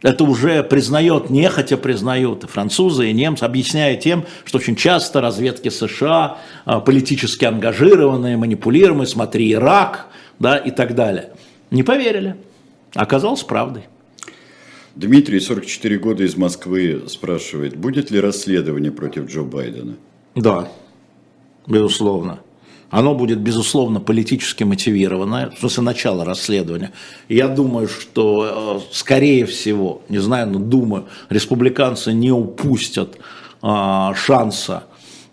Это 0.00 0.22
уже 0.22 0.62
признает, 0.62 1.28
нехотя 1.28 1.76
признают 1.76 2.44
и 2.44 2.46
французы, 2.46 3.10
и 3.10 3.12
немцы, 3.12 3.42
объясняя 3.42 3.96
тем, 3.96 4.24
что 4.44 4.58
очень 4.58 4.76
часто 4.76 5.20
разведки 5.20 5.70
США 5.70 6.38
э, 6.66 6.80
политически 6.86 7.46
ангажированные, 7.46 8.36
манипулируемые, 8.36 9.08
смотри, 9.08 9.52
Ирак, 9.52 10.06
да, 10.38 10.56
и 10.56 10.70
так 10.70 10.94
далее. 10.94 11.30
Не 11.72 11.82
поверили. 11.82 12.36
Оказалось 12.94 13.42
правдой. 13.42 13.86
Дмитрий, 14.94 15.40
44 15.40 15.98
года 15.98 16.24
из 16.24 16.36
Москвы, 16.36 17.04
спрашивает, 17.08 17.76
будет 17.76 18.10
ли 18.10 18.20
расследование 18.20 18.90
против 18.90 19.30
Джо 19.30 19.42
Байдена? 19.42 19.96
Да, 20.34 20.68
безусловно. 21.66 22.40
Оно 22.90 23.14
будет, 23.14 23.38
безусловно, 23.38 24.00
политически 24.00 24.64
мотивированное, 24.64 25.50
в 25.50 25.60
смысле 25.60 25.84
начала 25.84 26.24
расследования. 26.24 26.90
Я 27.28 27.46
думаю, 27.46 27.86
что, 27.86 28.80
э, 28.80 28.92
скорее 28.92 29.46
всего, 29.46 30.02
не 30.08 30.18
знаю, 30.18 30.50
но 30.50 30.58
думаю, 30.58 31.06
республиканцы 31.28 32.12
не 32.12 32.32
упустят 32.32 33.18
а, 33.62 34.14
шанса, 34.14 34.84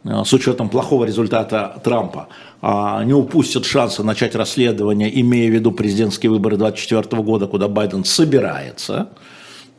а, 0.04 0.24
с 0.24 0.34
учетом 0.34 0.70
плохого 0.70 1.06
результата 1.06 1.82
Трампа, 1.84 2.28
а, 2.62 3.04
не 3.04 3.14
упустят 3.14 3.66
шанса 3.66 4.04
начать 4.04 4.36
расследование, 4.36 5.22
имея 5.22 5.50
в 5.50 5.54
виду 5.54 5.72
президентские 5.72 6.32
выборы 6.32 6.58
2024 6.58 7.24
года, 7.24 7.48
куда 7.48 7.68
Байден 7.68 8.04
собирается. 8.04 9.10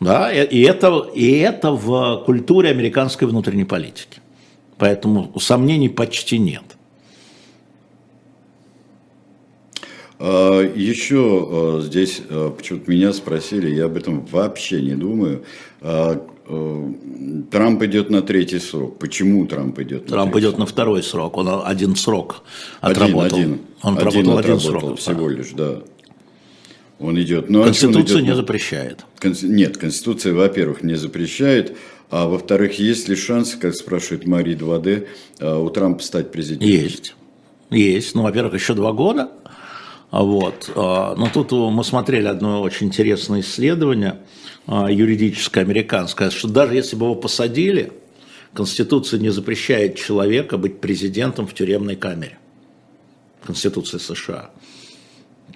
Да, 0.00 0.32
и 0.32 0.60
это, 0.60 1.08
и 1.14 1.38
это 1.38 1.72
в 1.72 2.22
культуре 2.24 2.70
американской 2.70 3.26
внутренней 3.26 3.64
политики. 3.64 4.20
Поэтому 4.76 5.32
сомнений 5.40 5.88
почти 5.88 6.38
нет. 6.38 6.62
А, 10.20 10.62
Еще 10.62 11.48
а, 11.50 11.80
здесь 11.82 12.22
а, 12.28 12.50
почему-то 12.50 12.90
меня 12.90 13.12
спросили, 13.12 13.74
я 13.74 13.86
об 13.86 13.96
этом 13.96 14.24
вообще 14.26 14.80
не 14.80 14.94
думаю. 14.94 15.44
Трамп 17.50 17.82
идет 17.82 18.08
на 18.08 18.22
третий 18.22 18.58
срок. 18.58 18.98
Почему 18.98 19.46
Трамп 19.46 19.78
идет 19.80 20.04
на 20.04 20.08
Трамп 20.08 20.36
идет 20.36 20.50
срок? 20.50 20.58
на 20.60 20.66
второй 20.66 21.02
срок. 21.02 21.36
Он 21.36 21.60
один 21.62 21.94
срок 21.94 22.42
отработал. 22.80 23.20
Один, 23.20 23.38
один. 23.38 23.60
Он 23.82 23.98
один 23.98 24.08
отработал 24.08 24.38
один 24.38 24.60
срок. 24.60 24.98
Всего 24.98 25.28
лишь, 25.28 25.50
да. 25.50 25.82
Он 26.98 27.20
идет. 27.20 27.48
Но 27.48 27.64
Конституция 27.64 28.18
идет, 28.18 28.28
не 28.28 28.34
запрещает. 28.34 29.04
Нет, 29.42 29.76
Конституция, 29.76 30.34
во-первых, 30.34 30.82
не 30.82 30.94
запрещает. 30.94 31.76
А 32.10 32.26
во-вторых, 32.26 32.78
есть 32.78 33.08
ли 33.08 33.14
шанс, 33.16 33.54
как 33.54 33.74
спрашивает 33.74 34.26
Мария 34.26 34.56
2D, 34.56 35.06
а, 35.40 35.58
у 35.58 35.70
Трампа 35.70 36.02
стать 36.02 36.32
президентом? 36.32 36.68
Есть. 36.68 37.14
Есть. 37.70 38.14
Ну, 38.14 38.22
во-первых, 38.22 38.54
еще 38.54 38.74
два 38.74 38.92
года. 38.92 39.30
Вот. 40.10 40.70
А, 40.74 41.14
но 41.16 41.28
тут 41.32 41.52
мы 41.52 41.84
смотрели 41.84 42.26
одно 42.26 42.62
очень 42.62 42.86
интересное 42.86 43.40
исследование 43.40 44.20
а, 44.66 44.90
юридическое, 44.90 45.64
американское, 45.64 46.30
что 46.30 46.48
даже 46.48 46.74
если 46.74 46.96
бы 46.96 47.06
его 47.06 47.14
посадили, 47.14 47.92
Конституция 48.54 49.20
не 49.20 49.28
запрещает 49.28 49.96
человека 49.96 50.56
быть 50.56 50.80
президентом 50.80 51.46
в 51.46 51.54
тюремной 51.54 51.96
камере. 51.96 52.38
Конституция 53.44 54.00
США. 54.00 54.50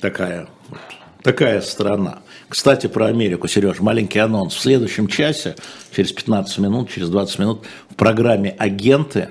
Такая 0.01 0.49
вот 0.69 0.81
Такая 1.23 1.61
страна. 1.61 2.19
Кстати, 2.49 2.89
про 2.89 3.07
Америку, 3.07 3.47
Сереж, 3.47 3.79
маленький 3.79 4.19
анонс. 4.19 4.55
В 4.55 4.61
следующем 4.61 5.07
часе, 5.07 5.55
через 5.95 6.11
15 6.13 6.59
минут, 6.59 6.91
через 6.91 7.11
20 7.11 7.39
минут, 7.39 7.63
в 7.89 7.95
программе 7.95 8.51
«Агенты» 8.59 9.29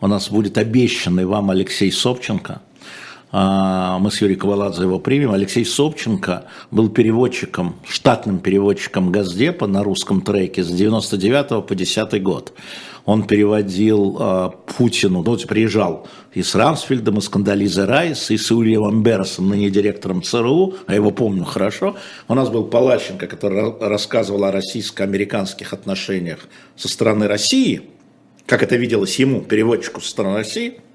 у 0.00 0.06
нас 0.06 0.30
будет 0.30 0.56
обещанный 0.56 1.26
вам 1.26 1.50
Алексей 1.50 1.92
Собченко. 1.92 2.62
А, 3.32 3.98
мы 3.98 4.10
с 4.10 4.20
Юрием 4.22 4.40
Коваладзе 4.40 4.82
его 4.82 4.98
примем. 4.98 5.32
Алексей 5.32 5.66
Собченко 5.66 6.44
был 6.70 6.88
переводчиком, 6.88 7.76
штатным 7.86 8.38
переводчиком 8.38 9.12
Газдепа 9.12 9.66
на 9.66 9.82
русском 9.82 10.22
треке 10.22 10.64
с 10.64 10.68
99 10.68 11.66
по 11.66 11.74
10 11.74 12.22
год 12.22 12.54
он 13.06 13.26
переводил 13.26 14.16
э, 14.20 14.50
Путину, 14.76 15.22
ну, 15.22 15.36
приезжал 15.38 16.06
и 16.34 16.42
с 16.42 16.54
Рамсфельдом, 16.54 17.18
и 17.18 17.20
с 17.20 17.28
Кандализой 17.28 17.86
Райс, 17.86 18.30
и 18.30 18.36
с 18.36 18.50
Ульямом 18.50 19.02
Берсом, 19.02 19.48
ныне 19.48 19.70
директором 19.70 20.22
ЦРУ, 20.22 20.74
а 20.86 20.94
его 20.94 21.12
помню 21.12 21.44
хорошо. 21.44 21.96
У 22.28 22.34
нас 22.34 22.50
был 22.50 22.64
Палащенко, 22.64 23.26
который 23.28 23.72
рассказывал 23.80 24.44
о 24.44 24.52
российско-американских 24.52 25.72
отношениях 25.72 26.48
со 26.76 26.88
стороны 26.88 27.28
России, 27.28 27.82
как 28.44 28.62
это 28.62 28.76
виделось 28.76 29.18
ему, 29.18 29.40
переводчику 29.40 30.00
со 30.00 30.10
стороны 30.10 30.38
России– 30.38 30.80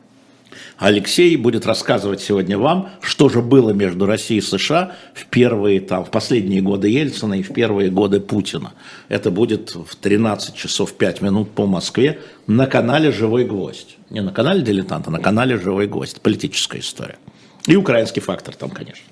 Алексей 0.82 1.38
будет 1.38 1.68
рассказывать 1.68 2.22
сегодня 2.22 2.58
вам, 2.58 2.90
что 3.02 3.30
же 3.30 3.44
было 3.44 3.70
между 3.70 4.08
Россией 4.08 4.40
и 4.40 4.42
США 4.42 4.96
в 5.14 5.28
первые, 5.28 5.80
там, 5.80 6.04
в 6.04 6.10
последние 6.10 6.62
годы 6.62 6.90
Ельцина 6.90 7.36
и 7.36 7.44
в 7.44 7.54
первые 7.54 7.92
годы 7.92 8.20
Путина. 8.20 8.74
Это 9.08 9.30
будет 9.30 9.76
в 9.76 9.96
13 9.96 10.56
часов 10.56 10.94
5 10.94 11.22
минут 11.22 11.52
по 11.52 11.68
Москве 11.68 12.20
на 12.48 12.66
канале 12.66 13.12
«Живой 13.12 13.46
гвоздь». 13.46 13.98
Не 14.10 14.22
на 14.22 14.32
канале 14.32 14.64
«Дилетант», 14.64 15.08
а 15.08 15.12
на 15.12 15.20
канале 15.20 15.60
«Живой 15.60 15.86
гвоздь». 15.86 16.20
Политическая 16.20 16.80
история. 16.80 17.20
И 17.68 17.76
украинский 17.76 18.20
фактор 18.20 18.56
там, 18.56 18.72
конечно. 18.72 19.06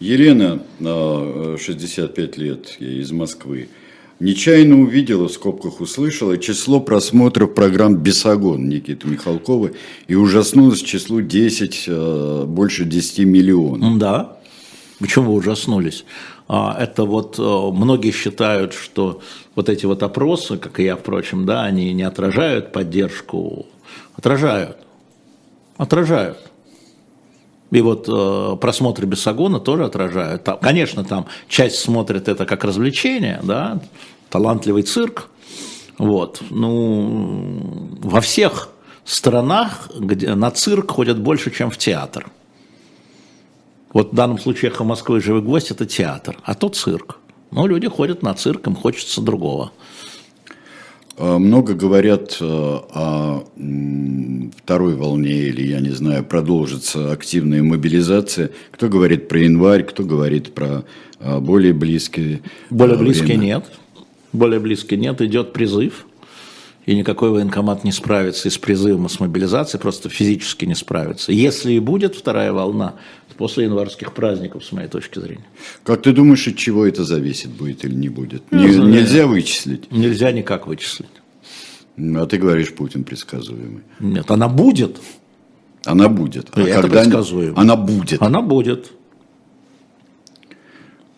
Елена, 0.00 0.60
65 0.80 2.36
лет, 2.36 2.76
из 2.78 3.10
Москвы. 3.10 3.70
Нечаянно 4.20 4.78
увидела, 4.78 5.28
в 5.28 5.32
скобках 5.32 5.80
услышала, 5.80 6.36
число 6.36 6.78
просмотров 6.78 7.54
программ 7.54 7.96
«Бесогон» 7.96 8.68
Никиты 8.68 9.08
Михалкова 9.08 9.70
и 10.08 10.14
ужаснулась 10.14 10.82
числу 10.82 11.22
10, 11.22 11.84
э, 11.86 12.44
больше 12.46 12.84
10 12.84 13.20
миллионов. 13.20 13.96
Да, 13.96 14.36
почему 14.98 15.32
вы 15.32 15.38
ужаснулись? 15.38 16.04
А, 16.48 16.76
это 16.78 17.04
вот 17.04 17.38
э, 17.38 17.42
многие 17.42 18.10
считают, 18.10 18.74
что 18.74 19.22
вот 19.54 19.70
эти 19.70 19.86
вот 19.86 20.02
опросы, 20.02 20.58
как 20.58 20.80
и 20.80 20.84
я, 20.84 20.96
впрочем, 20.96 21.46
да, 21.46 21.62
они 21.62 21.94
не 21.94 22.02
отражают 22.02 22.72
поддержку, 22.72 23.64
отражают, 24.16 24.76
отражают. 25.78 26.49
И 27.70 27.80
вот 27.80 28.08
э, 28.08 28.56
просмотры 28.60 29.06
Бесогона 29.06 29.60
тоже 29.60 29.84
отражают. 29.84 30.44
Там, 30.44 30.58
конечно, 30.58 31.04
там 31.04 31.26
часть 31.48 31.76
смотрит 31.76 32.28
это 32.28 32.44
как 32.44 32.64
развлечение, 32.64 33.40
да, 33.42 33.80
талантливый 34.28 34.82
цирк. 34.82 35.28
Вот. 35.98 36.42
Ну, 36.50 37.96
во 38.00 38.20
всех 38.20 38.70
странах, 39.04 39.90
где 39.98 40.34
на 40.34 40.50
цирк 40.50 40.90
ходят 40.90 41.20
больше, 41.20 41.50
чем 41.50 41.70
в 41.70 41.78
театр. 41.78 42.26
Вот 43.92 44.12
в 44.12 44.14
данном 44.14 44.38
случае 44.38 44.70
«Эхо 44.70 44.84
Москвы. 44.84 45.20
Живой 45.20 45.42
гвоздь»– 45.42 45.70
это 45.72 45.84
театр, 45.84 46.38
а 46.44 46.54
то 46.54 46.68
цирк. 46.68 47.18
Но 47.50 47.66
люди 47.66 47.88
ходят 47.88 48.22
на 48.22 48.34
цирк, 48.34 48.66
им 48.66 48.76
хочется 48.76 49.20
другого. 49.20 49.72
А, 51.22 51.38
много 51.38 51.74
говорят 51.74 52.38
э, 52.40 52.44
о 52.44 53.44
второй 54.56 54.94
волне 54.94 55.48
или, 55.48 55.66
я 55.66 55.80
не 55.80 55.90
знаю, 55.90 56.24
продолжится 56.24 57.12
активная 57.12 57.62
мобилизация. 57.62 58.52
Кто 58.70 58.88
говорит 58.88 59.28
про 59.28 59.40
январь, 59.40 59.82
кто 59.84 60.02
говорит 60.02 60.54
про 60.54 60.84
а, 61.18 61.40
более 61.40 61.74
близкие 61.74 62.40
Более 62.70 62.96
время. 62.96 63.12
близкие 63.12 63.36
нет. 63.36 63.64
Более 64.32 64.60
близкие 64.60 64.98
нет. 64.98 65.20
Идет 65.20 65.52
призыв. 65.52 66.06
И 66.86 66.96
никакой 66.96 67.30
военкомат 67.30 67.84
не 67.84 67.92
справится 67.92 68.48
и 68.48 68.50
с 68.50 68.58
призывом, 68.58 69.06
и 69.06 69.08
с 69.08 69.20
мобилизацией, 69.20 69.80
просто 69.80 70.08
физически 70.08 70.64
не 70.64 70.74
справится. 70.74 71.30
Если 71.30 71.74
и 71.74 71.78
будет 71.78 72.16
вторая 72.16 72.52
волна, 72.52 72.94
после 73.40 73.64
январских 73.64 74.12
праздников, 74.12 74.64
с 74.64 74.72
моей 74.72 74.88
точки 74.88 75.18
зрения. 75.18 75.46
Как 75.82 76.02
ты 76.02 76.12
думаешь, 76.12 76.46
от 76.46 76.56
чего 76.56 76.84
это 76.84 77.04
зависит, 77.04 77.50
будет 77.50 77.84
или 77.86 77.94
не 77.94 78.10
будет? 78.10 78.42
Ну, 78.50 78.58
не, 78.58 78.96
нельзя 78.96 79.26
вычислить? 79.26 79.90
Нельзя 79.90 80.30
никак 80.32 80.66
вычислить. 80.66 81.08
А 81.96 82.26
ты 82.26 82.36
говоришь, 82.36 82.74
Путин 82.74 83.04
предсказуемый. 83.04 83.82
Нет, 83.98 84.30
она 84.30 84.48
будет. 84.48 85.00
Она 85.86 86.08
будет. 86.08 86.48
А 86.52 86.60
это 86.60 86.82
когда 86.82 87.02
предсказуемо. 87.02 87.58
Она 87.58 87.76
будет. 87.76 88.20
Она 88.20 88.42
будет. 88.42 88.92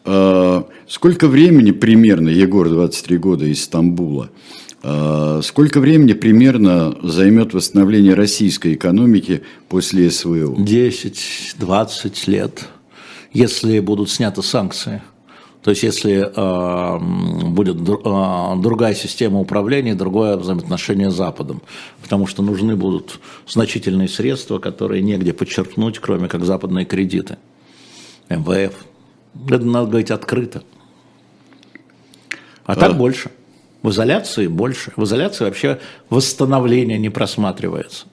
А, 0.04 0.68
сколько 0.86 1.26
времени 1.26 1.72
примерно, 1.72 2.28
Егор, 2.28 2.68
23 2.68 3.18
года 3.18 3.46
из 3.46 3.64
Стамбула, 3.64 4.30
сколько 4.82 5.80
времени 5.80 6.12
примерно 6.12 6.96
займет 7.02 7.54
восстановление 7.54 8.14
российской 8.14 8.74
экономики 8.74 9.42
после 9.68 10.10
СВО? 10.10 10.56
10-20 10.56 12.12
лет, 12.26 12.68
если 13.32 13.78
будут 13.80 14.10
сняты 14.10 14.42
санкции. 14.42 15.02
То 15.62 15.70
есть, 15.70 15.84
если 15.84 16.28
э, 16.34 16.98
будет 17.50 17.76
э, 17.76 18.60
другая 18.60 18.94
система 18.94 19.38
управления, 19.38 19.94
другое 19.94 20.36
взаимоотношение 20.36 21.10
с 21.10 21.14
Западом. 21.14 21.62
Потому 22.02 22.26
что 22.26 22.42
нужны 22.42 22.74
будут 22.74 23.20
значительные 23.46 24.08
средства, 24.08 24.58
которые 24.58 25.02
негде 25.02 25.32
подчеркнуть, 25.32 26.00
кроме 26.00 26.28
как 26.28 26.44
западные 26.44 26.84
кредиты. 26.84 27.38
МВФ. 28.28 28.74
Это 29.48 29.64
надо 29.64 29.86
говорить 29.86 30.10
открыто. 30.10 30.64
А, 32.64 32.72
а 32.72 32.76
так 32.76 32.96
больше. 32.96 33.30
В 33.82 33.90
изоляции 33.90 34.46
больше. 34.46 34.92
В 34.96 35.04
изоляции 35.04 35.44
вообще 35.44 35.80
восстановление 36.08 36.98
не 36.98 37.10
просматривается. 37.10 38.06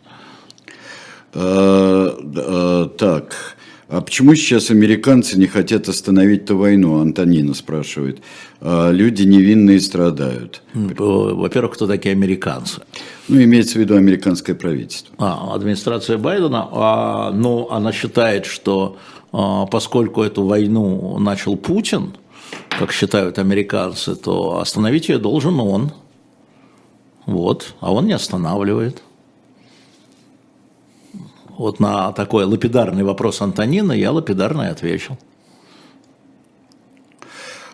А, 1.33 2.17
а, 2.17 2.85
так. 2.89 3.55
А 3.87 4.01
почему 4.01 4.35
сейчас 4.35 4.69
американцы 4.69 5.37
не 5.37 5.47
хотят 5.47 5.89
остановить 5.89 6.43
эту 6.43 6.57
войну? 6.57 6.99
Антонина 6.99 7.55
спрашивает. 7.55 8.19
А 8.61 8.91
люди 8.91 9.23
невинные 9.23 9.79
страдают. 9.79 10.61
Во-первых, 10.73 11.73
кто 11.73 11.87
такие 11.87 12.11
американцы? 12.11 12.81
Ну, 13.27 13.41
имеется 13.41 13.73
в 13.73 13.81
виду 13.81 13.95
американское 13.95 14.55
правительство. 14.55 15.15
А, 15.17 15.55
администрация 15.55 16.19
Байдена. 16.19 16.67
А, 16.71 17.31
ну, 17.31 17.67
она 17.71 17.91
считает, 17.91 18.45
что 18.45 18.97
а, 19.31 19.65
поскольку 19.65 20.21
эту 20.21 20.43
войну 20.43 21.17
начал 21.17 21.55
Путин, 21.55 22.13
как 22.79 22.91
считают 22.91 23.39
американцы, 23.39 24.15
то 24.15 24.59
остановить 24.59 25.09
ее 25.09 25.17
должен 25.17 25.59
он. 25.59 25.91
Вот, 27.25 27.75
а 27.79 27.93
он 27.93 28.07
не 28.07 28.13
останавливает. 28.13 29.03
Вот 31.49 31.79
на 31.81 32.13
такой 32.13 32.45
лапидарный 32.45 33.03
вопрос 33.03 33.41
Антонина 33.41 33.91
я 33.91 34.11
лапидарно 34.11 34.63
и 34.63 34.67
ответил. 34.67 35.17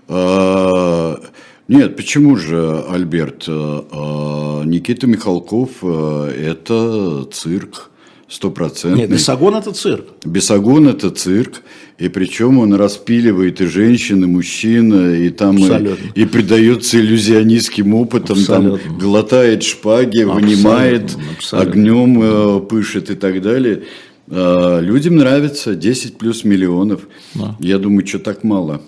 А, 0.07 1.19
нет, 1.67 1.95
почему 1.95 2.35
же, 2.35 2.83
Альберт? 2.89 3.45
А, 3.47 4.63
Никита 4.63 5.05
Михалков– 5.05 5.83
это 5.83 7.25
цирк 7.25 7.91
стопроцентный. 8.27 9.01
Нет, 9.01 9.11
Бесогон– 9.11 9.55
это 9.57 9.71
цирк. 9.71 10.05
Бесогон– 10.25 10.87
это 10.89 11.11
цирк. 11.11 11.61
И 11.97 12.09
причем 12.09 12.57
он 12.59 12.73
распиливает 12.73 13.61
и 13.61 13.67
женщин, 13.67 14.23
и 14.23 14.27
мужчин, 14.27 15.13
и 15.13 15.29
там 15.29 15.57
и, 15.57 15.95
и 16.15 16.25
предается 16.25 16.99
иллюзионистским 16.99 17.93
опытом, 17.93 18.37
Абсолютно. 18.37 18.79
там 18.79 18.97
глотает 18.97 19.63
шпаги, 19.63 20.19
Абсолютно. 20.23 20.33
вынимает, 20.41 21.17
Абсолютно. 21.37 21.71
огнем 21.71 22.21
э, 22.21 22.59
пышет 22.61 23.09
и 23.11 23.15
так 23.15 23.41
далее. 23.41 23.83
Э, 24.27 24.79
людям 24.81 25.15
нравится 25.15 25.75
10 25.75 26.17
плюс 26.17 26.43
миллионов. 26.43 27.07
Да. 27.33 27.55
Я 27.59 27.77
думаю, 27.77 28.05
что 28.05 28.19
так 28.19 28.43
мало. 28.43 28.81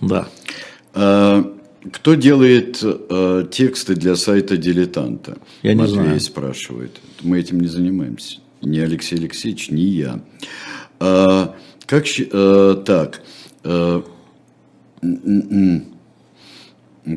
Да. 0.00 0.26
Э, 0.94 1.44
кто 1.92 2.14
делает 2.14 2.80
э, 2.82 3.46
тексты 3.50 3.94
для 3.94 4.16
сайта 4.16 4.56
«Дилетанта»? 4.56 5.36
Я 5.62 5.74
не 5.74 5.80
Матвей 5.80 5.94
знаю. 5.94 6.20
спрашивает. 6.20 6.98
Мы 7.22 7.38
этим 7.38 7.60
не 7.60 7.68
занимаемся. 7.68 8.38
Ни 8.64 8.78
Алексей 8.78 9.16
Алексеевич, 9.16 9.70
ни 9.70 9.80
я. 9.80 10.20
Э, 11.00 11.48
как, 11.86 12.04
э, 12.18 12.82
так, 12.84 13.22
э, 13.64 14.02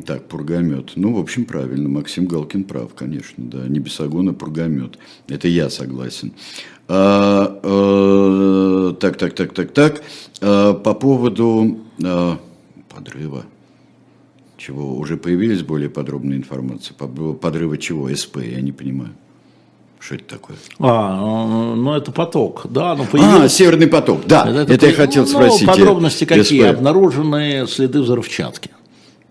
так, 0.06 0.28
пургомет. 0.28 0.92
Ну, 0.96 1.14
в 1.14 1.18
общем, 1.18 1.46
правильно. 1.46 1.88
Максим 1.88 2.26
Галкин 2.26 2.64
прав, 2.64 2.94
конечно, 2.94 3.44
да. 3.44 3.66
Не 3.68 3.78
Бесогон, 3.78 4.28
а 4.28 4.32
пургомет. 4.34 4.98
Это 5.28 5.48
я 5.48 5.70
согласен. 5.70 6.32
А, 6.88 7.60
э, 7.62 8.94
так, 9.00 9.16
так, 9.16 9.34
так, 9.34 9.54
так, 9.54 9.72
так. 9.72 10.02
А, 10.40 10.74
по 10.74 10.94
поводу 10.94 11.78
а, 12.04 12.38
подрыва. 12.88 13.44
Чего? 14.58 14.96
Уже 14.98 15.16
появились 15.16 15.62
более 15.62 15.88
подробные 15.88 16.38
информации? 16.38 16.92
Подрыва 16.94 17.78
чего? 17.78 18.14
СП, 18.14 18.38
я 18.38 18.60
не 18.60 18.72
понимаю. 18.72 19.12
Что 20.00 20.14
это 20.14 20.24
такое? 20.24 20.56
А, 20.78 21.74
ну 21.74 21.92
это 21.94 22.12
поток, 22.12 22.66
да, 22.70 22.94
ну 22.94 23.02
А, 23.02 23.06
появилось... 23.06 23.52
Северный 23.52 23.88
поток, 23.88 24.20
да, 24.26 24.48
это, 24.48 24.72
Это 24.72 24.86
я 24.86 24.92
по- 24.92 24.98
хотел 24.98 25.24
ну, 25.24 25.28
спросить. 25.28 25.62
э, 25.64 25.66
Подробности 25.66 26.24
какие? 26.24 26.62
СП. 26.62 26.76
Обнаружены 26.76 27.66
следы 27.68 28.00
взрывчатки. 28.00 28.70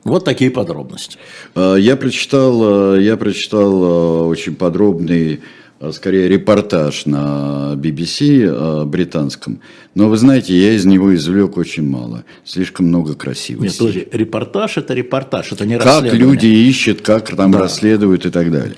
Вот 0.04 0.26
такие 0.26 0.52
подробности. 0.52 1.18
Э, 1.56 1.76
Я 1.80 1.96
прочитал, 1.96 2.96
э, 2.96 3.02
я 3.04 3.16
прочитал 3.18 3.84
э, 3.84 4.28
очень 4.28 4.56
подробный, 4.56 5.40
э, 5.80 5.92
скорее, 5.94 6.28
репортаж 6.28 7.06
на 7.06 7.74
BBC 7.76 8.86
британском. 8.86 9.62
Но 9.96 10.10
вы 10.10 10.18
знаете, 10.18 10.54
я 10.54 10.74
из 10.74 10.84
него 10.86 11.16
извлек 11.16 11.58
очень 11.58 11.90
мало. 11.90 12.24
Слишком 12.44 12.88
много 12.88 13.10
Нет, 13.12 13.18
красивости. 13.20 13.78
подожди, 13.80 14.08
репортаж 14.12 14.78
это 14.78 14.94
репортаж, 14.94 15.52
это 15.54 15.66
не 15.66 15.78
как 15.78 15.86
расследование. 15.86 16.28
люди 16.34 16.46
ищут, 16.48 17.02
как 17.02 17.34
там 17.36 17.56
расследуют 17.56 18.26
и 18.26 18.30
так 18.30 18.52
далее. 18.52 18.76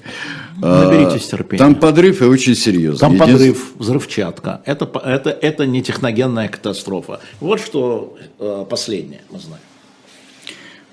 Наберитесь 0.61 1.27
А, 1.27 1.37
терпения. 1.37 1.59
Там 1.59 1.75
подрыв 1.75 2.21
и 2.21 2.25
очень 2.25 2.55
серьезный. 2.55 2.99
Там 2.99 3.13
Единственное- 3.13 3.37
подрыв, 3.53 3.71
взрывчатка. 3.77 4.61
Это, 4.65 4.85
это, 5.05 5.29
это 5.29 5.65
не 5.65 5.81
техногенная 5.81 6.47
катастрофа. 6.49 7.19
Вот 7.39 7.59
что 7.59 8.17
э, 8.39 8.65
последнее 8.69 9.21
мы 9.31 9.39
знаем. 9.39 9.63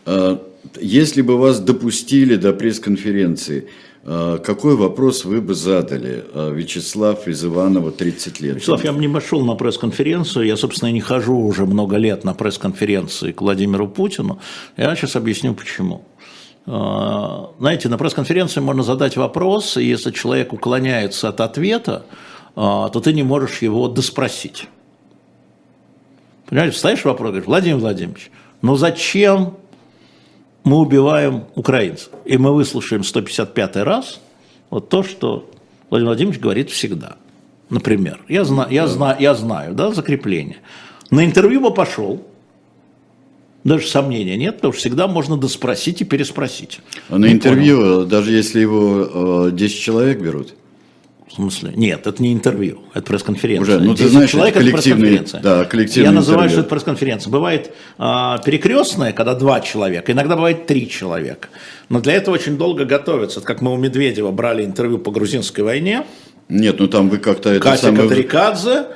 Э, 0.06 0.38
Если 0.80 1.22
бы 1.22 1.36
вас 1.38 1.60
допустили 1.60 2.36
до 2.36 2.52
пресс-конференции, 2.52 3.68
э, 4.04 4.38
какой 4.44 4.76
вопрос 4.76 5.24
вы 5.24 5.40
бы 5.40 5.54
задали? 5.54 6.24
Вячеслав 6.34 7.26
из 7.28 7.44
Иванова, 7.44 7.90
30 7.90 8.40
лет. 8.40 8.56
Вячеслав, 8.56 8.84
я 8.84 8.92
не 8.92 9.08
пошел 9.08 9.44
на 9.44 9.54
пресс-конференцию, 9.54 10.46
я, 10.46 10.56
собственно, 10.56 10.90
не 10.92 11.00
хожу 11.00 11.36
уже 11.38 11.66
много 11.66 11.96
лет 11.96 12.24
на 12.24 12.34
пресс-конференции 12.34 13.32
к 13.32 13.40
Владимиру 13.42 13.88
Путину. 13.88 14.38
Я 14.76 14.94
сейчас 14.96 15.16
объясню, 15.16 15.54
почему. 15.54 16.04
Э, 16.66 17.46
Знаете, 17.58 17.88
на 17.88 17.98
пресс-конференции 17.98 18.60
можно 18.60 18.82
задать 18.82 19.16
вопрос, 19.16 19.76
и 19.76 19.84
если 19.84 20.10
человек 20.10 20.52
уклоняется 20.52 21.28
от 21.28 21.40
ответа, 21.40 22.04
э, 22.10 22.60
то 22.60 23.00
ты 23.00 23.12
не 23.12 23.22
можешь 23.22 23.62
его 23.62 23.88
доспросить. 23.88 24.68
Понимаете, 26.46 26.74
встаешь 26.74 27.04
вопрос, 27.04 27.30
говоришь, 27.30 27.46
Владимир 27.46 27.78
Владимирович, 27.78 28.30
ну 28.62 28.76
зачем 28.76 29.56
мы 30.64 30.78
убиваем 30.78 31.44
украинцев? 31.54 32.10
И 32.24 32.36
мы 32.38 32.54
выслушаем 32.54 33.04
155 33.04 33.76
раз 33.76 34.20
вот 34.70 34.88
то, 34.88 35.02
что 35.02 35.48
Владимир 35.90 36.10
Владимирович 36.10 36.40
говорит 36.40 36.70
всегда. 36.70 37.16
Например, 37.68 38.20
я, 38.28 38.44
знаю, 38.44 38.70
я, 38.70 38.86
знаю, 38.86 39.16
я 39.18 39.34
знаю, 39.34 39.74
да, 39.74 39.92
закрепление. 39.92 40.58
На 41.10 41.24
интервью 41.24 41.60
бы 41.60 41.74
пошел, 41.74 42.24
даже 43.66 43.86
сомнения 43.88 44.36
нет, 44.36 44.56
потому 44.56 44.72
что 44.72 44.80
всегда 44.80 45.06
можно 45.08 45.36
доспросить 45.36 46.00
и 46.00 46.04
переспросить. 46.04 46.80
А 47.08 47.18
на 47.18 47.26
Не 47.26 47.32
интервью, 47.32 48.04
даже 48.04 48.32
если 48.32 48.60
его 48.60 49.48
э, 49.48 49.50
10 49.52 49.78
человек 49.80 50.20
берут, 50.20 50.54
В 51.28 51.34
смысле? 51.34 51.72
Нет, 51.76 52.06
это 52.06 52.22
не 52.22 52.32
интервью, 52.32 52.78
это 52.94 53.04
пресс-конференция. 53.06 53.76
Уже, 53.76 53.84
ну, 53.84 53.94
ты 53.94 54.04
10 54.04 54.12
знаешь, 54.12 54.30
человек 54.30 54.56
это 54.56 54.64
это 54.64 54.70
коллективный- 54.72 55.00
пресс-конференция. 55.18 55.40
да, 55.42 55.64
коллективное 55.64 56.10
Я 56.10 56.14
называю, 56.14 56.38
интервью. 56.44 56.52
что 56.54 56.60
это 56.60 56.68
пресс-конференция. 56.70 57.30
Бывает 57.30 57.72
а, 57.98 58.38
перекрестная, 58.38 59.12
когда 59.12 59.34
два 59.34 59.60
человека, 59.60 60.12
иногда 60.12 60.36
бывает 60.36 60.66
три 60.66 60.88
человека. 60.88 61.48
Но 61.88 62.00
для 62.00 62.14
этого 62.14 62.34
очень 62.36 62.56
долго 62.56 62.84
готовятся. 62.84 63.40
Это 63.40 63.46
как 63.46 63.60
мы 63.60 63.72
у 63.72 63.76
Медведева 63.76 64.30
брали 64.30 64.64
интервью 64.64 64.98
по 64.98 65.10
грузинской 65.10 65.62
войне. 65.64 66.04
нет, 66.48 66.78
ну 66.78 66.86
там 66.86 67.08
вы 67.10 67.18
как-то 67.18 67.50
это 67.50 67.60
Катя 67.60 67.82
самое... 67.82 68.04
Катарикадзе, 68.08 68.86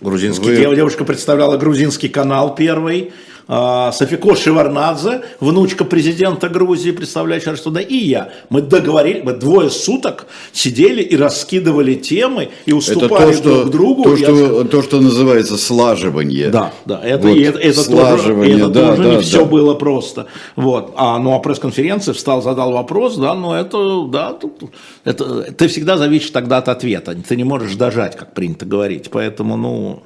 грузинский, 0.00 0.66
Вы- 0.66 0.76
девушка 0.76 1.04
представляла 1.04 1.56
грузинский 1.56 2.08
канал 2.08 2.54
первый, 2.54 3.12
Софико 3.50 4.36
Шеварнадзе, 4.36 5.22
внучка 5.40 5.84
президента 5.84 6.48
Грузии, 6.48 6.92
представляющая 6.92 7.56
туда, 7.56 7.80
и 7.80 7.96
я. 7.96 8.32
Мы 8.48 8.62
договорились, 8.62 9.24
мы 9.24 9.32
двое 9.32 9.70
суток 9.70 10.26
сидели 10.52 11.02
и 11.02 11.16
раскидывали 11.16 11.94
темы, 11.94 12.50
и 12.64 12.70
Это 12.70 12.76
уступали 12.76 13.32
то, 13.32 13.38
что, 13.38 13.64
друг 13.64 13.70
другу. 13.70 14.02
то, 14.04 14.14
Я 14.14 14.26
что, 14.28 14.64
то, 14.64 14.82
что 14.82 15.00
называется 15.00 15.56
слаживание. 15.56 16.50
да, 16.50 16.72
да, 16.84 17.00
это, 17.02 17.26
Вот, 17.26 17.36
и 17.36 17.40
это, 17.42 17.58
это 17.58 17.84
тоже, 17.84 17.90
слаживание, 17.90 18.56
это 18.56 18.68
да, 18.68 18.86
тоже 18.90 19.02
да, 19.02 19.08
не 19.08 19.16
да. 19.16 19.20
все 19.20 19.44
было 19.44 19.74
просто. 19.74 20.26
Вот. 20.54 20.94
А, 20.96 21.18
ну, 21.18 21.34
а 21.34 21.40
пресс-конференции 21.40 22.12
встал, 22.12 22.42
задал 22.42 22.70
вопрос, 22.70 23.16
да, 23.16 23.34
но 23.34 23.56
это, 23.56 24.06
да, 24.06 24.32
тут, 24.32 24.70
это, 25.04 25.52
ты 25.52 25.66
всегда 25.66 25.96
зависишь 25.96 26.30
тогда 26.30 26.58
от 26.58 26.68
ответа, 26.68 27.16
ты 27.28 27.34
не 27.34 27.44
можешь 27.44 27.74
дожать, 27.74 28.16
как 28.16 28.32
принято 28.32 28.64
говорить, 28.64 29.10
поэтому, 29.10 29.56
ну, 29.56 30.02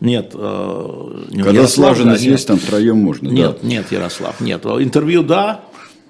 нет. 0.00 0.32
э, 0.34 1.24
не- 1.30 1.42
Когда 1.42 1.60
Ярослав, 1.60 1.96
слаженность 1.96 2.24
да, 2.24 2.30
есть, 2.30 2.46
там 2.46 2.58
втроем 2.58 2.98
можно. 2.98 3.28
Нет, 3.28 3.58
да. 3.62 3.68
нет, 3.68 3.92
Ярослав, 3.92 4.40
нет. 4.40 4.64
Интервью 4.64 5.22
да, 5.22 5.62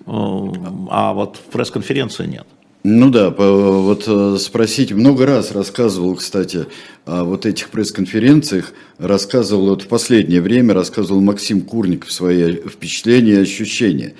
э, 0.06 0.10
а 0.10 1.12
вот 1.14 1.38
пресс-конференции 1.52 2.26
нет. 2.26 2.46
Ну 2.84 3.10
да, 3.10 3.30
вот 3.30 4.04
э, 4.06 4.36
спросить, 4.38 4.92
много 4.92 5.26
раз 5.26 5.50
рассказывал, 5.50 6.14
кстати, 6.14 6.66
о 7.06 7.24
вот 7.24 7.44
этих 7.44 7.70
пресс-конференциях, 7.70 8.72
рассказывал, 8.98 9.70
вот 9.70 9.82
в 9.82 9.88
последнее 9.88 10.40
время 10.40 10.74
рассказывал 10.74 11.20
Максим 11.20 11.62
Курников 11.62 12.12
свои 12.12 12.52
впечатления 12.52 13.32
и 13.32 13.42
ощущения 13.42 14.14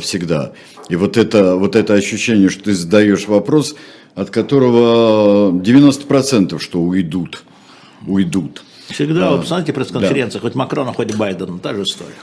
всегда. 0.00 0.52
И 0.88 0.96
вот 0.96 1.16
это, 1.16 1.56
вот 1.56 1.76
это 1.76 1.94
ощущение, 1.94 2.50
что 2.50 2.64
ты 2.64 2.74
задаешь 2.74 3.26
вопрос, 3.26 3.74
от 4.14 4.30
которого 4.30 5.50
90% 5.50 6.58
что 6.60 6.80
уйдут, 6.80 7.42
уйдут. 8.06 8.62
Всегда, 8.88 9.30
вы 9.32 9.38
посмотрите 9.38 9.72
пресс-конференции, 9.72 10.38
хоть 10.38 10.54
Макрона, 10.54 10.92
хоть 10.92 11.14
Байдена, 11.14 11.58
та 11.58 11.74
же 11.74 11.82
история. 11.82 12.14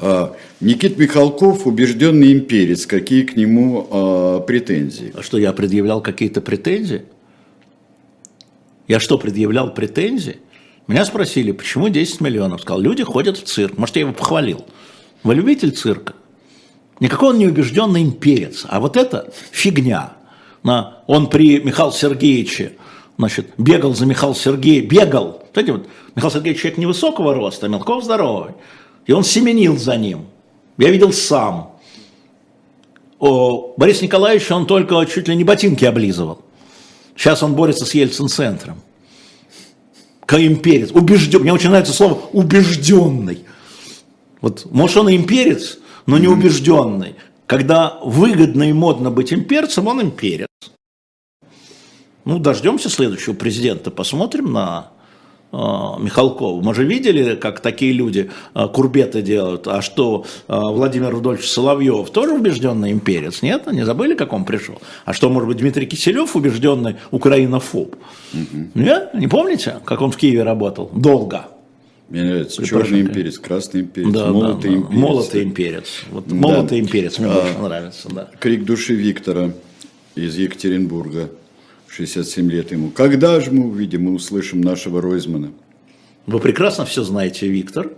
А, 0.00 0.36
Никит 0.60 0.98
Михалков 0.98 1.66
убежденный 1.66 2.32
имперец, 2.32 2.86
какие 2.86 3.22
к 3.22 3.36
нему 3.36 3.86
а, 3.90 4.40
претензии? 4.40 5.12
А 5.16 5.22
что, 5.22 5.38
я 5.38 5.52
предъявлял 5.52 6.00
какие-то 6.00 6.40
претензии? 6.40 7.04
Я 8.86 9.00
что, 9.00 9.18
предъявлял 9.18 9.74
претензии? 9.74 10.38
Меня 10.86 11.04
спросили, 11.04 11.52
почему 11.52 11.88
10 11.90 12.20
миллионов? 12.20 12.62
Сказал, 12.62 12.80
люди 12.80 13.04
ходят 13.04 13.36
в 13.36 13.42
цирк. 13.42 13.76
Может, 13.76 13.96
я 13.96 14.00
его 14.00 14.12
похвалил. 14.12 14.64
Вы 15.22 15.34
любитель 15.34 15.72
цирка? 15.72 16.14
Никакой 16.98 17.30
он 17.30 17.38
не 17.38 17.46
убежденный 17.46 18.02
имперец. 18.02 18.64
А 18.68 18.80
вот 18.80 18.96
это 18.96 19.30
фигня. 19.50 20.14
Он 20.62 21.28
при 21.28 21.60
Михаиле 21.60 21.92
Сергеевиче 21.92 22.72
значит, 23.18 23.50
бегал 23.58 23.94
за 23.94 24.06
Михаил 24.06 24.34
Сергеевич, 24.34 24.90
бегал. 24.90 25.44
Знаете, 25.58 25.72
вот 25.72 25.88
Михаил 26.14 26.32
Сергеевич 26.32 26.60
человек 26.60 26.78
невысокого 26.78 27.34
роста, 27.34 27.66
мелков 27.66 28.04
здоровый. 28.04 28.52
И 29.06 29.12
он 29.12 29.24
семенил 29.24 29.76
за 29.76 29.96
ним. 29.96 30.26
Я 30.76 30.90
видел 30.90 31.12
сам. 31.12 31.72
О, 33.18 33.74
Борис 33.76 34.00
Николаевич, 34.00 34.48
он 34.52 34.66
только 34.66 35.04
чуть 35.06 35.26
ли 35.26 35.34
не 35.34 35.42
ботинки 35.42 35.84
облизывал. 35.84 36.42
Сейчас 37.16 37.42
он 37.42 37.54
борется 37.54 37.86
с 37.86 37.92
Ельцин-центром. 37.92 38.80
Имперец. 40.30 40.92
Убежден. 40.92 41.40
Мне 41.40 41.52
очень 41.52 41.70
нравится 41.70 41.92
слово 41.92 42.20
убежденный. 42.32 43.44
Вот, 44.40 44.64
может, 44.70 44.96
он 44.98 45.08
и 45.08 45.16
имперец, 45.16 45.78
но 46.06 46.18
не 46.18 46.28
убежденный. 46.28 47.16
Когда 47.48 47.98
выгодно 48.04 48.70
и 48.70 48.72
модно 48.72 49.10
быть 49.10 49.32
имперцем, 49.32 49.88
он 49.88 50.02
имперец. 50.02 50.46
Ну, 52.24 52.38
дождемся 52.38 52.88
следующего 52.88 53.34
президента, 53.34 53.90
посмотрим 53.90 54.52
на 54.52 54.92
э, 55.52 55.56
Михалкова. 55.56 56.62
Мы 56.62 56.74
же 56.74 56.84
видели, 56.84 57.34
как 57.34 57.60
такие 57.60 57.92
люди 57.92 58.30
э, 58.54 58.66
курбеты 58.68 59.22
делают. 59.22 59.66
А 59.68 59.82
что, 59.82 60.24
э, 60.48 60.52
Владимир 60.56 61.10
Рудольевич 61.10 61.48
Соловьев 61.50 62.10
тоже 62.10 62.32
убежденный 62.32 62.92
имперец? 62.92 63.42
Нет? 63.42 63.66
Не 63.70 63.84
забыли, 63.84 64.14
как 64.14 64.32
он 64.32 64.44
пришел? 64.44 64.80
А 65.04 65.12
что, 65.12 65.28
может 65.30 65.48
быть, 65.48 65.58
Дмитрий 65.58 65.86
Киселев 65.86 66.34
убежденный 66.36 66.96
украинофоб? 67.10 67.96
Нет? 68.74 69.14
Не 69.14 69.28
помните, 69.28 69.76
как 69.84 70.00
он 70.02 70.10
в 70.10 70.16
Киеве 70.16 70.42
работал? 70.42 70.90
Долго. 70.94 71.46
Мне 72.08 72.22
нравится 72.24 72.64
черный 72.64 73.02
имперец, 73.02 73.38
красный 73.38 73.82
имперец, 73.82 74.10
Да, 74.14 74.28
молотый 74.32 74.70
да. 74.70 74.76
имперец. 74.78 74.98
Молотый 74.98 75.42
имперец. 75.44 75.86
Вот 76.10 76.24
Да. 76.26 76.34
молотый 76.34 76.80
имперец 76.80 77.18
мне 77.18 77.28
А. 77.28 77.34
больше 77.34 77.58
нравится, 77.58 78.08
да. 78.10 78.28
Крик 78.40 78.64
души 78.64 78.94
Виктора 78.94 79.50
из 80.14 80.34
Екатеринбурга, 80.38 81.28
67 81.88 82.50
лет 82.50 82.70
ему. 82.72 82.90
Когда 82.90 83.40
же 83.40 83.50
мы 83.50 83.66
увидим 83.66 84.08
и 84.08 84.12
услышим 84.12 84.60
нашего 84.60 85.00
Ройзмана? 85.00 85.52
Вы 86.26 86.40
прекрасно 86.40 86.84
все 86.84 87.02
знаете, 87.02 87.48
Виктор. 87.48 87.92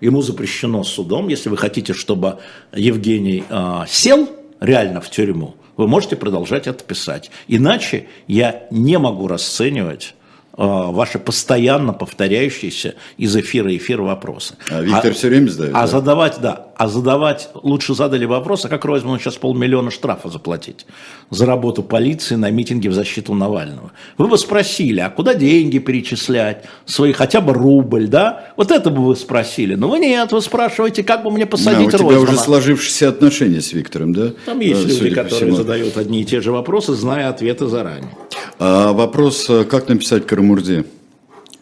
Ему 0.00 0.22
запрещено 0.22 0.84
судом, 0.84 1.28
если 1.28 1.48
вы 1.48 1.56
хотите, 1.56 1.92
чтобы 1.92 2.38
Евгений 2.72 3.44
а, 3.48 3.84
сел 3.88 4.28
реально 4.60 5.00
в 5.00 5.10
тюрьму, 5.10 5.56
вы 5.76 5.88
можете 5.88 6.16
продолжать 6.16 6.66
это 6.66 6.84
писать. 6.84 7.30
Иначе 7.48 8.06
я 8.26 8.66
не 8.70 8.98
могу 8.98 9.26
расценивать 9.26 10.14
ваши 10.58 11.20
постоянно 11.20 11.92
повторяющиеся 11.92 12.96
из 13.16 13.36
эфира 13.36 13.74
эфир 13.76 14.02
вопросы. 14.02 14.56
А 14.68 14.82
Виктор 14.82 15.12
а, 15.12 15.14
все 15.14 15.28
время 15.28 15.48
задает. 15.48 15.74
А 15.74 15.82
да? 15.82 15.86
задавать, 15.86 16.38
да, 16.40 16.67
а 16.78 16.86
задавать, 16.86 17.50
лучше 17.54 17.92
задали 17.92 18.24
вопрос, 18.24 18.64
а 18.64 18.68
как 18.68 18.84
Ройзману 18.84 19.18
сейчас 19.18 19.34
полмиллиона 19.36 19.90
штрафа 19.90 20.28
заплатить 20.28 20.86
за 21.28 21.44
работу 21.44 21.82
полиции 21.82 22.36
на 22.36 22.52
митинге 22.52 22.88
в 22.88 22.94
защиту 22.94 23.34
Навального? 23.34 23.90
Вы 24.16 24.28
бы 24.28 24.38
спросили, 24.38 25.00
а 25.00 25.10
куда 25.10 25.34
деньги 25.34 25.80
перечислять, 25.80 26.64
свои 26.86 27.12
хотя 27.12 27.40
бы 27.40 27.52
рубль, 27.52 28.06
да? 28.06 28.52
Вот 28.56 28.70
это 28.70 28.90
бы 28.90 29.04
вы 29.04 29.16
спросили. 29.16 29.74
Но 29.74 29.88
вы 29.88 29.98
нет, 29.98 30.30
вы 30.30 30.40
спрашиваете, 30.40 31.02
как 31.02 31.24
бы 31.24 31.32
мне 31.32 31.46
посадить 31.46 31.90
да, 31.90 31.96
у 31.96 32.10
тебя 32.10 32.20
уже 32.20 32.36
сложившиеся 32.36 33.08
отношения 33.08 33.60
с 33.60 33.72
Виктором, 33.72 34.12
да? 34.12 34.30
Там 34.46 34.60
есть 34.60 34.84
а, 34.84 34.88
люди, 34.88 35.10
которые 35.10 35.56
задают 35.56 35.96
одни 35.96 36.22
и 36.22 36.24
те 36.24 36.40
же 36.40 36.52
вопросы, 36.52 36.94
зная 36.94 37.28
ответы 37.28 37.66
заранее. 37.66 38.16
А 38.60 38.92
вопрос, 38.92 39.50
э, 39.50 39.64
как 39.64 39.88
написать 39.88 40.26
Карамурзе? 40.26 40.84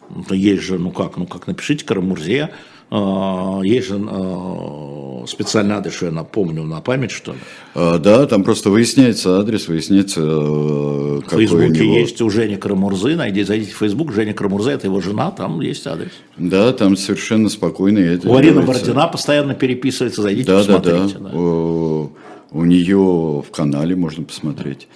Ну, 0.09 0.35
есть 0.35 0.61
же, 0.61 0.77
ну 0.77 0.91
как, 0.91 1.17
ну 1.17 1.25
как 1.25 1.47
напишите 1.47 1.83
Карамурзе, 1.85 2.51
есть 2.89 3.87
же 3.87 4.01
а, 4.09 5.25
специальный 5.27 5.75
адрес, 5.75 5.93
что 5.93 6.05
я 6.05 6.11
напомню 6.11 6.63
на 6.63 6.79
память, 6.79 7.11
что 7.11 7.33
ли? 7.33 7.37
А, 7.75 7.97
да, 7.97 8.25
там 8.27 8.45
просто 8.45 8.69
выясняется 8.69 9.39
адрес, 9.39 9.67
выясняется 9.67 10.21
э, 10.21 10.23
В 10.23 11.23
Фейсбуке 11.29 11.85
него... 11.85 11.97
есть 11.97 12.21
у 12.21 12.29
Жени 12.29 12.55
Карамурзы, 12.55 13.17
найди, 13.17 13.43
зайдите 13.43 13.73
в 13.73 13.77
Фейсбук, 13.77 14.13
Женя 14.13 14.33
Карамурзы, 14.33 14.71
это 14.71 14.87
его 14.87 15.01
жена, 15.01 15.31
там 15.31 15.59
есть 15.59 15.85
адрес. 15.85 16.11
Да, 16.37 16.71
там 16.71 16.95
совершенно 16.95 17.49
спокойно 17.49 17.99
это 17.99 18.29
У 18.29 18.35
Арины 18.35 18.61
Бородина 18.61 19.07
постоянно 19.07 19.53
переписывается, 19.53 20.21
зайдите, 20.21 20.47
да, 20.47 20.59
посмотрите. 20.59 21.15
Да, 21.15 21.19
да, 21.19 21.29
да. 21.31 21.37
У, 21.37 22.11
у 22.51 22.63
нее 22.63 23.43
в 23.45 23.51
канале 23.51 23.97
можно 23.97 24.23
посмотреть. 24.23 24.87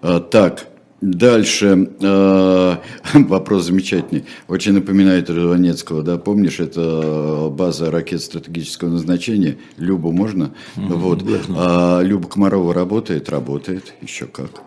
Так, 0.00 0.68
Дальше 1.00 1.88
э, 1.98 2.76
вопрос 3.14 3.64
замечательный. 3.64 4.24
Очень 4.48 4.74
напоминает 4.74 5.30
Рванецкого, 5.30 6.02
да, 6.02 6.18
помнишь, 6.18 6.60
это 6.60 7.48
база 7.50 7.90
ракет 7.90 8.20
стратегического 8.20 8.90
назначения. 8.90 9.56
Любу 9.78 10.12
можно? 10.12 10.52
Mm-hmm, 10.76 10.94
вот. 10.96 11.24
А, 11.56 12.02
Люба 12.02 12.28
Комарова 12.28 12.74
работает, 12.74 13.30
работает, 13.30 13.94
еще 14.02 14.26
как. 14.26 14.62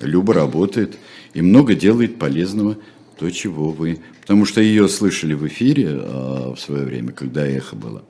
Люба 0.00 0.34
работает 0.34 0.98
и 1.34 1.42
много 1.42 1.76
делает 1.76 2.18
полезного, 2.18 2.76
то, 3.18 3.30
чего 3.30 3.70
вы. 3.70 4.00
Потому 4.22 4.46
что 4.46 4.60
ее 4.60 4.88
слышали 4.88 5.34
в 5.34 5.46
эфире 5.46 5.88
а, 5.92 6.54
в 6.54 6.60
свое 6.60 6.84
время, 6.84 7.12
когда 7.12 7.46
эхо 7.46 7.76
было. 7.76 8.02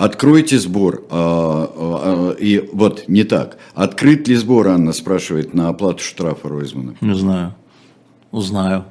Откройте 0.00 0.58
сбор. 0.58 1.04
А, 1.10 1.70
а, 1.76 2.30
и 2.32 2.70
вот 2.72 3.04
не 3.06 3.22
так. 3.24 3.58
Открыт 3.74 4.28
ли 4.28 4.34
сбор, 4.34 4.68
Анна 4.68 4.94
спрашивает, 4.94 5.52
на 5.52 5.68
оплату 5.68 6.02
штрафа 6.02 6.48
Ройзмана? 6.48 6.94
Не 7.02 7.14
знаю. 7.14 7.54
Узнаю. 8.30 8.86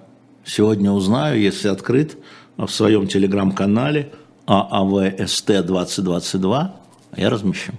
Сегодня 0.46 0.92
узнаю, 0.92 1.42
если 1.42 1.70
открыт 1.70 2.16
в 2.58 2.68
своем 2.68 3.08
телеграм-канале 3.08 4.12
ААВСТ 4.46 5.66
2022, 5.66 6.76
я 7.18 7.30
размещу. 7.32 7.74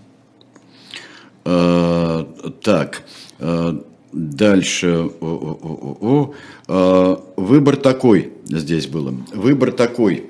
А, 1.45 2.24
так, 2.62 3.05
а, 3.39 3.81
дальше. 4.12 5.09
О, 5.20 6.35
а, 6.66 7.24
выбор 7.37 7.76
такой 7.76 8.33
здесь 8.47 8.89
был. 8.89 9.14
Выбор 9.33 9.70
такой. 9.70 10.30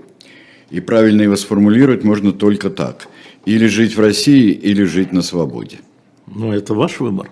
И 0.71 0.81
правильно 0.81 1.23
его 1.23 1.37
сформулировать 1.37 2.05
можно 2.05 2.33
только 2.33 2.71
так. 2.71 3.09
Или 3.45 3.67
жить 3.67 3.97
в 3.97 4.01
России, 4.01 4.53
или 4.53 4.85
жить 4.85 5.13
на 5.13 5.23
свободе. 5.23 5.81
Ну, 6.27 6.53
это 6.53 6.75
ваш 6.75 7.01
выбор. 7.01 7.31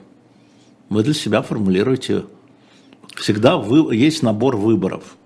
Вы 0.89 1.05
для 1.05 1.15
себя 1.15 1.43
формулируете. 1.43 2.25
Всегда 3.15 3.57
вы, 3.57 3.95
есть 3.95 4.23
набор 4.23 4.57
выборов. 4.57 5.17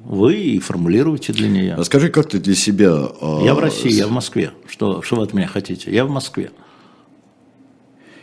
Вы 0.00 0.34
и 0.34 0.58
формулируете 0.58 1.32
для 1.32 1.48
нее. 1.48 1.74
А 1.74 1.84
скажи, 1.84 2.10
как 2.10 2.28
ты 2.28 2.38
для 2.38 2.54
себя... 2.54 3.08
Я 3.42 3.54
в 3.54 3.58
России, 3.58 3.90
я 3.90 4.06
в 4.06 4.10
Москве. 4.10 4.52
Что, 4.68 5.00
что 5.00 5.16
вы 5.16 5.22
от 5.22 5.32
меня 5.32 5.46
хотите? 5.46 5.90
Я 5.90 6.04
в 6.04 6.10
Москве. 6.10 6.50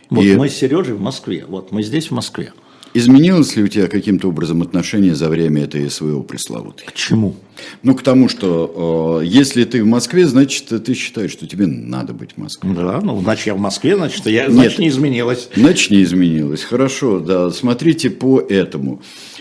Вот 0.08 0.22
и... 0.22 0.36
мы 0.36 0.48
с 0.48 0.54
Сережей 0.54 0.94
в 0.94 1.00
Москве. 1.00 1.44
Вот 1.48 1.72
мы 1.72 1.82
здесь 1.82 2.08
в 2.08 2.14
Москве. 2.14 2.52
Изменилось 2.94 3.56
ли 3.56 3.62
у 3.62 3.68
тебя 3.68 3.88
каким-то 3.88 4.28
образом 4.28 4.60
отношение 4.62 5.14
за 5.14 5.28
время 5.28 5.64
этой 5.64 5.90
СВО 5.90 6.22
пресловутой? 6.22 6.86
К 6.86 6.92
чему? 6.92 7.36
Ну, 7.82 7.94
к 7.94 8.02
тому, 8.02 8.28
что 8.28 9.20
э, 9.22 9.26
если 9.26 9.64
ты 9.64 9.82
в 9.82 9.86
Москве, 9.86 10.26
значит, 10.26 10.84
ты 10.84 10.94
считаешь, 10.94 11.30
что 11.30 11.46
тебе 11.46 11.66
надо 11.66 12.12
быть 12.12 12.32
в 12.32 12.38
Москве. 12.38 12.70
Да, 12.74 13.00
ну, 13.00 13.20
значит, 13.20 13.46
я 13.46 13.54
в 13.54 13.58
Москве, 13.58 13.96
значит, 13.96 14.26
я, 14.26 14.50
значит, 14.50 14.72
Нет, 14.72 14.78
не 14.78 14.88
изменилось. 14.88 15.48
Значит, 15.54 15.90
не 15.90 16.02
изменилось. 16.02 16.64
Хорошо, 16.64 17.20
да, 17.20 17.50
смотрите 17.50 18.10
по 18.10 18.40
этому. 18.40 19.00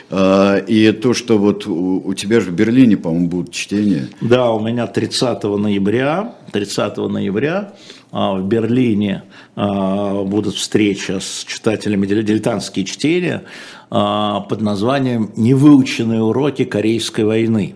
А, 0.09 0.57
и 0.57 0.91
то, 0.91 1.13
что 1.13 1.37
вот 1.37 1.65
у, 1.67 2.01
у 2.05 2.13
тебя 2.13 2.41
же 2.41 2.51
в 2.51 2.53
Берлине, 2.53 2.97
по-моему, 2.97 3.27
будут 3.27 3.53
чтения. 3.53 4.09
Да, 4.21 4.51
у 4.51 4.59
меня 4.59 4.87
30 4.87 5.43
ноября, 5.43 6.35
30 6.51 6.97
ноября 6.97 7.73
в 8.11 8.43
Берлине 8.43 9.23
а, 9.55 10.23
будут 10.23 10.55
встреча 10.55 11.19
с 11.19 11.45
читателями 11.45 12.05
дилетантские 12.05 12.85
чтения 12.85 13.43
под 13.89 14.61
названием 14.61 15.31
«Невыученные 15.35 16.21
уроки 16.21 16.63
Корейской 16.63 17.25
войны». 17.25 17.75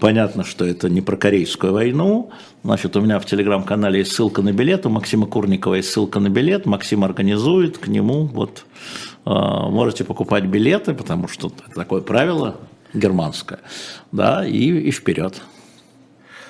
Понятно, 0.00 0.44
что 0.44 0.64
это 0.64 0.88
не 0.88 1.02
про 1.02 1.16
Корейскую 1.16 1.72
войну. 1.72 2.30
Значит, 2.62 2.96
у 2.96 3.00
меня 3.00 3.18
в 3.18 3.26
телеграм-канале 3.26 3.98
есть 3.98 4.12
ссылка 4.12 4.40
на 4.40 4.52
билет, 4.52 4.86
у 4.86 4.90
Максима 4.90 5.26
Курникова 5.26 5.74
есть 5.74 5.90
ссылка 5.90 6.20
на 6.20 6.28
билет. 6.28 6.66
Максим 6.66 7.04
организует 7.04 7.76
к 7.76 7.88
нему 7.88 8.24
вот 8.26 8.64
можете 9.26 10.04
покупать 10.04 10.44
билеты, 10.44 10.94
потому 10.94 11.28
что 11.28 11.50
такое 11.74 12.00
правило 12.00 12.56
германское, 12.94 13.60
да, 14.12 14.46
и, 14.46 14.70
и 14.70 14.90
вперед. 14.90 15.42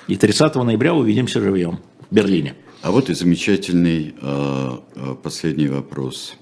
И 0.07 0.15
30 0.15 0.55
ноября 0.55 0.93
увидимся 0.93 1.41
живьем 1.41 1.79
Берлине. 2.11 2.55
А 2.81 2.91
вот 2.91 3.09
и 3.09 3.13
замечательный 3.13 4.15
э, 4.19 4.77
э 4.95 5.15
последний 5.21 5.67
вопрос, 5.67 6.35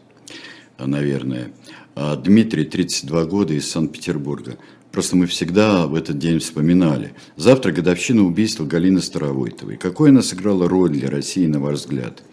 наверное. 0.77 1.51
Дмитрий, 1.95 2.65
32 2.65 3.23
года, 3.23 3.53
из 3.53 3.71
Санкт-Петербурга. 3.71 4.57
Просто 4.91 5.17
мы 5.17 5.27
всегда 5.27 5.87
в 5.87 5.95
этот 5.95 6.17
день 6.19 6.39
вспоминали. 6.39 7.13
Завтра 7.35 7.73
годовщина 7.73 8.23
убийства 8.23 8.63
Галины 8.63 9.01
Старовойтовой. 9.01 9.75
Какой 9.75 10.09
она 10.09 10.21
сыграла 10.21 10.69
роль 10.69 10.91
для 10.91 11.09
России, 11.09 11.47
на 11.47 11.59
ваш 11.59 11.79
взгляд? 11.79 12.23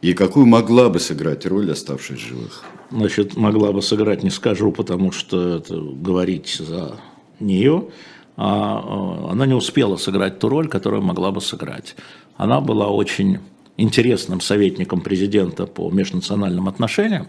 И 0.00 0.12
какую 0.12 0.44
могла 0.44 0.88
бы 0.88 0.98
сыграть 0.98 1.46
роль, 1.46 1.70
оставшись 1.70 2.18
живых? 2.18 2.64
Значит, 2.90 3.36
могла 3.36 3.72
бы 3.72 3.80
сыграть, 3.80 4.22
не 4.22 4.30
скажу, 4.30 4.72
потому 4.72 5.12
что 5.12 5.56
это 5.58 5.76
говорить 5.76 6.56
за 6.58 7.00
нее. 7.38 7.88
А, 8.36 9.26
а 9.26 9.32
она 9.32 9.46
не 9.46 9.54
успела 9.54 9.96
сыграть 9.96 10.38
ту 10.38 10.48
роль, 10.48 10.68
которую 10.68 11.02
могла 11.02 11.30
бы 11.30 11.40
сыграть. 11.40 11.94
Она 12.36 12.60
была 12.60 12.88
очень 12.88 13.38
интересным 13.76 14.40
советником 14.40 15.00
президента 15.00 15.66
по 15.66 15.90
межнациональным 15.90 16.68
отношениям. 16.68 17.28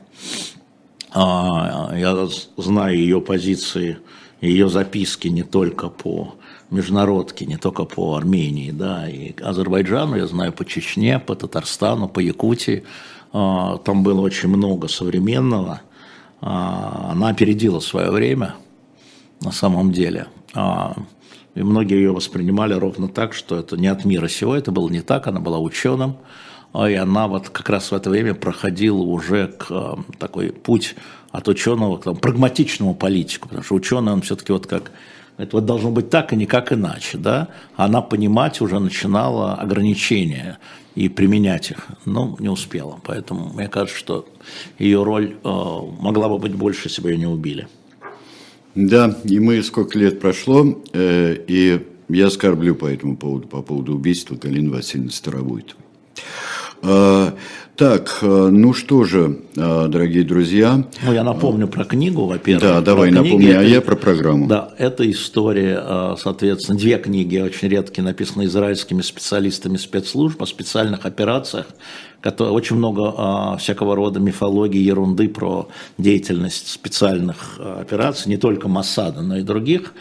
А, 1.11 1.93
я 1.95 2.27
знаю 2.57 2.97
ее 2.97 3.21
позиции, 3.21 3.97
ее 4.41 4.69
записки 4.69 5.27
не 5.27 5.43
только 5.43 5.89
по 5.89 6.35
международке, 6.71 7.45
не 7.45 7.57
только 7.57 7.85
по 7.85 8.15
Армении, 8.15 8.71
да, 8.71 9.07
и 9.07 9.33
Азербайджану, 9.41 10.17
я 10.17 10.27
знаю 10.27 10.51
по 10.51 10.65
Чечне, 10.65 11.19
по 11.19 11.35
Татарстану, 11.35 12.07
по 12.07 12.19
Якутии. 12.19 12.83
А, 13.31 13.77
там 13.77 14.03
было 14.03 14.21
очень 14.21 14.49
много 14.49 14.87
современного. 14.87 15.81
Она 16.41 17.29
опередила 17.29 17.79
свое 17.79 18.11
время, 18.11 18.55
на 19.41 19.51
самом 19.51 19.91
деле. 19.91 20.27
А, 20.55 20.95
и 21.53 21.61
многие 21.61 21.97
ее 21.97 22.11
воспринимали 22.11 22.73
ровно 22.73 23.07
так, 23.07 23.33
что 23.33 23.57
это 23.57 23.77
не 23.77 23.87
от 23.87 24.05
мира 24.05 24.27
сего, 24.27 24.55
это 24.55 24.71
было 24.71 24.89
не 24.89 25.01
так, 25.01 25.27
она 25.27 25.39
была 25.39 25.59
ученым, 25.59 26.17
и 26.73 26.93
она 26.93 27.27
вот 27.27 27.49
как 27.49 27.69
раз 27.69 27.91
в 27.91 27.95
это 27.95 28.09
время 28.09 28.33
проходила 28.33 29.01
уже 29.01 29.47
к 29.47 29.97
такой 30.19 30.51
путь 30.51 30.95
от 31.31 31.47
ученого 31.47 31.97
к 31.97 32.03
там, 32.03 32.17
прагматичному 32.17 32.95
политику, 32.95 33.47
потому 33.47 33.63
что 33.63 33.75
ученый, 33.75 34.13
он 34.13 34.21
все-таки 34.21 34.51
вот 34.51 34.67
как 34.67 34.91
это 35.37 35.57
вот 35.57 35.65
должно 35.65 35.91
быть 35.91 36.09
так 36.09 36.31
и 36.31 36.35
никак 36.35 36.71
иначе, 36.71 37.17
да? 37.17 37.49
Она 37.75 38.01
понимать 38.01 38.61
уже 38.61 38.79
начинала 38.79 39.55
ограничения 39.55 40.59
и 40.95 41.09
применять 41.09 41.71
их, 41.71 41.87
но 42.05 42.37
не 42.39 42.47
успела. 42.47 42.99
Поэтому 43.03 43.51
мне 43.53 43.67
кажется, 43.67 43.97
что 43.97 44.25
ее 44.79 45.03
роль 45.03 45.35
э, 45.43 45.49
могла 45.99 46.29
бы 46.29 46.37
быть 46.37 46.55
больше, 46.55 46.87
если 46.87 47.01
бы 47.01 47.11
ее 47.11 47.17
не 47.17 47.25
убили. 47.25 47.67
Да, 48.75 49.17
и 49.23 49.39
мы 49.39 49.63
сколько 49.63 49.97
лет 49.97 50.19
прошло, 50.19 50.83
э, 50.93 51.37
и 51.47 51.79
я 52.09 52.29
скорблю 52.29 52.75
по 52.75 52.85
этому 52.85 53.15
поводу, 53.15 53.47
по 53.47 53.61
поводу 53.61 53.95
убийства 53.95 54.35
Галины 54.35 54.69
Васильевны 54.69 55.11
Старовойтовой. 55.11 55.85
Э, 56.83 57.31
так, 57.75 58.19
э, 58.21 58.49
ну 58.51 58.73
что 58.73 59.03
же, 59.03 59.39
э, 59.55 59.87
дорогие 59.87 60.23
друзья. 60.23 60.85
Ну, 61.03 61.13
я 61.13 61.23
напомню 61.23 61.67
про 61.67 61.83
книгу, 61.83 62.25
во-первых. 62.25 62.63
Да, 62.63 62.81
давай 62.81 63.11
напомни, 63.11 63.49
а 63.49 63.61
я 63.61 63.81
про 63.81 63.95
программу. 63.95 64.47
Да, 64.47 64.73
это 64.77 65.09
история, 65.09 66.15
соответственно, 66.17 66.77
две 66.77 66.97
книги 66.97 67.37
очень 67.37 67.67
редкие, 67.67 68.03
написанные 68.03 68.47
израильскими 68.47 69.01
специалистами 69.01 69.77
спецслужб 69.77 70.41
о 70.41 70.45
специальных 70.45 71.05
операциях, 71.05 71.67
очень 72.31 72.77
много 72.77 73.13
а, 73.15 73.57
всякого 73.57 73.95
рода 73.95 74.19
мифологии, 74.19 74.81
ерунды 74.81 75.29
про 75.29 75.67
деятельность 75.99 76.69
специальных 76.69 77.57
а, 77.59 77.81
операций, 77.81 78.29
не 78.29 78.37
только 78.37 78.67
Моссада, 78.67 79.21
но 79.21 79.37
и 79.37 79.43
других. 79.43 79.93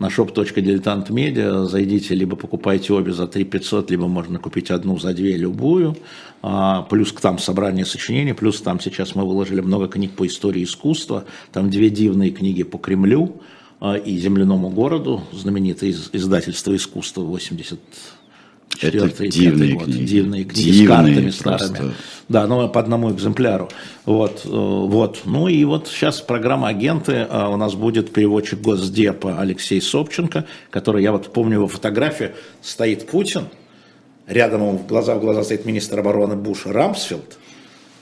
На 0.00 0.08
shop.diletant.media 0.08 1.66
зайдите, 1.66 2.14
либо 2.14 2.36
покупайте 2.36 2.92
обе 2.92 3.12
за 3.12 3.28
3 3.28 3.44
500, 3.44 3.90
либо 3.90 4.08
можно 4.08 4.38
купить 4.38 4.70
одну 4.70 4.98
за 4.98 5.14
две, 5.14 5.36
любую. 5.36 5.96
А, 6.42 6.82
плюс 6.82 7.12
там 7.12 7.38
собрание 7.38 7.84
сочинений, 7.84 8.32
плюс 8.32 8.60
там 8.60 8.80
сейчас 8.80 9.14
мы 9.14 9.24
выложили 9.24 9.60
много 9.60 9.86
книг 9.86 10.12
по 10.12 10.26
истории 10.26 10.64
искусства, 10.64 11.24
там 11.52 11.70
две 11.70 11.90
дивные 11.90 12.30
книги 12.32 12.64
по 12.64 12.78
Кремлю 12.78 13.40
и 14.04 14.18
земляному 14.18 14.70
городу, 14.70 15.22
знаменитое 15.32 15.90
издательство 16.12 16.74
искусства 16.74 17.22
80 17.22 17.78
Четвертый, 18.80 19.28
дивные 19.28 19.74
год. 19.74 19.84
Книги. 19.84 20.04
Дивные 20.04 20.44
книги 20.44 20.70
дивные 20.70 21.32
с 21.32 21.38
картами 21.38 21.56
просто. 21.56 21.74
старыми. 21.74 21.94
Да, 22.28 22.46
но 22.46 22.68
по 22.68 22.80
одному 22.80 23.10
экземпляру. 23.10 23.68
Вот, 24.04 24.42
э, 24.44 24.48
вот. 24.48 25.22
Ну 25.24 25.48
и 25.48 25.64
вот 25.64 25.88
сейчас 25.88 26.20
программа 26.20 26.68
«Агенты». 26.68 27.26
А, 27.28 27.48
у 27.48 27.56
нас 27.56 27.74
будет 27.74 28.12
переводчик 28.12 28.60
Госдепа 28.60 29.40
Алексей 29.40 29.80
Собченко, 29.80 30.44
который, 30.70 31.02
я 31.02 31.12
вот 31.12 31.32
помню 31.32 31.54
его 31.54 31.68
фотографию, 31.68 32.32
стоит 32.60 33.08
Путин, 33.08 33.44
рядом 34.26 34.60
ему 34.60 34.78
глаза 34.86 35.14
в 35.14 35.20
глаза 35.20 35.42
стоит 35.42 35.64
министр 35.64 36.00
обороны 36.00 36.36
Буш 36.36 36.66
Рамсфилд, 36.66 37.38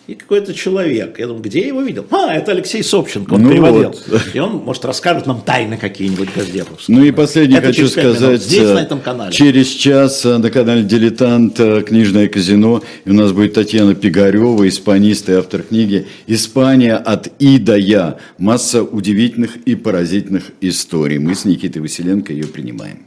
и 0.07 0.15
какой-то 0.15 0.55
человек. 0.55 1.19
Я 1.19 1.27
думаю, 1.27 1.43
где 1.43 1.61
я 1.61 1.67
его 1.69 1.83
видел? 1.83 2.07
А, 2.11 2.33
это 2.33 2.53
Алексей 2.53 2.83
Собченко, 2.83 3.35
он 3.35 3.43
ну 3.43 3.51
переводил. 3.51 3.95
Вот. 4.07 4.23
И 4.35 4.39
он, 4.39 4.57
может, 4.59 4.85
расскажет 4.85 5.27
нам 5.27 5.41
тайны 5.41 5.77
какие-нибудь 5.77 6.29
Газдеповские. 6.35 6.97
Ну 6.97 7.05
и 7.05 7.11
последнее 7.11 7.59
это 7.59 7.69
хочу 7.69 7.89
сказать. 7.89 8.43
Здесь, 8.43 8.71
на 8.71 8.83
этом 8.83 9.01
канале. 9.01 9.33
Через 9.33 9.69
час 9.69 10.25
э, 10.25 10.39
на 10.39 10.51
канале 10.51 10.83
«Дилетант» 10.85 11.59
э, 11.59 11.83
книжное 11.83 12.29
казино. 12.29 12.83
И 13.05 13.11
у 13.11 13.15
нас 13.15 13.33
будет 13.33 13.55
Татьяна 13.55 13.95
Пигарева, 13.95 14.69
испанист 14.69 15.29
и 15.29 15.33
автор 15.33 15.63
книги 15.63 16.07
«Испания 16.27 16.95
от 16.95 17.29
И 17.41 17.59
до 17.59 17.77
Я». 17.77 18.19
Масса 18.39 18.83
удивительных 18.83 19.57
и 19.65 19.75
поразительных 19.75 20.53
историй. 20.61 21.19
Мы 21.19 21.35
с 21.35 21.45
Никитой 21.45 21.83
Василенко 21.83 22.33
ее 22.33 22.47
принимаем. 22.47 23.07